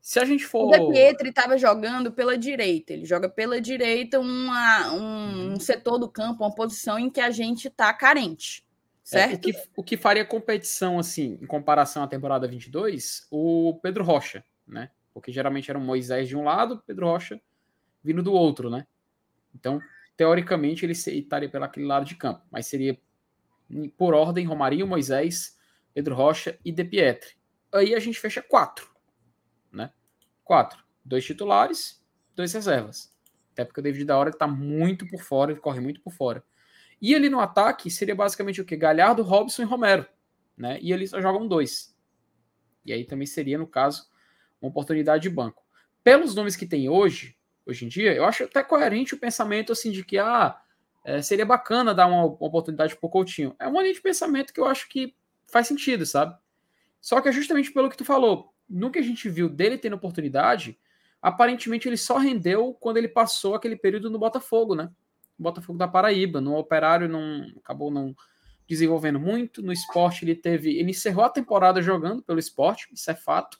[0.00, 0.68] Se a gente for.
[0.68, 2.92] O De Pietri estava jogando pela direita.
[2.92, 7.30] Ele joga pela direita uma, um, um, setor do campo, uma posição em que a
[7.30, 8.64] gente está carente.
[9.10, 9.32] Certo?
[9.32, 14.04] É, o, que, o que faria competição, assim, em comparação à temporada 22, o Pedro
[14.04, 14.88] Rocha, né?
[15.12, 17.40] Porque geralmente era o Moisés de um lado, Pedro Rocha
[18.04, 18.86] vindo do outro, né?
[19.52, 19.80] Então,
[20.16, 22.96] teoricamente ele estaria pelo aquele lado de campo, mas seria
[23.98, 25.58] por ordem Romarinho, Moisés,
[25.92, 27.34] Pedro Rocha e De Pietri.
[27.74, 28.88] Aí a gente fecha quatro,
[29.72, 29.92] né?
[30.44, 30.84] Quatro.
[31.04, 32.00] Dois titulares,
[32.36, 33.12] dois reservas.
[33.52, 36.44] Até porque o David da hora está muito por fora, ele corre muito por fora.
[37.00, 38.76] E ali no ataque seria basicamente o que?
[38.76, 40.06] Galhardo, Robson e Romero,
[40.56, 40.78] né?
[40.82, 41.96] E eles só jogam dois.
[42.84, 44.08] E aí também seria, no caso,
[44.60, 45.62] uma oportunidade de banco.
[46.04, 49.90] Pelos nomes que tem hoje, hoje em dia, eu acho até coerente o pensamento assim
[49.90, 50.60] de que ah,
[51.04, 53.54] é, seria bacana dar uma, oportunidade para o Coutinho.
[53.58, 55.14] É uma linha de pensamento que eu acho que
[55.46, 56.36] faz sentido, sabe?
[57.00, 58.52] Só que é justamente pelo que tu falou.
[58.68, 60.78] No que a gente viu dele tendo oportunidade,
[61.20, 64.90] aparentemente ele só rendeu quando ele passou aquele período no Botafogo, né?
[65.42, 66.40] Botafogo da Paraíba.
[66.40, 68.14] No Operário não acabou não
[68.68, 69.62] desenvolvendo muito.
[69.62, 70.78] No esporte ele teve.
[70.78, 73.58] Ele encerrou a temporada jogando pelo esporte, isso é fato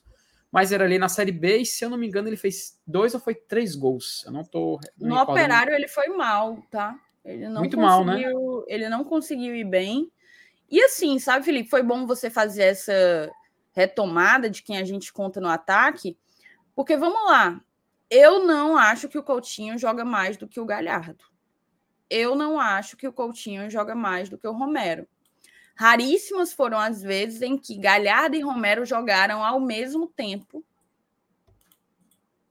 [0.51, 3.13] mas era ali na Série B e, se eu não me engano, ele fez dois
[3.13, 4.23] ou foi três gols.
[4.25, 4.79] Eu não tô.
[4.97, 6.99] Não no Operário ele foi mal, tá?
[7.23, 8.21] Ele não Muito mal, né?
[8.67, 10.11] Ele não conseguiu ir bem.
[10.69, 13.31] E assim, sabe, Felipe, foi bom você fazer essa
[13.71, 16.17] retomada de quem a gente conta no ataque,
[16.75, 17.61] porque vamos lá.
[18.09, 21.23] Eu não acho que o Coutinho joga mais do que o Galhardo.
[22.13, 25.07] Eu não acho que o Coutinho joga mais do que o Romero.
[25.73, 30.61] Raríssimas foram as vezes em que Galhardo e Romero jogaram ao mesmo tempo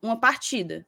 [0.00, 0.86] uma partida.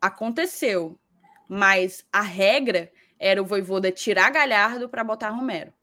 [0.00, 0.98] Aconteceu,
[1.46, 5.74] mas a regra era o Voivoda tirar Galhardo para botar Romero.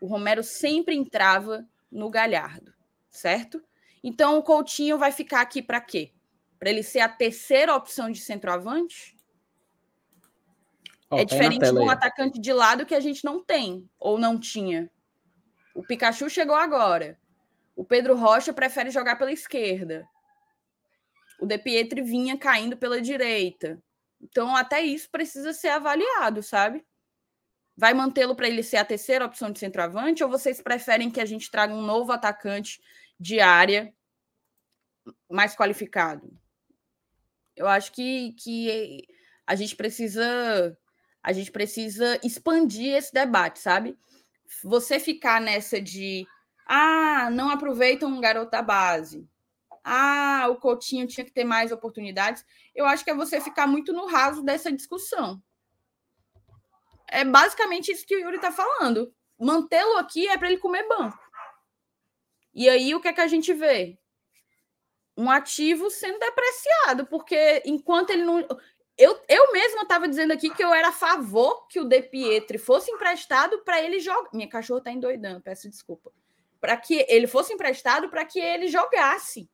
[0.00, 2.72] O Romero sempre entrava no Galhardo,
[3.10, 3.60] certo?
[4.00, 6.12] Então o Coutinho vai ficar aqui para quê?
[6.56, 9.18] Para ele ser a terceira opção de centroavante?
[11.10, 14.38] Oh, é diferente de um atacante de lado que a gente não tem, ou não
[14.38, 14.88] tinha.
[15.74, 17.18] O Pikachu chegou agora.
[17.74, 20.08] O Pedro Rocha prefere jogar pela esquerda.
[21.40, 23.82] O De Pietri vinha caindo pela direita.
[24.20, 26.86] Então, até isso precisa ser avaliado, sabe?
[27.76, 30.22] Vai mantê-lo para ele ser a terceira opção de centroavante?
[30.22, 32.80] Ou vocês preferem que a gente traga um novo atacante
[33.18, 33.92] de área
[35.28, 36.30] mais qualificado?
[37.56, 39.08] Eu acho que, que
[39.46, 40.78] a gente precisa
[41.22, 43.98] a gente precisa expandir esse debate, sabe?
[44.64, 46.26] Você ficar nessa de
[46.66, 49.28] ah, não aproveitam um garoto da base.
[49.82, 52.44] Ah, o Coutinho tinha que ter mais oportunidades.
[52.74, 55.42] Eu acho que é você ficar muito no raso dessa discussão.
[57.08, 59.12] É basicamente isso que o Yuri está falando.
[59.38, 61.18] Mantê-lo aqui é para ele comer banco.
[62.54, 63.98] E aí o que é que a gente vê?
[65.16, 68.46] Um ativo sendo depreciado, porque enquanto ele não.
[68.98, 72.58] Eu, eu mesma estava dizendo aqui que eu era a favor que o De Pietri
[72.58, 74.30] fosse emprestado para ele jogar.
[74.32, 76.12] Minha cachorra está endoidando, peço desculpa.
[76.60, 79.48] para que ele fosse emprestado para que ele jogasse.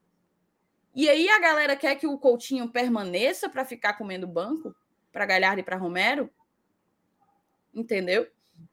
[0.94, 4.74] E aí a galera quer que o Coutinho permaneça para ficar comendo banco
[5.12, 6.28] para Galhardo e para Romero?
[7.72, 8.26] Entendeu?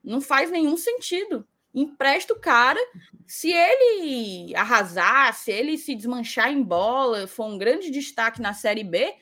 [0.03, 1.47] Não faz nenhum sentido.
[1.73, 2.79] Empresta o cara.
[3.27, 8.83] Se ele arrasar, se ele se desmanchar em bola, for um grande destaque na Série
[8.83, 9.13] B,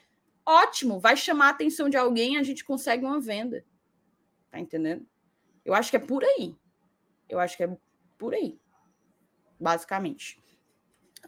[0.46, 3.64] ótimo, vai chamar a atenção de alguém, a gente consegue uma venda.
[4.50, 5.06] Tá entendendo?
[5.64, 6.56] Eu acho que é por aí.
[7.30, 7.78] Eu acho que é
[8.18, 8.60] por aí.
[9.60, 10.40] Basicamente.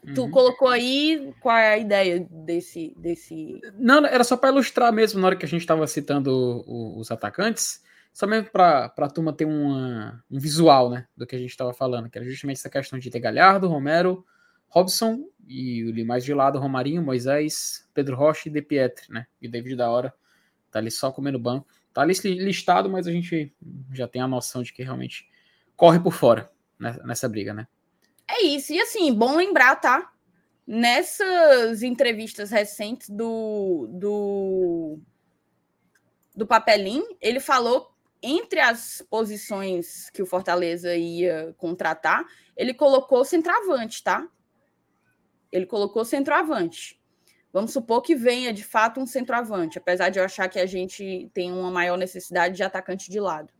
[0.06, 0.14] Uhum.
[0.14, 2.94] Tu colocou aí qual é a ideia desse.
[2.96, 3.60] desse...
[3.78, 6.64] Não, era só para ilustrar mesmo na hora que a gente estava citando
[6.98, 7.82] os atacantes,
[8.12, 11.72] só mesmo para a turma ter uma, um visual né, do que a gente estava
[11.72, 14.24] falando, que era justamente essa questão de ter Galhardo, Romero,
[14.68, 19.26] Robson e ali mais de lado Romarinho, Moisés, Pedro Rocha e De Pietri, né?
[19.40, 20.12] E David da Hora
[20.70, 21.66] tá ali só comendo banco.
[21.92, 23.54] Tá ali listado, mas a gente
[23.92, 25.28] já tem a noção de que realmente
[25.76, 27.68] corre por fora nessa briga, né?
[28.28, 28.72] É isso.
[28.72, 30.12] E assim, bom lembrar, tá?
[30.66, 34.98] Nessas entrevistas recentes do, do,
[36.34, 42.24] do Papelim, ele falou entre as posições que o Fortaleza ia contratar,
[42.56, 44.26] ele colocou centroavante, tá?
[45.54, 47.00] Ele colocou centroavante.
[47.52, 51.30] Vamos supor que venha de fato um centroavante, apesar de eu achar que a gente
[51.32, 53.52] tem uma maior necessidade de atacante de lado.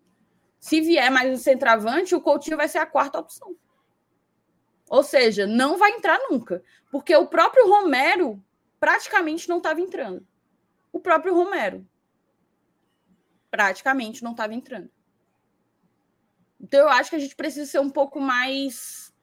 [0.58, 3.56] Se vier mais um centroavante, o Coutinho vai ser a quarta opção.
[4.88, 6.64] Ou seja, não vai entrar nunca.
[6.90, 8.42] Porque o próprio Romero
[8.80, 10.26] praticamente não estava entrando.
[10.92, 11.86] O próprio Romero
[13.52, 14.90] praticamente não estava entrando.
[16.60, 19.13] Então eu acho que a gente precisa ser um pouco mais,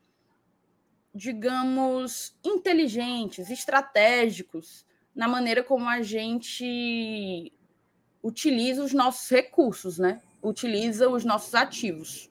[1.13, 7.51] digamos, inteligentes, estratégicos na maneira como a gente
[8.23, 10.21] utiliza os nossos recursos, né?
[10.41, 12.29] Utiliza os nossos ativos.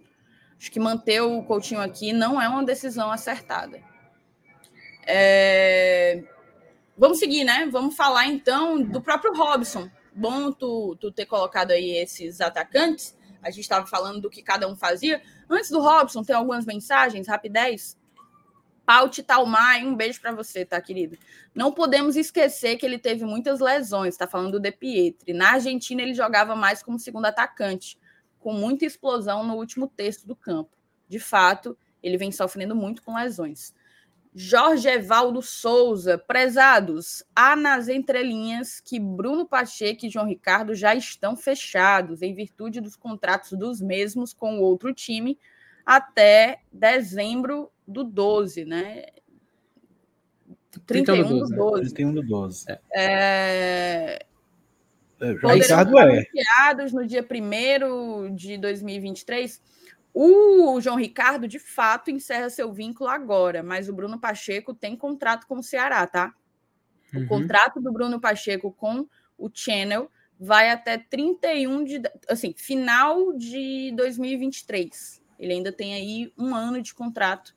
[0.58, 3.82] Acho que manter o Coutinho aqui não é uma decisão acertada.
[5.06, 6.22] É...
[6.96, 7.68] Vamos seguir, né?
[7.70, 9.90] Vamos falar então do próprio Robson.
[10.14, 13.16] Bom tu, tu ter colocado aí esses atacantes.
[13.42, 15.22] A gente estava falando do que cada um fazia.
[15.48, 17.96] Antes do Robson, tem algumas mensagens, rapidez.
[18.90, 21.16] Paute Talmai, um beijo para você, tá, querido?
[21.54, 25.32] Não podemos esquecer que ele teve muitas lesões, tá falando do De Pietri.
[25.32, 27.96] Na Argentina, ele jogava mais como segundo atacante
[28.40, 30.76] com muita explosão no último terço do campo.
[31.08, 33.72] De fato, ele vem sofrendo muito com lesões.
[34.34, 41.36] Jorge Evaldo Souza, prezados, há nas entrelinhas que Bruno Pacheco e João Ricardo já estão
[41.36, 45.38] fechados em virtude dos contratos dos mesmos com o outro time
[45.90, 49.06] até dezembro do 12, né?
[50.86, 51.94] 31 do 12.
[51.94, 52.66] 31 do 12.
[52.94, 54.24] É,
[55.20, 56.02] é, João Ricardo é.
[56.02, 59.60] anunciados no dia 1 de 2023.
[60.14, 65.44] O João Ricardo, de fato, encerra seu vínculo agora, mas o Bruno Pacheco tem contrato
[65.48, 66.32] com o Ceará, tá?
[67.12, 67.24] Uhum.
[67.24, 70.08] O contrato do Bruno Pacheco com o Channel
[70.38, 72.00] vai até 31 de.
[72.28, 75.19] Assim, final de 2023.
[75.40, 77.56] Ele ainda tem aí um ano de contrato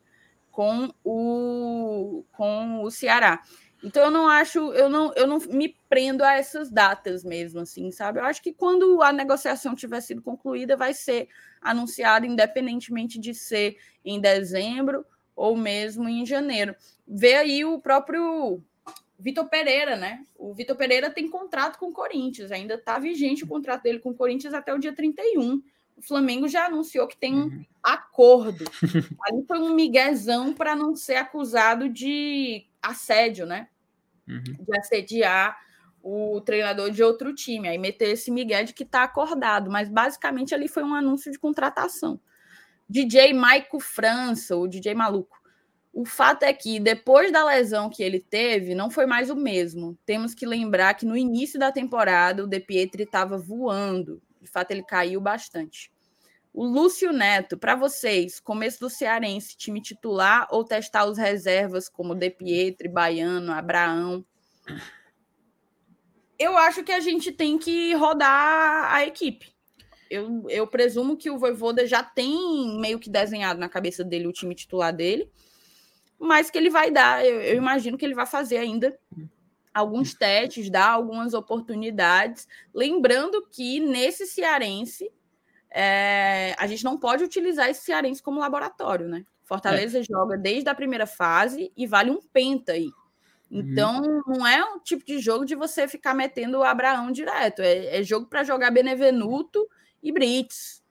[0.50, 3.42] com o, com o Ceará.
[3.82, 7.90] Então eu não acho, eu não, eu não me prendo a essas datas mesmo, assim,
[7.90, 8.18] sabe?
[8.18, 11.28] Eu acho que quando a negociação tiver sido concluída, vai ser
[11.60, 15.04] anunciado, independentemente de ser em dezembro
[15.36, 16.74] ou mesmo em janeiro.
[17.06, 18.62] Vê aí o próprio
[19.18, 20.24] Vitor Pereira, né?
[20.34, 24.10] O Vitor Pereira tem contrato com o Corinthians, ainda está vigente o contrato dele com
[24.10, 25.62] o Corinthians até o dia 31.
[25.96, 27.64] O Flamengo já anunciou que tem um uhum.
[27.82, 28.64] acordo.
[29.26, 33.68] Ali foi um miguezão para não ser acusado de assédio, né?
[34.28, 34.42] uhum.
[34.42, 35.56] de assediar
[36.02, 40.54] o treinador de outro time, aí meter esse Miguel de que está acordado, mas basicamente
[40.54, 42.20] ali foi um anúncio de contratação.
[42.88, 45.42] DJ Maico França, o DJ maluco.
[45.90, 49.96] O fato é que depois da lesão que ele teve, não foi mais o mesmo.
[50.04, 54.20] Temos que lembrar que no início da temporada o De Pietri estava voando.
[54.44, 55.90] De fato, ele caiu bastante.
[56.52, 62.14] O Lúcio Neto, para vocês, começo do Cearense, time titular ou testar os reservas como
[62.14, 64.24] De Pietri, Baiano, Abraão?
[66.38, 69.52] Eu acho que a gente tem que rodar a equipe.
[70.10, 74.32] Eu, eu presumo que o Voivoda já tem meio que desenhado na cabeça dele o
[74.32, 75.28] time titular dele,
[76.18, 78.96] mas que ele vai dar, eu, eu imagino que ele vai fazer ainda
[79.74, 82.46] alguns testes, dar algumas oportunidades.
[82.72, 85.10] Lembrando que nesse Cearense
[85.70, 89.24] é, a gente não pode utilizar esse Cearense como laboratório, né?
[89.42, 90.02] Fortaleza é.
[90.02, 92.88] joga desde a primeira fase e vale um penta aí.
[93.50, 93.60] Uhum.
[93.60, 94.22] Então, uhum.
[94.26, 97.60] não é um tipo de jogo de você ficar metendo o Abraão direto.
[97.60, 99.68] É, é jogo para jogar Benevenuto
[100.02, 100.82] e Brits.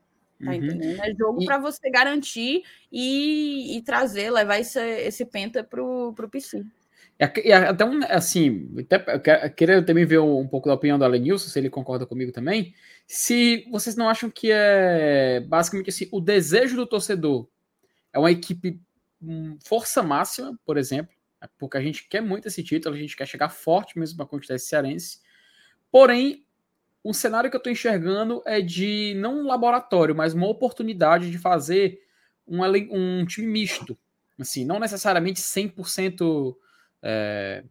[0.43, 0.55] Tá uhum.
[0.55, 1.01] entendendo?
[1.01, 1.45] É jogo e...
[1.45, 6.29] para você garantir e, e, trazer, levar esse, esse penta pro, pro
[7.17, 7.47] PC.
[7.47, 11.59] E até um, assim, até, queria também ver um pouco da opinião do Alenilson, se
[11.59, 12.73] ele concorda comigo também.
[13.07, 17.47] Se vocês não acham que é basicamente assim, o desejo do torcedor
[18.11, 18.79] é uma equipe
[19.21, 21.13] um, força máxima, por exemplo,
[21.57, 24.29] porque a gente quer muito esse título, a gente quer chegar forte mesmo para a
[24.29, 25.19] quantidade cearense.
[25.91, 26.45] Porém,
[27.03, 31.37] um cenário que eu estou enxergando é de não um laboratório, mas uma oportunidade de
[31.37, 31.99] fazer
[32.47, 32.61] um,
[32.91, 33.97] um time misto.
[34.39, 36.55] Assim, não necessariamente 100%
[37.03, 37.63] é,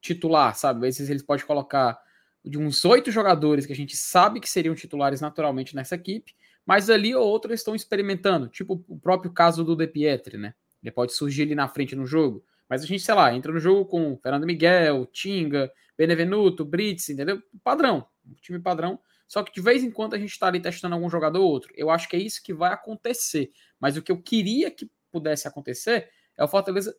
[0.00, 0.86] titular, sabe?
[0.88, 2.00] Às vezes eles podem colocar
[2.44, 6.34] de uns oito jogadores que a gente sabe que seriam titulares naturalmente nessa equipe,
[6.64, 10.54] mas ali ou outro eles estão experimentando, tipo o próprio caso do De Pietri, né?
[10.82, 13.58] Ele pode surgir ali na frente no jogo, mas a gente, sei lá, entra no
[13.58, 17.42] jogo com Fernando Miguel, Tinga, Benevenuto, Brits, entendeu?
[17.62, 18.06] Padrão,
[18.40, 18.98] time padrão.
[19.26, 21.72] Só que de vez em quando a gente está ali testando algum jogador ou outro.
[21.76, 23.50] Eu acho que é isso que vai acontecer.
[23.78, 26.96] Mas o que eu queria que pudesse acontecer é o Fortaleza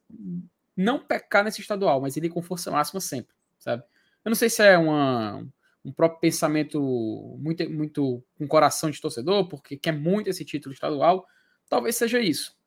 [0.79, 3.83] não pecar nesse estadual, mas ele com força máxima sempre, sabe?
[4.23, 5.45] Eu não sei se é uma,
[5.83, 11.25] um próprio pensamento muito, muito com coração de torcedor, porque quer muito esse título estadual.
[11.67, 12.57] Talvez seja isso.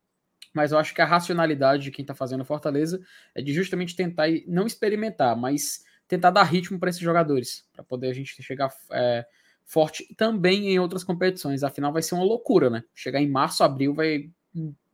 [0.55, 3.01] Mas eu acho que a racionalidade de quem está fazendo Fortaleza
[3.35, 8.09] é de justamente tentar não experimentar, mas tentar dar ritmo para esses jogadores, para poder
[8.09, 9.25] a gente chegar é,
[9.65, 11.65] forte também em outras competições.
[11.65, 12.85] Afinal, vai ser uma loucura, né?
[12.95, 14.31] Chegar em março, abril, vai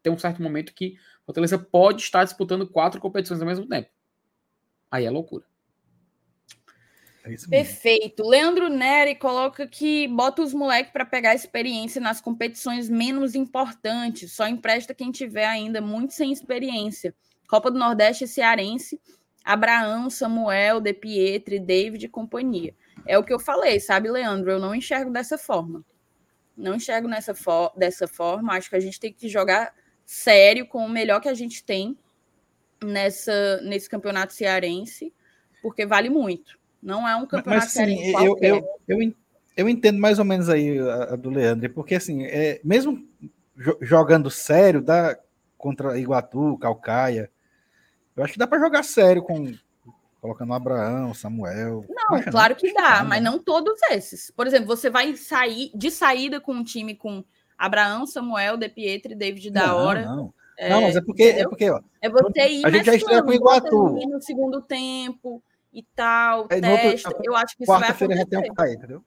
[0.03, 3.91] ter um certo momento que Fortaleza pode estar disputando quatro competições ao mesmo tempo.
[4.91, 5.45] Aí é loucura.
[7.25, 8.27] É Perfeito.
[8.27, 14.33] Leandro Neri coloca que bota os moleques para pegar experiência nas competições menos importantes.
[14.33, 17.15] Só empresta quem tiver ainda muito sem experiência.
[17.47, 19.01] Copa do Nordeste Cearense,
[19.45, 22.75] Abraão, Samuel, De Pietri, David e companhia.
[23.07, 24.51] É o que eu falei, sabe, Leandro?
[24.51, 25.85] Eu não enxergo dessa forma.
[26.57, 28.55] Não enxergo nessa for dessa forma.
[28.55, 29.73] Acho que a gente tem que jogar
[30.09, 31.95] sério com o melhor que a gente tem
[32.83, 35.13] nessa nesse campeonato cearense,
[35.61, 36.59] porque vale muito.
[36.83, 39.15] Não é um campeonato Mas, cearense eu, eu, eu,
[39.55, 43.07] eu, entendo mais ou menos aí a, a do Leandro, porque assim, é, mesmo
[43.83, 45.19] jogando sério, dá
[45.59, 47.31] contra Iguatu, Calcaia,
[48.17, 49.53] eu acho que dá para jogar sério com
[50.23, 51.85] colocando Abraão, Samuel.
[51.87, 54.31] Não, claro que dá, mas não todos esses.
[54.31, 57.23] Por exemplo, você vai sair de saída com um time com
[57.59, 60.05] Abraão, Samuel, De Pietri, David da Hora.
[60.07, 60.35] Não, não.
[60.57, 63.23] É, não, mas é porque, é porque ó, é você ir a gente já estreia
[63.23, 65.41] com o Iguatu no segundo tempo
[65.73, 67.11] e tal, é, testa.
[67.11, 68.27] Outro, eu acho que isso vai acontecer.
[68.27, 69.05] Tem um pai, entendeu?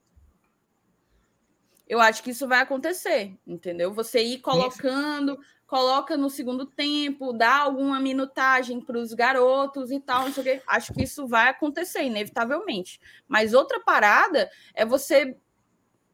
[1.86, 3.92] Eu acho que isso vai acontecer, entendeu?
[3.92, 5.42] Você ir colocando, isso.
[5.66, 10.44] coloca no segundo tempo, dá alguma minutagem para os garotos e tal, não sei o
[10.44, 10.62] quê.
[10.66, 12.98] Acho que isso vai acontecer, inevitavelmente.
[13.28, 15.36] Mas outra parada é você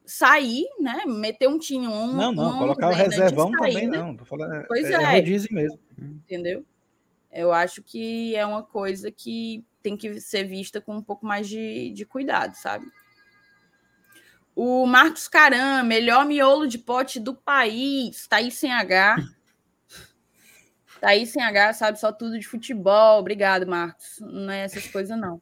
[0.09, 1.03] sair, né?
[1.05, 2.13] Meter um time um.
[2.13, 4.15] Não, não, um, colocar o reservão também não.
[4.15, 4.95] Tô falando, é, pois é.
[4.95, 5.21] É, é
[5.51, 5.79] mesmo.
[5.97, 6.65] Entendeu?
[7.31, 11.47] Eu acho que é uma coisa que tem que ser vista com um pouco mais
[11.47, 12.85] de, de cuidado, sabe?
[14.55, 18.27] O Marcos Caram, melhor miolo de pote do país.
[18.27, 19.17] Tá aí sem H.
[20.99, 23.19] Tá aí sem H, sabe só tudo de futebol.
[23.19, 24.17] Obrigado, Marcos.
[24.19, 25.41] Não é essas coisas, não.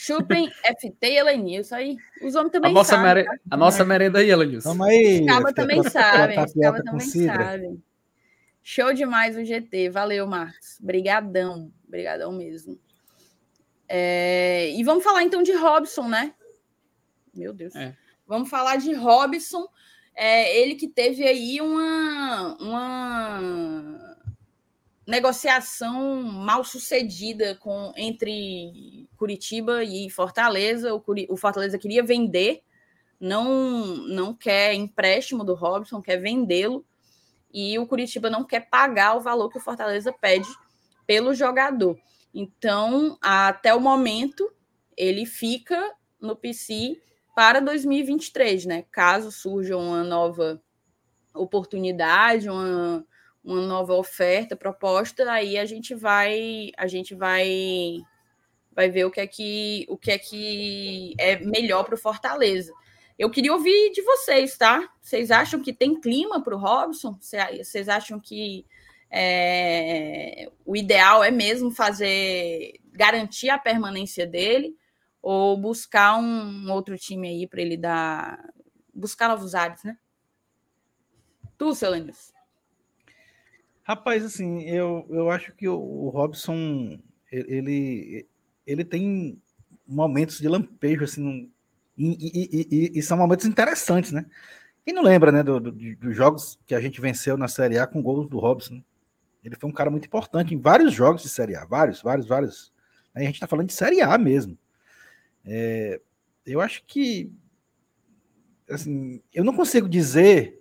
[0.00, 1.74] Chupem FT e Elenilson.
[1.74, 3.04] Aí os homens também a nossa sabem.
[3.04, 3.24] Mere...
[3.26, 3.38] Tá?
[3.50, 4.70] A nossa merenda aí, Elenilson.
[4.70, 5.20] Tamo aí.
[5.20, 6.42] Os cabas também sabem.
[6.42, 7.82] Os cabas também sabem.
[8.62, 9.90] Show demais o GT.
[9.90, 10.78] Valeu, Marcos.
[10.80, 11.70] Brigadão.
[11.86, 12.80] Brigadão mesmo.
[13.86, 14.70] É...
[14.70, 16.32] E vamos falar então de Robson, né?
[17.34, 17.76] Meu Deus.
[17.76, 17.94] É.
[18.26, 19.68] Vamos falar de Robson.
[20.14, 24.09] É, ele que teve aí uma, uma
[25.10, 30.94] negociação mal sucedida com, entre Curitiba e Fortaleza.
[30.94, 32.62] O, Curi, o Fortaleza queria vender,
[33.18, 36.86] não, não quer empréstimo do Robson, quer vendê-lo.
[37.52, 40.48] E o Curitiba não quer pagar o valor que o Fortaleza pede
[41.04, 41.98] pelo jogador.
[42.32, 44.48] Então, até o momento,
[44.96, 47.02] ele fica no PC
[47.34, 48.84] para 2023, né?
[48.92, 50.62] Caso surja uma nova
[51.34, 53.04] oportunidade, uma
[53.50, 57.98] uma nova oferta, proposta, aí a gente vai a gente vai
[58.72, 62.72] vai ver o que é que o que é que é melhor para o Fortaleza.
[63.18, 64.88] Eu queria ouvir de vocês, tá?
[65.02, 67.18] Vocês acham que tem clima para o Robson?
[67.20, 68.64] Vocês acham que
[69.10, 74.76] é, o ideal é mesmo fazer garantir a permanência dele
[75.20, 78.42] ou buscar um outro time aí para ele dar
[78.94, 79.98] buscar novos ares, né?
[81.58, 82.32] Tu, Celênis.
[83.82, 86.98] Rapaz, assim, eu, eu acho que o, Robson,
[87.30, 88.26] ele,
[88.66, 89.40] ele tem
[89.86, 91.50] momentos de lampejo, assim,
[91.96, 94.24] e, e, e, e, são momentos interessantes, né?
[94.84, 97.86] Quem não lembra, né, dos do, do jogos que a gente venceu na Série A
[97.86, 98.82] com gols do Robson?
[99.44, 102.72] Ele foi um cara muito importante em vários jogos de Série A, vários, vários, vários.
[103.14, 104.56] A gente está falando de Série A mesmo.
[105.44, 106.00] É,
[106.46, 107.32] eu acho que,
[108.68, 110.60] assim, eu não consigo dizer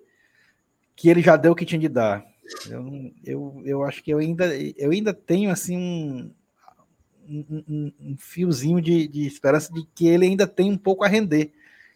[0.95, 2.25] que ele já deu o que tinha de dar.
[2.69, 4.45] Eu, eu, eu acho que eu ainda,
[4.77, 10.47] eu ainda tenho assim um, um, um fiozinho de, de, esperança de que ele ainda
[10.47, 11.51] tem um pouco a render.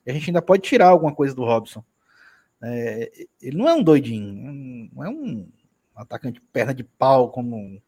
[0.06, 1.84] E a gente ainda pode tirar alguma coisa do Robson.
[2.62, 3.12] É,
[3.42, 5.48] ele não é um doidinho, não é um
[5.96, 7.82] atacante perna de pau como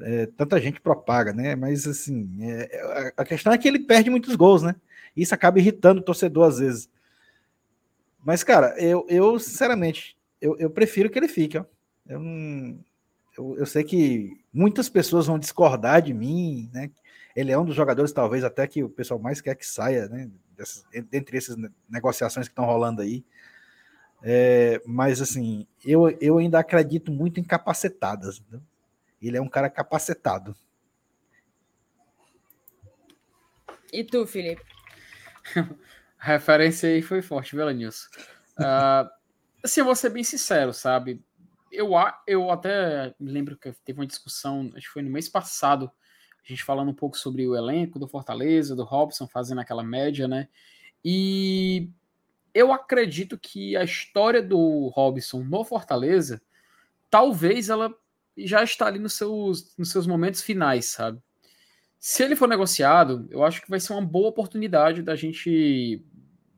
[0.00, 1.54] é, tanta gente propaga, né?
[1.54, 4.74] Mas assim, é, a questão é que ele perde muitos gols, né?
[5.16, 6.90] Isso acaba irritando o torcedor às vezes.
[8.24, 11.64] Mas, cara, eu, eu sinceramente, eu, eu prefiro que ele fique, ó.
[12.06, 12.78] Eu, não,
[13.36, 16.90] eu, eu sei que muitas pessoas vão discordar de mim, né?
[17.34, 20.30] Ele é um dos jogadores, talvez, até que o pessoal mais quer que saia, né?
[20.56, 21.56] Dessas, entre essas
[21.88, 23.22] negociações que estão rolando aí.
[24.22, 28.42] É, mas, assim, eu, eu ainda acredito muito em capacitadas.
[28.50, 28.58] Né?
[29.20, 30.56] Ele é um cara capacitado.
[33.92, 34.62] E tu, Felipe?
[36.18, 38.08] A referência aí foi forte, viu, Nilson?
[38.58, 39.15] Uh,
[39.66, 41.22] assim, eu vou ser bem sincero, sabe?
[41.70, 41.90] Eu,
[42.26, 45.90] eu até me lembro que teve uma discussão, acho que foi no mês passado,
[46.44, 50.26] a gente falando um pouco sobre o elenco do Fortaleza, do Robson, fazendo aquela média,
[50.26, 50.48] né?
[51.04, 51.90] E
[52.54, 56.40] eu acredito que a história do Robson no Fortaleza,
[57.10, 57.94] talvez ela
[58.38, 61.20] já está ali nos seus, nos seus momentos finais, sabe?
[61.98, 66.04] Se ele for negociado, eu acho que vai ser uma boa oportunidade da gente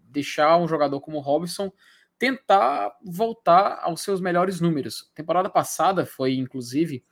[0.04, 1.72] deixar um jogador como o Robson
[2.18, 5.10] tentar voltar aos seus melhores números.
[5.14, 7.04] Temporada passada foi, inclusive,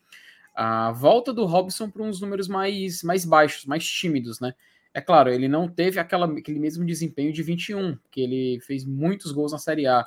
[0.55, 4.55] a volta do Robson para uns números mais, mais baixos, mais tímidos, né?
[4.93, 9.31] É claro, ele não teve aquela, aquele mesmo desempenho de 21, que ele fez muitos
[9.31, 10.07] gols na Série A.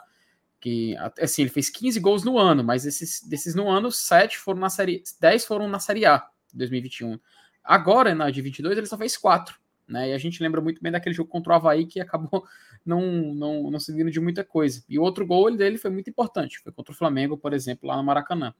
[0.59, 4.59] Que, assim, ele fez 15 gols no ano, mas esses, desses no ano, 7 foram
[4.59, 7.19] na Série 10 foram na Série A 2021.
[7.63, 9.55] Agora, na de 22, ele só fez 4.
[9.89, 10.09] Né?
[10.09, 12.45] E a gente lembra muito bem daquele jogo contra o Havaí que acabou
[12.85, 13.01] não,
[13.33, 14.83] não, não servindo de muita coisa.
[14.87, 17.97] E o outro gol dele foi muito importante, foi contra o Flamengo, por exemplo, lá
[17.97, 18.53] no Maracanã.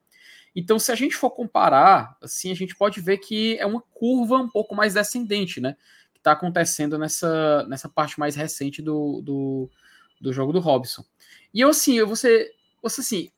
[0.55, 4.37] Então, se a gente for comparar, assim, a gente pode ver que é uma curva
[4.37, 5.75] um pouco mais descendente, né?
[6.19, 9.69] que está acontecendo nessa, nessa parte mais recente do, do,
[10.19, 11.03] do, jogo do Robson.
[11.53, 12.51] E eu, assim, eu ser,
[12.81, 13.31] você assim,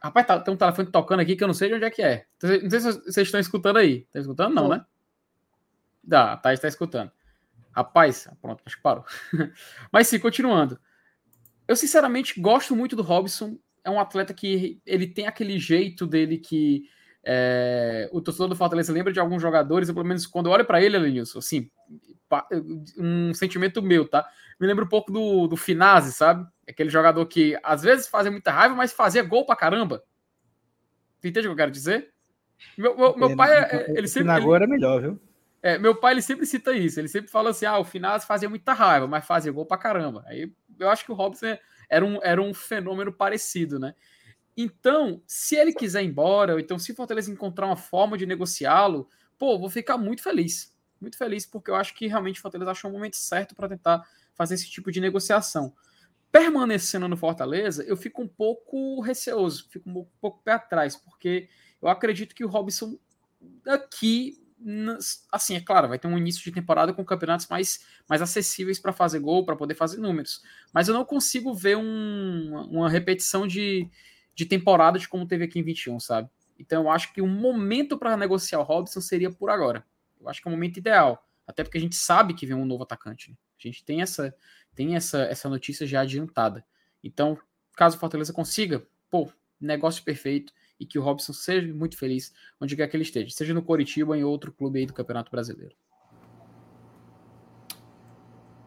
[0.00, 2.00] rapaz, tá, tem um telefone tocando aqui que eu não sei de onde é que
[2.00, 2.26] é.
[2.40, 4.04] Não sei se vocês estão escutando aí.
[4.06, 4.54] Estão escutando?
[4.54, 4.84] Não, né?
[6.02, 7.10] Dá, tá, está escutando.
[7.72, 9.04] Rapaz, pronto, acho que parou.
[9.92, 10.78] Mas sim, continuando.
[11.66, 13.58] Eu sinceramente gosto muito do Robson.
[13.84, 16.88] É um atleta que ele tem aquele jeito dele que
[17.24, 20.64] é, o torcedor do Fortaleza lembra de alguns jogadores, eu, pelo menos quando eu olho
[20.64, 21.70] para ele, Elenilson, assim,
[22.96, 24.26] um sentimento meu, tá?
[24.58, 26.46] Me lembra um pouco do, do Finazzi, sabe?
[26.66, 30.02] Aquele jogador que às vezes fazia muita raiva, mas fazia gol pra caramba.
[31.20, 32.12] Tu entende o que eu quero dizer?
[32.76, 34.30] Meu, meu, meu pai, é, ele sempre.
[34.30, 35.20] Agora é melhor, viu?
[35.62, 37.00] É, meu pai ele sempre cita isso.
[37.00, 40.24] Ele sempre fala assim: ah, o Finazzi fazia muita raiva, mas fazia gol pra caramba.
[40.26, 41.56] Aí eu acho que o Robson
[41.88, 43.94] era um, era um fenômeno parecido, né?
[44.56, 48.26] Então, se ele quiser ir embora, ou então se o Fortaleza encontrar uma forma de
[48.26, 49.08] negociá-lo,
[49.38, 50.76] pô, vou ficar muito feliz.
[51.00, 54.02] Muito feliz, porque eu acho que realmente o Fortaleza achou o momento certo para tentar
[54.34, 55.72] fazer esse tipo de negociação.
[56.30, 61.48] Permanecendo no Fortaleza, eu fico um pouco receoso, fico um pouco pé atrás, porque
[61.80, 62.98] eu acredito que o Robson
[63.64, 64.44] aqui,
[65.30, 68.92] assim, é claro, vai ter um início de temporada com campeonatos mais, mais acessíveis para
[68.92, 70.42] fazer gol, para poder fazer números.
[70.72, 73.88] Mas eu não consigo ver um, uma repetição de,
[74.34, 76.28] de temporada de como teve aqui em 21, sabe?
[76.58, 79.84] Então eu acho que o momento para negociar o Robson seria por agora.
[80.20, 81.24] Eu acho que é o momento ideal.
[81.46, 83.30] Até porque a gente sabe que vem um novo atacante.
[83.30, 83.36] Né?
[83.58, 84.34] A gente tem essa
[84.74, 86.64] tem essa, essa notícia já adiantada.
[87.02, 87.36] Então,
[87.74, 89.28] caso o Fortaleza consiga, pô,
[89.60, 93.54] negócio perfeito e que o Robson seja muito feliz onde quer que ele esteja, seja
[93.54, 95.74] no Coritiba ou em outro clube aí do Campeonato Brasileiro.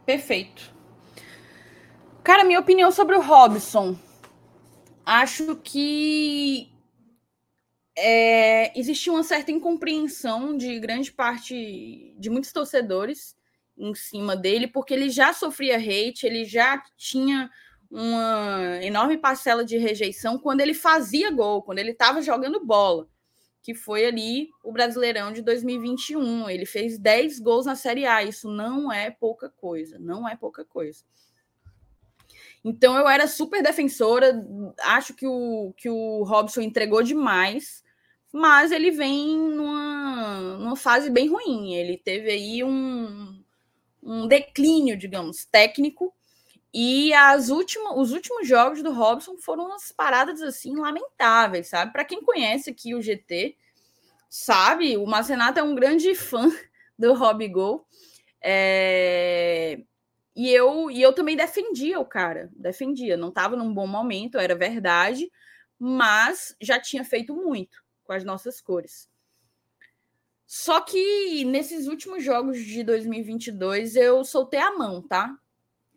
[0.05, 0.73] Perfeito.
[2.23, 3.97] Cara, minha opinião sobre o Robson
[5.05, 6.71] acho que
[7.97, 13.35] é, existe uma certa incompreensão de grande parte de muitos torcedores
[13.77, 17.49] em cima dele, porque ele já sofria hate, ele já tinha
[17.91, 23.07] uma enorme parcela de rejeição quando ele fazia gol, quando ele estava jogando bola,
[23.61, 26.49] que foi ali o Brasileirão de 2021.
[26.49, 30.63] Ele fez 10 gols na Série A, isso não é pouca coisa, não é pouca
[30.63, 31.03] coisa.
[32.63, 34.41] Então eu era super defensora,
[34.83, 37.83] acho que o, que o Robson entregou demais,
[38.31, 41.73] mas ele vem numa, numa fase bem ruim.
[41.73, 43.43] Ele teve aí um,
[44.01, 46.13] um declínio, digamos, técnico,
[46.73, 51.91] E as últimas, os últimos jogos do Robson foram umas paradas assim lamentáveis, sabe?
[51.91, 53.57] Para quem conhece aqui o GT,
[54.29, 56.49] sabe, o Marcenato é um grande fã
[56.97, 57.85] do Rob Gol.
[58.41, 59.79] É...
[60.33, 63.17] E eu, e eu também defendia o cara, defendia.
[63.17, 65.29] Não estava num bom momento, era verdade,
[65.77, 69.09] mas já tinha feito muito com as nossas cores.
[70.47, 75.37] Só que nesses últimos jogos de 2022 eu soltei a mão, tá?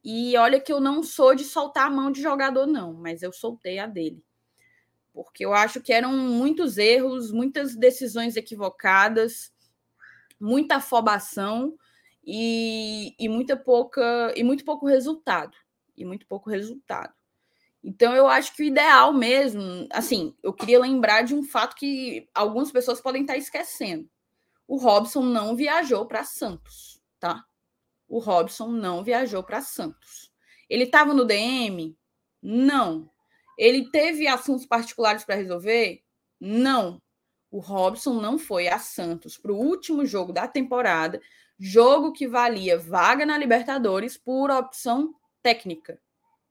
[0.05, 3.33] E olha que eu não sou de soltar a mão de jogador, não, mas eu
[3.33, 4.23] soltei a dele.
[5.15, 9.51] Porque eu acho que eram muitos erros, muitas decisões equivocadas,
[10.39, 11.75] muita afobação
[12.23, 15.57] e, e muita pouca e muito pouco resultado.
[15.97, 17.15] E muito pouco resultado.
[17.83, 22.29] Então eu acho que o ideal mesmo, assim, eu queria lembrar de um fato que
[22.35, 24.09] algumas pessoas podem estar esquecendo.
[24.67, 27.45] O Robson não viajou para Santos, tá?
[28.15, 30.31] O Robson não viajou para Santos.
[30.71, 31.99] Ele estava no DM?
[32.41, 33.11] Não.
[33.59, 36.01] Ele teve assuntos particulares para resolver?
[36.41, 37.03] Não.
[37.51, 41.21] O Robson não foi a Santos para o último jogo da temporada,
[41.59, 45.13] jogo que valia vaga na Libertadores por opção
[45.43, 46.01] técnica.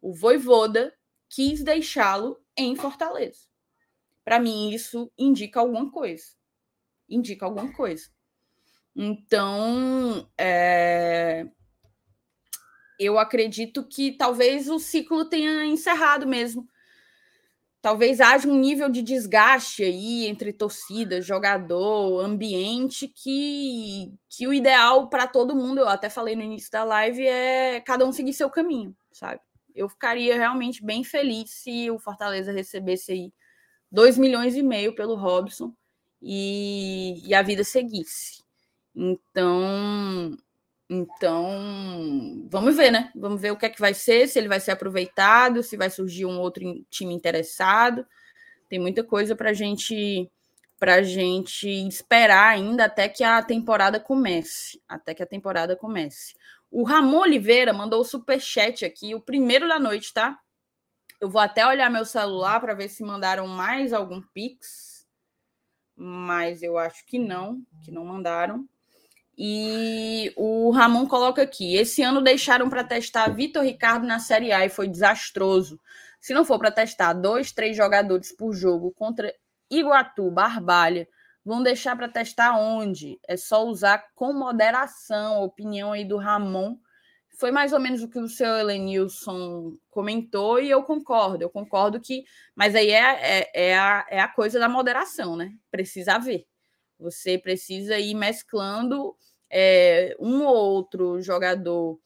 [0.01, 0.93] O Voivoda
[1.29, 3.47] quis deixá-lo em Fortaleza.
[4.25, 6.25] Para mim, isso indica alguma coisa.
[7.07, 8.12] Indica alguma coisa.
[8.95, 11.47] Então, é...
[12.99, 16.67] eu acredito que talvez o ciclo tenha encerrado mesmo.
[17.81, 25.09] Talvez haja um nível de desgaste aí entre torcida, jogador, ambiente, que, que o ideal
[25.09, 28.49] para todo mundo, eu até falei no início da live, é cada um seguir seu
[28.49, 29.41] caminho, sabe?
[29.75, 33.33] Eu ficaria realmente bem feliz se o Fortaleza recebesse aí
[33.91, 35.73] 2 milhões e meio pelo Robson
[36.21, 38.42] e, e a vida seguisse.
[38.95, 40.37] Então,
[40.89, 43.11] então, vamos ver, né?
[43.15, 45.89] Vamos ver o que é que vai ser, se ele vai ser aproveitado, se vai
[45.89, 48.05] surgir um outro time interessado.
[48.69, 50.29] Tem muita coisa para gente
[50.79, 56.35] para gente esperar ainda até que a temporada comece, até que a temporada comece.
[56.69, 60.37] O Ramon Oliveira mandou o super chat aqui, o primeiro da noite, tá?
[61.21, 65.07] Eu vou até olhar meu celular para ver se mandaram mais algum pix,
[65.95, 68.67] mas eu acho que não, que não mandaram.
[69.37, 74.65] E o Ramon coloca aqui: esse ano deixaram para testar Vitor Ricardo na Série A
[74.65, 75.79] e foi desastroso.
[76.21, 79.33] Se não for para testar dois, três jogadores por jogo contra
[79.69, 81.07] Iguatu, Barbalha,
[81.43, 83.19] vão deixar para testar onde?
[83.27, 85.35] É só usar com moderação.
[85.35, 86.77] A opinião aí do Ramon
[87.37, 91.43] foi mais ou menos o que o seu Elenilson comentou e eu concordo.
[91.43, 92.23] Eu concordo que,
[92.55, 95.51] mas aí é, é, é, a, é a coisa da moderação, né?
[95.71, 96.45] Precisa haver.
[96.99, 99.15] Você precisa ir mesclando
[99.49, 101.99] é, um ou outro jogador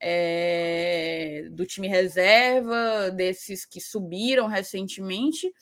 [0.00, 5.52] é, do time reserva, desses que subiram recentemente,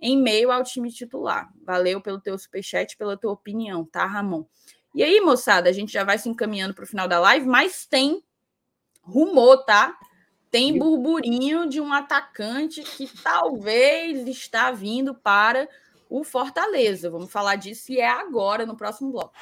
[0.00, 1.52] em meio ao time titular.
[1.62, 4.44] Valeu pelo teu superchat, pela tua opinião, tá, Ramon?
[4.94, 7.86] E aí, moçada, a gente já vai se encaminhando para o final da live, mas
[7.86, 8.22] tem
[9.02, 9.96] rumor, tá?
[10.50, 15.68] Tem burburinho de um atacante que talvez está vindo para
[16.12, 17.10] o Fortaleza.
[17.10, 19.32] Vamos falar disso e é agora, no próximo bloco.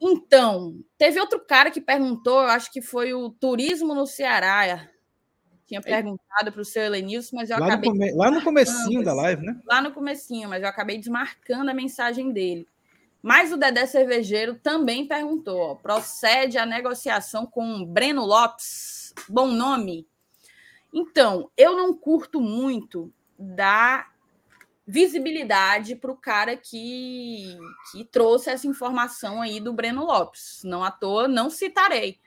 [0.00, 4.88] Então, teve outro cara que perguntou, eu acho que foi o turismo no Ceará.
[5.66, 7.90] Tinha perguntado para o seu Elenilson, mas eu lá acabei.
[7.90, 8.12] No come...
[8.12, 9.60] Lá no comecinho da live, né?
[9.66, 12.68] Lá no comecinho, mas eu acabei desmarcando a mensagem dele.
[13.22, 19.14] Mas o Dedé Cervejeiro também perguntou: ó, procede a negociação com Breno Lopes?
[19.26, 20.06] Bom nome.
[20.96, 24.08] Então, eu não curto muito da
[24.86, 27.58] visibilidade para o cara que,
[27.90, 30.62] que trouxe essa informação aí do Breno Lopes.
[30.62, 32.20] Não à toa, não citarei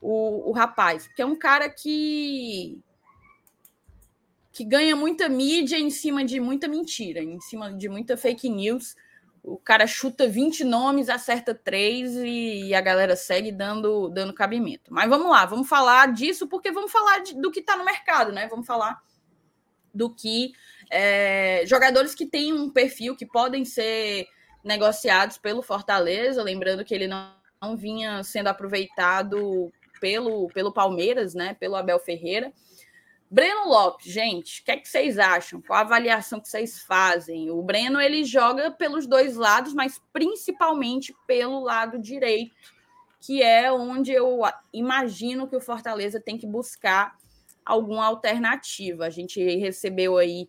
[0.00, 2.82] o, o rapaz, porque é um cara que
[4.52, 8.96] que ganha muita mídia em cima de muita mentira, em cima de muita fake news
[9.42, 14.92] o cara chuta 20 nomes, acerta três e a galera segue dando, dando cabimento.
[14.92, 18.32] Mas vamos lá, vamos falar disso, porque vamos falar de, do que está no mercado,
[18.32, 18.46] né?
[18.48, 19.00] Vamos falar
[19.92, 20.52] do que
[20.90, 24.26] é, jogadores que têm um perfil que podem ser
[24.62, 31.54] negociados pelo Fortaleza, lembrando que ele não, não vinha sendo aproveitado pelo, pelo Palmeiras, né?
[31.54, 32.52] Pelo Abel Ferreira.
[33.30, 35.62] Breno Lopes, gente, o que, é que vocês acham?
[35.62, 37.48] Qual a avaliação que vocês fazem?
[37.48, 42.56] O Breno ele joga pelos dois lados, mas principalmente pelo lado direito,
[43.20, 44.40] que é onde eu
[44.72, 47.16] imagino que o Fortaleza tem que buscar
[47.64, 49.06] alguma alternativa.
[49.06, 50.48] A gente recebeu aí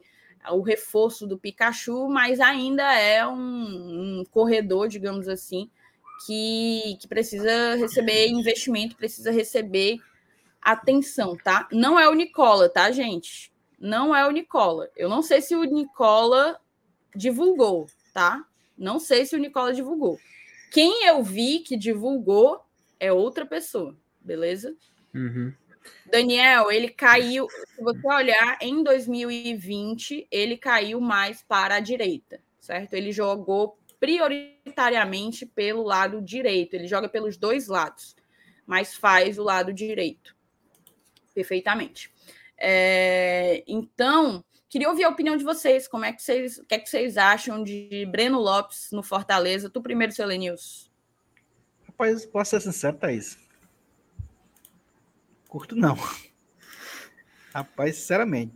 [0.49, 3.35] o reforço do Pikachu, mas ainda é um,
[4.21, 5.69] um corredor, digamos assim,
[6.25, 9.99] que, que precisa receber investimento, precisa receber
[10.61, 11.67] atenção, tá?
[11.71, 13.51] Não é o Nicola, tá, gente?
[13.79, 14.89] Não é o Nicola.
[14.95, 16.59] Eu não sei se o Nicola
[17.15, 18.45] divulgou, tá?
[18.77, 20.19] Não sei se o Nicola divulgou.
[20.71, 22.61] Quem eu vi que divulgou
[22.99, 24.75] é outra pessoa, beleza?
[25.13, 25.51] Uhum.
[26.05, 27.47] Daniel, ele caiu.
[27.49, 32.93] Se você olhar em 2020, ele caiu mais para a direita, certo?
[32.93, 36.75] Ele jogou prioritariamente pelo lado direito.
[36.75, 38.15] Ele joga pelos dois lados,
[38.65, 40.35] mas faz o lado direito
[41.31, 42.11] perfeitamente.
[42.57, 45.87] É, então, queria ouvir a opinião de vocês.
[45.87, 49.69] Como é que vocês, o que, é que vocês acham de Breno Lopes no Fortaleza?
[49.69, 50.91] Tu primeiro, seu Lenils.
[51.87, 53.37] Rapaz, posso ser sincero, Thaís.
[55.47, 55.97] Curto não.
[57.53, 58.53] Rapaz, sinceramente.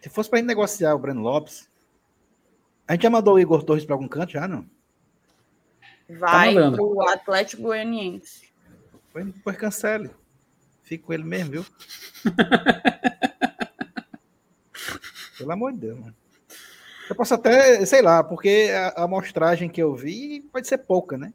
[0.00, 1.68] Se fosse para gente negociar o Breno Lopes,
[2.86, 4.64] a gente já mandou o Igor Torres para algum canto já, não?
[6.08, 8.50] Vai tá o Atlético Goianiense.
[9.44, 10.10] Pois cancele.
[10.90, 11.64] Fico com ele mesmo, viu?
[15.38, 16.16] Pelo amor de Deus, mano.
[17.08, 21.16] Eu posso até, sei lá, porque a, a amostragem que eu vi pode ser pouca,
[21.16, 21.32] né?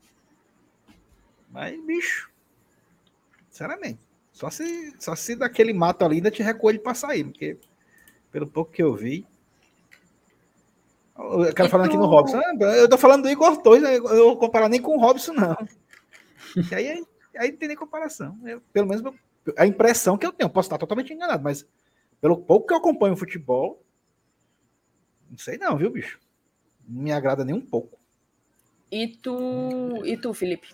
[1.50, 2.30] Mas, bicho,
[3.50, 4.02] sinceramente,
[4.34, 7.58] só se, só se daquele mato ali ainda te recolhe para sair, porque
[8.34, 9.26] pelo pouco que eu vi.
[11.18, 12.42] Eu quero falar aqui no Robson.
[12.60, 13.96] Eu tô falando do Igor Torres, né?
[13.96, 15.56] eu não vou comparar nem com o Robson, não.
[16.72, 17.06] E aí,
[17.38, 18.38] aí não tem nem comparação.
[18.46, 19.02] Eu, pelo menos
[19.58, 21.68] a impressão que eu tenho, posso estar totalmente enganado, mas
[22.22, 23.84] pelo pouco que eu acompanho o futebol,
[25.30, 26.20] não sei não, viu, bicho?
[26.88, 28.00] Não me agrada nem um pouco.
[28.92, 30.70] E tu, e tu Felipe?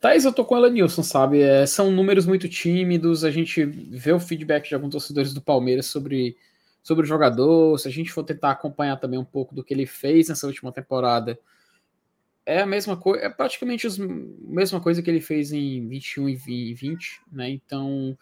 [0.00, 1.40] Thais, eu tô com ela, Nilson, sabe?
[1.40, 5.86] É, são números muito tímidos, a gente vê o feedback de alguns torcedores do Palmeiras
[5.86, 6.36] sobre,
[6.82, 9.86] sobre o jogador, se a gente for tentar acompanhar também um pouco do que ele
[9.86, 11.36] fez nessa última temporada,
[12.48, 13.90] é a mesma coisa, é praticamente a
[14.40, 17.50] mesma coisa que ele fez em 21 e 20, né?
[17.50, 18.16] Então,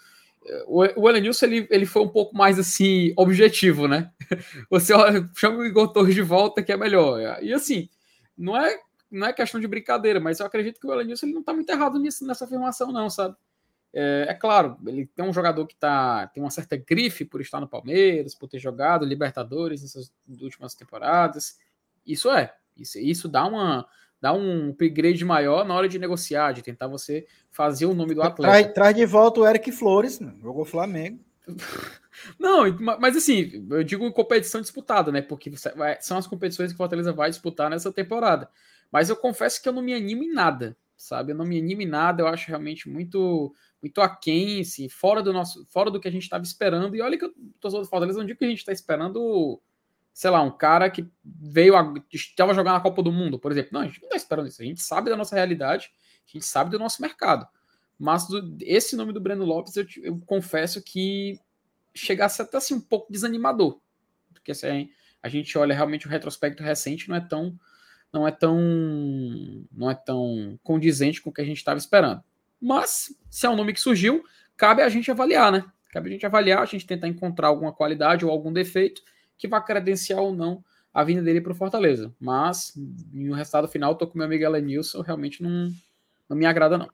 [0.67, 4.11] o, o ele, ele foi um pouco mais, assim, objetivo, né?
[4.69, 7.41] Você olha, chama o Igor Torres de volta que é melhor.
[7.41, 7.89] E, assim,
[8.37, 8.77] não é,
[9.09, 11.71] não é questão de brincadeira, mas eu acredito que o Elenilson, ele não tá muito
[11.71, 13.37] errado nisso, nessa afirmação, não, sabe?
[13.95, 17.61] É, é, claro, ele tem um jogador que tá, tem uma certa grife por estar
[17.61, 21.61] no Palmeiras, por ter jogado Libertadores nessas últimas temporadas.
[22.05, 23.87] Isso é, isso, isso dá uma
[24.21, 28.23] dá um upgrade maior na hora de negociar, de tentar você fazer o nome do
[28.23, 28.53] atleta.
[28.53, 31.21] Traz, traz de volta o Eric Flores, jogou Flamengo.
[32.39, 32.65] Não,
[32.99, 35.21] mas assim, eu digo competição disputada, né?
[35.21, 35.53] Porque
[36.01, 38.49] são as competições que o Fortaleza vai disputar nessa temporada.
[38.91, 41.33] Mas eu confesso que eu não me animo em nada, sabe?
[41.33, 45.33] Eu não me animo em nada, eu acho realmente muito muito aquém, assim, fora do
[45.33, 46.97] nosso, fora do que a gente estava esperando.
[46.97, 49.61] E olha que eu tô do Fortaleza, não digo que a gente está esperando
[50.17, 51.75] sei lá, um cara que veio,
[52.11, 53.73] estava jogando a Copa do Mundo, por exemplo.
[53.75, 54.63] Não, a gente não está esperando isso.
[54.63, 55.91] A gente sabe da nossa realidade,
[56.27, 57.47] a gente sabe do nosso mercado.
[57.99, 61.39] Mas do, esse nome do Breno Lopes, eu, eu, confesso que
[61.95, 63.79] chegasse até assim um pouco desanimador.
[64.33, 64.89] Porque assim,
[65.23, 67.55] a gente olha realmente o retrospecto recente, não é tão
[68.11, 68.59] não é tão
[69.71, 72.25] não é tão condizente com o que a gente estava esperando.
[72.59, 74.25] Mas se é um nome que surgiu,
[74.57, 75.71] cabe a gente avaliar, né?
[75.93, 79.03] Cabe a gente avaliar, a gente tentar encontrar alguma qualidade ou algum defeito
[79.39, 80.63] que vai credenciar ou não
[80.97, 82.15] a vinda dele para o Fortaleza.
[82.19, 82.73] Mas,
[83.13, 85.71] no resultado final, estou com meu amigo Elenilson, realmente não,
[86.27, 86.89] não me agrada, não.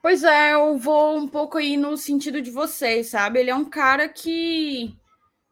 [0.00, 3.40] Pois é, eu vou um pouco aí no sentido de vocês, sabe?
[3.40, 4.96] Ele é um cara que.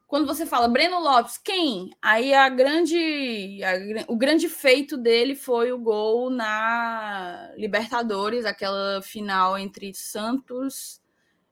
[0.06, 1.90] Quando você fala Breno Lopes, quem?
[2.00, 9.58] Aí a grande, a, o grande feito dele foi o gol na Libertadores, aquela final
[9.58, 11.02] entre Santos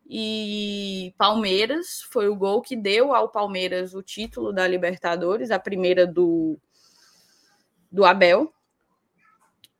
[0.08, 6.06] e Palmeiras foi o gol que deu ao Palmeiras o título da Libertadores, a primeira
[6.06, 6.58] do,
[7.90, 8.52] do Abel.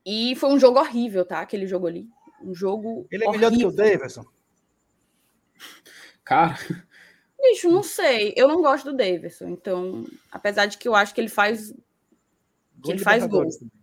[0.04, 1.40] E foi um jogo horrível, tá?
[1.40, 2.08] Aquele jogo ali.
[2.42, 3.06] Um jogo.
[3.10, 3.50] Ele é horrível.
[3.50, 4.24] melhor do que o Davidson?
[6.24, 6.58] Cara.
[7.40, 8.32] Bicho, não sei.
[8.36, 9.48] Eu não gosto do Davidson.
[9.48, 11.72] Então, apesar de que eu acho que ele faz.
[12.82, 13.46] Que ele faz gol.
[13.48, 13.81] Também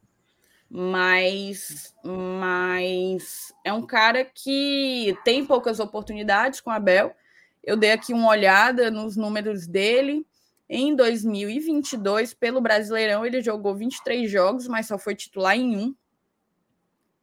[0.70, 7.16] mas, mas é um cara que tem poucas oportunidades com a Abel.
[7.64, 10.26] Eu dei aqui uma olhada nos números dele.
[10.70, 15.96] Em 2022, pelo Brasileirão, ele jogou 23 jogos, mas só foi titular em um.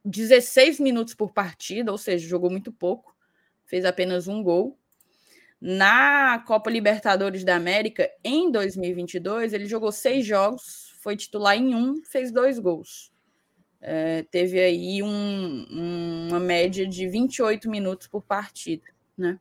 [0.05, 3.15] 16 minutos por partida, ou seja, jogou muito pouco.
[3.65, 4.77] Fez apenas um gol.
[5.61, 12.05] Na Copa Libertadores da América, em 2022, ele jogou seis jogos, foi titular em um,
[12.05, 13.15] fez dois gols
[13.89, 18.83] é, teve aí um, uma média de 28 minutos por partida,
[19.17, 19.39] né?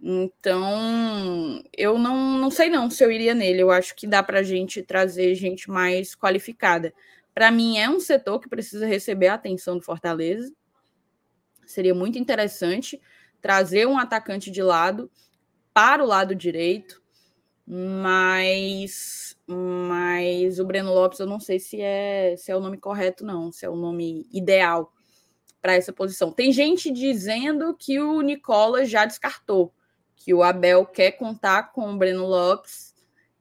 [0.00, 3.62] Então, eu não, não sei não se eu iria nele.
[3.62, 6.92] Eu acho que dá para a gente trazer gente mais qualificada.
[7.32, 10.52] Para mim, é um setor que precisa receber a atenção do Fortaleza.
[11.64, 13.00] Seria muito interessante
[13.40, 15.08] trazer um atacante de lado
[15.72, 17.00] para o lado direito,
[17.64, 23.24] mas, mas o Breno Lopes eu não sei se é, se é o nome correto,
[23.24, 24.92] não, se é o nome ideal
[25.62, 26.32] para essa posição.
[26.32, 29.72] Tem gente dizendo que o Nicola já descartou,
[30.16, 32.94] que o Abel quer contar com o Breno Lopes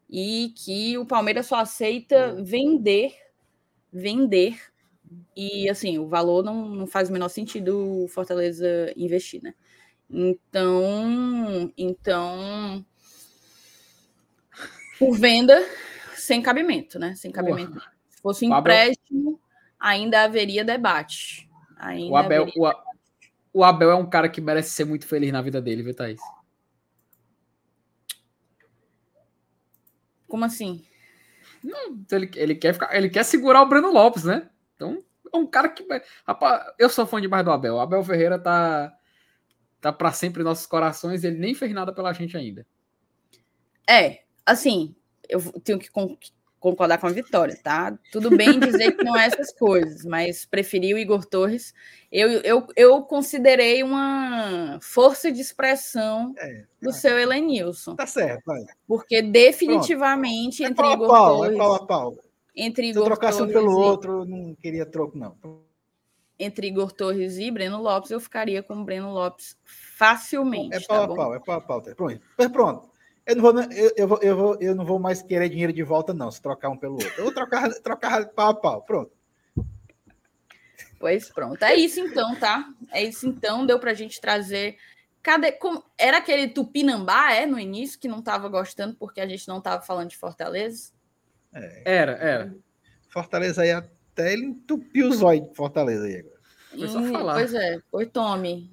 [0.10, 3.16] e que o Palmeiras só aceita vender,
[3.92, 4.60] vender.
[5.36, 9.54] E assim, o valor não, não faz o menor sentido o Fortaleza investir, né?
[10.10, 12.86] Então, então
[14.98, 15.62] por venda
[16.26, 17.16] sem cabimento, né?
[17.16, 17.74] Sem cabimento.
[17.74, 17.92] Porra.
[18.10, 19.40] Se fosse um empréstimo,
[19.80, 21.50] ainda haveria debate.
[21.78, 22.72] Ainda o, Abel, o,
[23.54, 26.20] o, Abel é um cara que merece ser muito feliz na vida dele, viu, Thaís?
[30.28, 30.84] Como assim?
[31.64, 34.50] Não, ele, ele, quer ficar, ele quer segurar o Breno Lopes, né?
[34.76, 35.04] Então,
[35.34, 35.86] é um cara que.
[36.26, 37.76] Rapaz, eu sou fã demais do Abel.
[37.76, 38.96] O Abel Ferreira tá
[39.86, 42.66] tá para sempre em nossos corações, ele nem fez nada pela gente ainda.
[43.88, 44.96] É, assim,
[45.30, 45.90] eu tenho que
[46.60, 47.98] concordar com a Vitória, tá?
[48.12, 51.74] Tudo bem dizer que não é essas coisas, mas preferi o Igor Torres.
[52.12, 56.94] Eu, eu, eu considerei uma força de expressão é, do é.
[56.94, 57.96] seu Elenilson.
[57.96, 58.64] Tá certo, vai.
[58.88, 60.72] Porque definitivamente Pronto.
[60.72, 61.54] entre é Igor pau, Torres...
[61.54, 62.18] É pau a pau.
[62.56, 63.84] Entre Igor Se eu trocasse um pelo e...
[63.84, 65.36] outro, não queria troco, não
[66.38, 70.76] entre Igor Torres e Breno Lopes, eu ficaria com o Breno Lopes facilmente.
[70.76, 71.82] É pau tá a pau, é pau a pau.
[71.82, 72.22] Pronto.
[72.52, 72.95] Pronto.
[73.26, 75.82] Eu não, vou, eu, eu, vou, eu, vou, eu não vou mais querer dinheiro de
[75.82, 77.14] volta, não, se trocar um pelo outro.
[77.18, 78.82] Eu vou trocar, trocar pau a pau.
[78.84, 79.12] Pronto.
[81.00, 81.64] Pois pronto.
[81.64, 82.72] É isso então, tá?
[82.92, 83.66] É isso então.
[83.66, 84.78] Deu para a gente trazer.
[85.24, 89.48] Cadê, como, era aquele Tupinambá, é, no início, que não estava gostando porque a gente
[89.48, 90.92] não estava falando de Fortaleza?
[91.52, 91.82] É.
[91.84, 92.56] Era, era.
[93.10, 96.36] Fortaleza aí até ele entupiu os olhos de Fortaleza aí agora.
[96.70, 97.34] Foi só hum, falar.
[97.34, 98.72] Pois é, oi, Tome.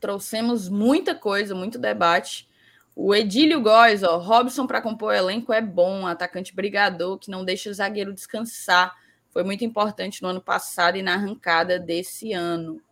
[0.00, 2.47] Trouxemos muita coisa, muito debate.
[3.00, 7.44] O Edílio Góes, ó, Robson para compor o elenco é bom, atacante brigador que não
[7.44, 8.92] deixa o zagueiro descansar.
[9.30, 12.82] Foi muito importante no ano passado e na arrancada desse ano.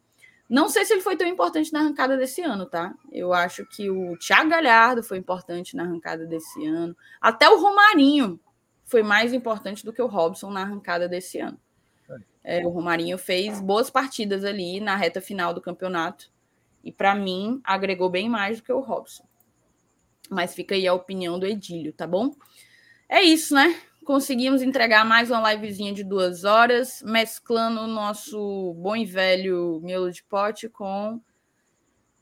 [0.49, 2.95] Não sei se ele foi tão importante na arrancada desse ano, tá?
[3.11, 6.97] Eu acho que o Thiago Galhardo foi importante na arrancada desse ano.
[7.21, 8.39] Até o Romarinho
[8.85, 11.59] foi mais importante do que o Robson na arrancada desse ano.
[12.45, 16.31] É, o Romarinho fez boas partidas ali na reta final do campeonato
[16.85, 19.27] e para mim agregou bem mais do que o Robson.
[20.31, 22.35] Mas fica aí a opinião do Edílio, tá bom?
[23.09, 23.81] É isso, né?
[24.05, 30.13] Conseguimos entregar mais uma livezinha de duas horas, mesclando o nosso bom e velho miolo
[30.13, 31.21] de pote com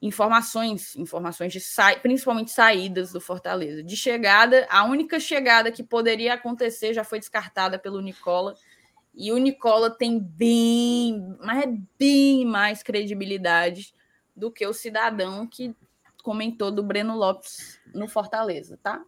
[0.01, 3.83] informações, informações de sa principalmente saídas do Fortaleza.
[3.83, 8.55] De chegada, a única chegada que poderia acontecer já foi descartada pelo Nicola.
[9.15, 13.95] E o Nicola tem bem, mas é bem mais credibilidade
[14.37, 15.75] do que o cidadão que
[16.25, 19.05] comentou do Breno Lopes no Fortaleza, tá?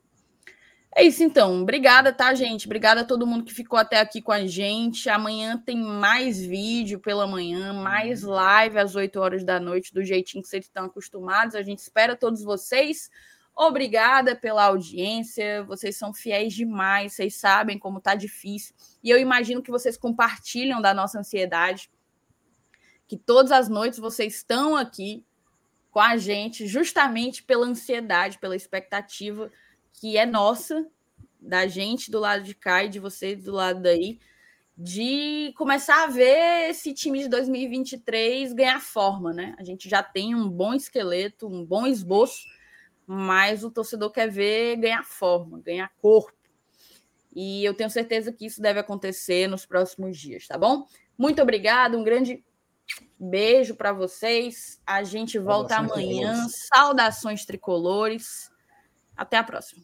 [0.95, 1.63] É isso então.
[1.63, 2.67] Obrigada, tá, gente?
[2.67, 5.09] Obrigada a todo mundo que ficou até aqui com a gente.
[5.09, 10.43] Amanhã tem mais vídeo pela manhã, mais live às 8 horas da noite, do jeitinho
[10.43, 11.55] que vocês estão acostumados.
[11.55, 13.11] A gente espera todos vocês.
[13.55, 15.65] Obrigada pela audiência.
[15.65, 17.15] Vocês são fiéis demais.
[17.15, 18.75] Vocês sabem como tá difícil.
[19.03, 21.91] E eu imagino que vocês compartilham da nossa ansiedade.
[23.07, 25.25] Que todas as noites vocês estão aqui
[25.97, 29.51] com a gente, justamente pela ansiedade, pela expectativa
[29.95, 30.87] que é nossa,
[31.41, 34.19] da gente do lado de cá e de vocês do lado daí,
[34.77, 39.55] de começar a ver esse time de 2023 ganhar forma, né?
[39.59, 42.45] A gente já tem um bom esqueleto, um bom esboço,
[43.07, 46.37] mas o torcedor quer ver ganhar forma, ganhar corpo.
[47.35, 50.87] E eu tenho certeza que isso deve acontecer nos próximos dias, tá bom?
[51.17, 52.45] Muito obrigado, um grande
[53.19, 54.81] beijo para vocês.
[54.87, 56.47] A gente volta Saudações amanhã.
[56.49, 58.51] Saudações tricolores.
[59.17, 59.83] Até a próxima.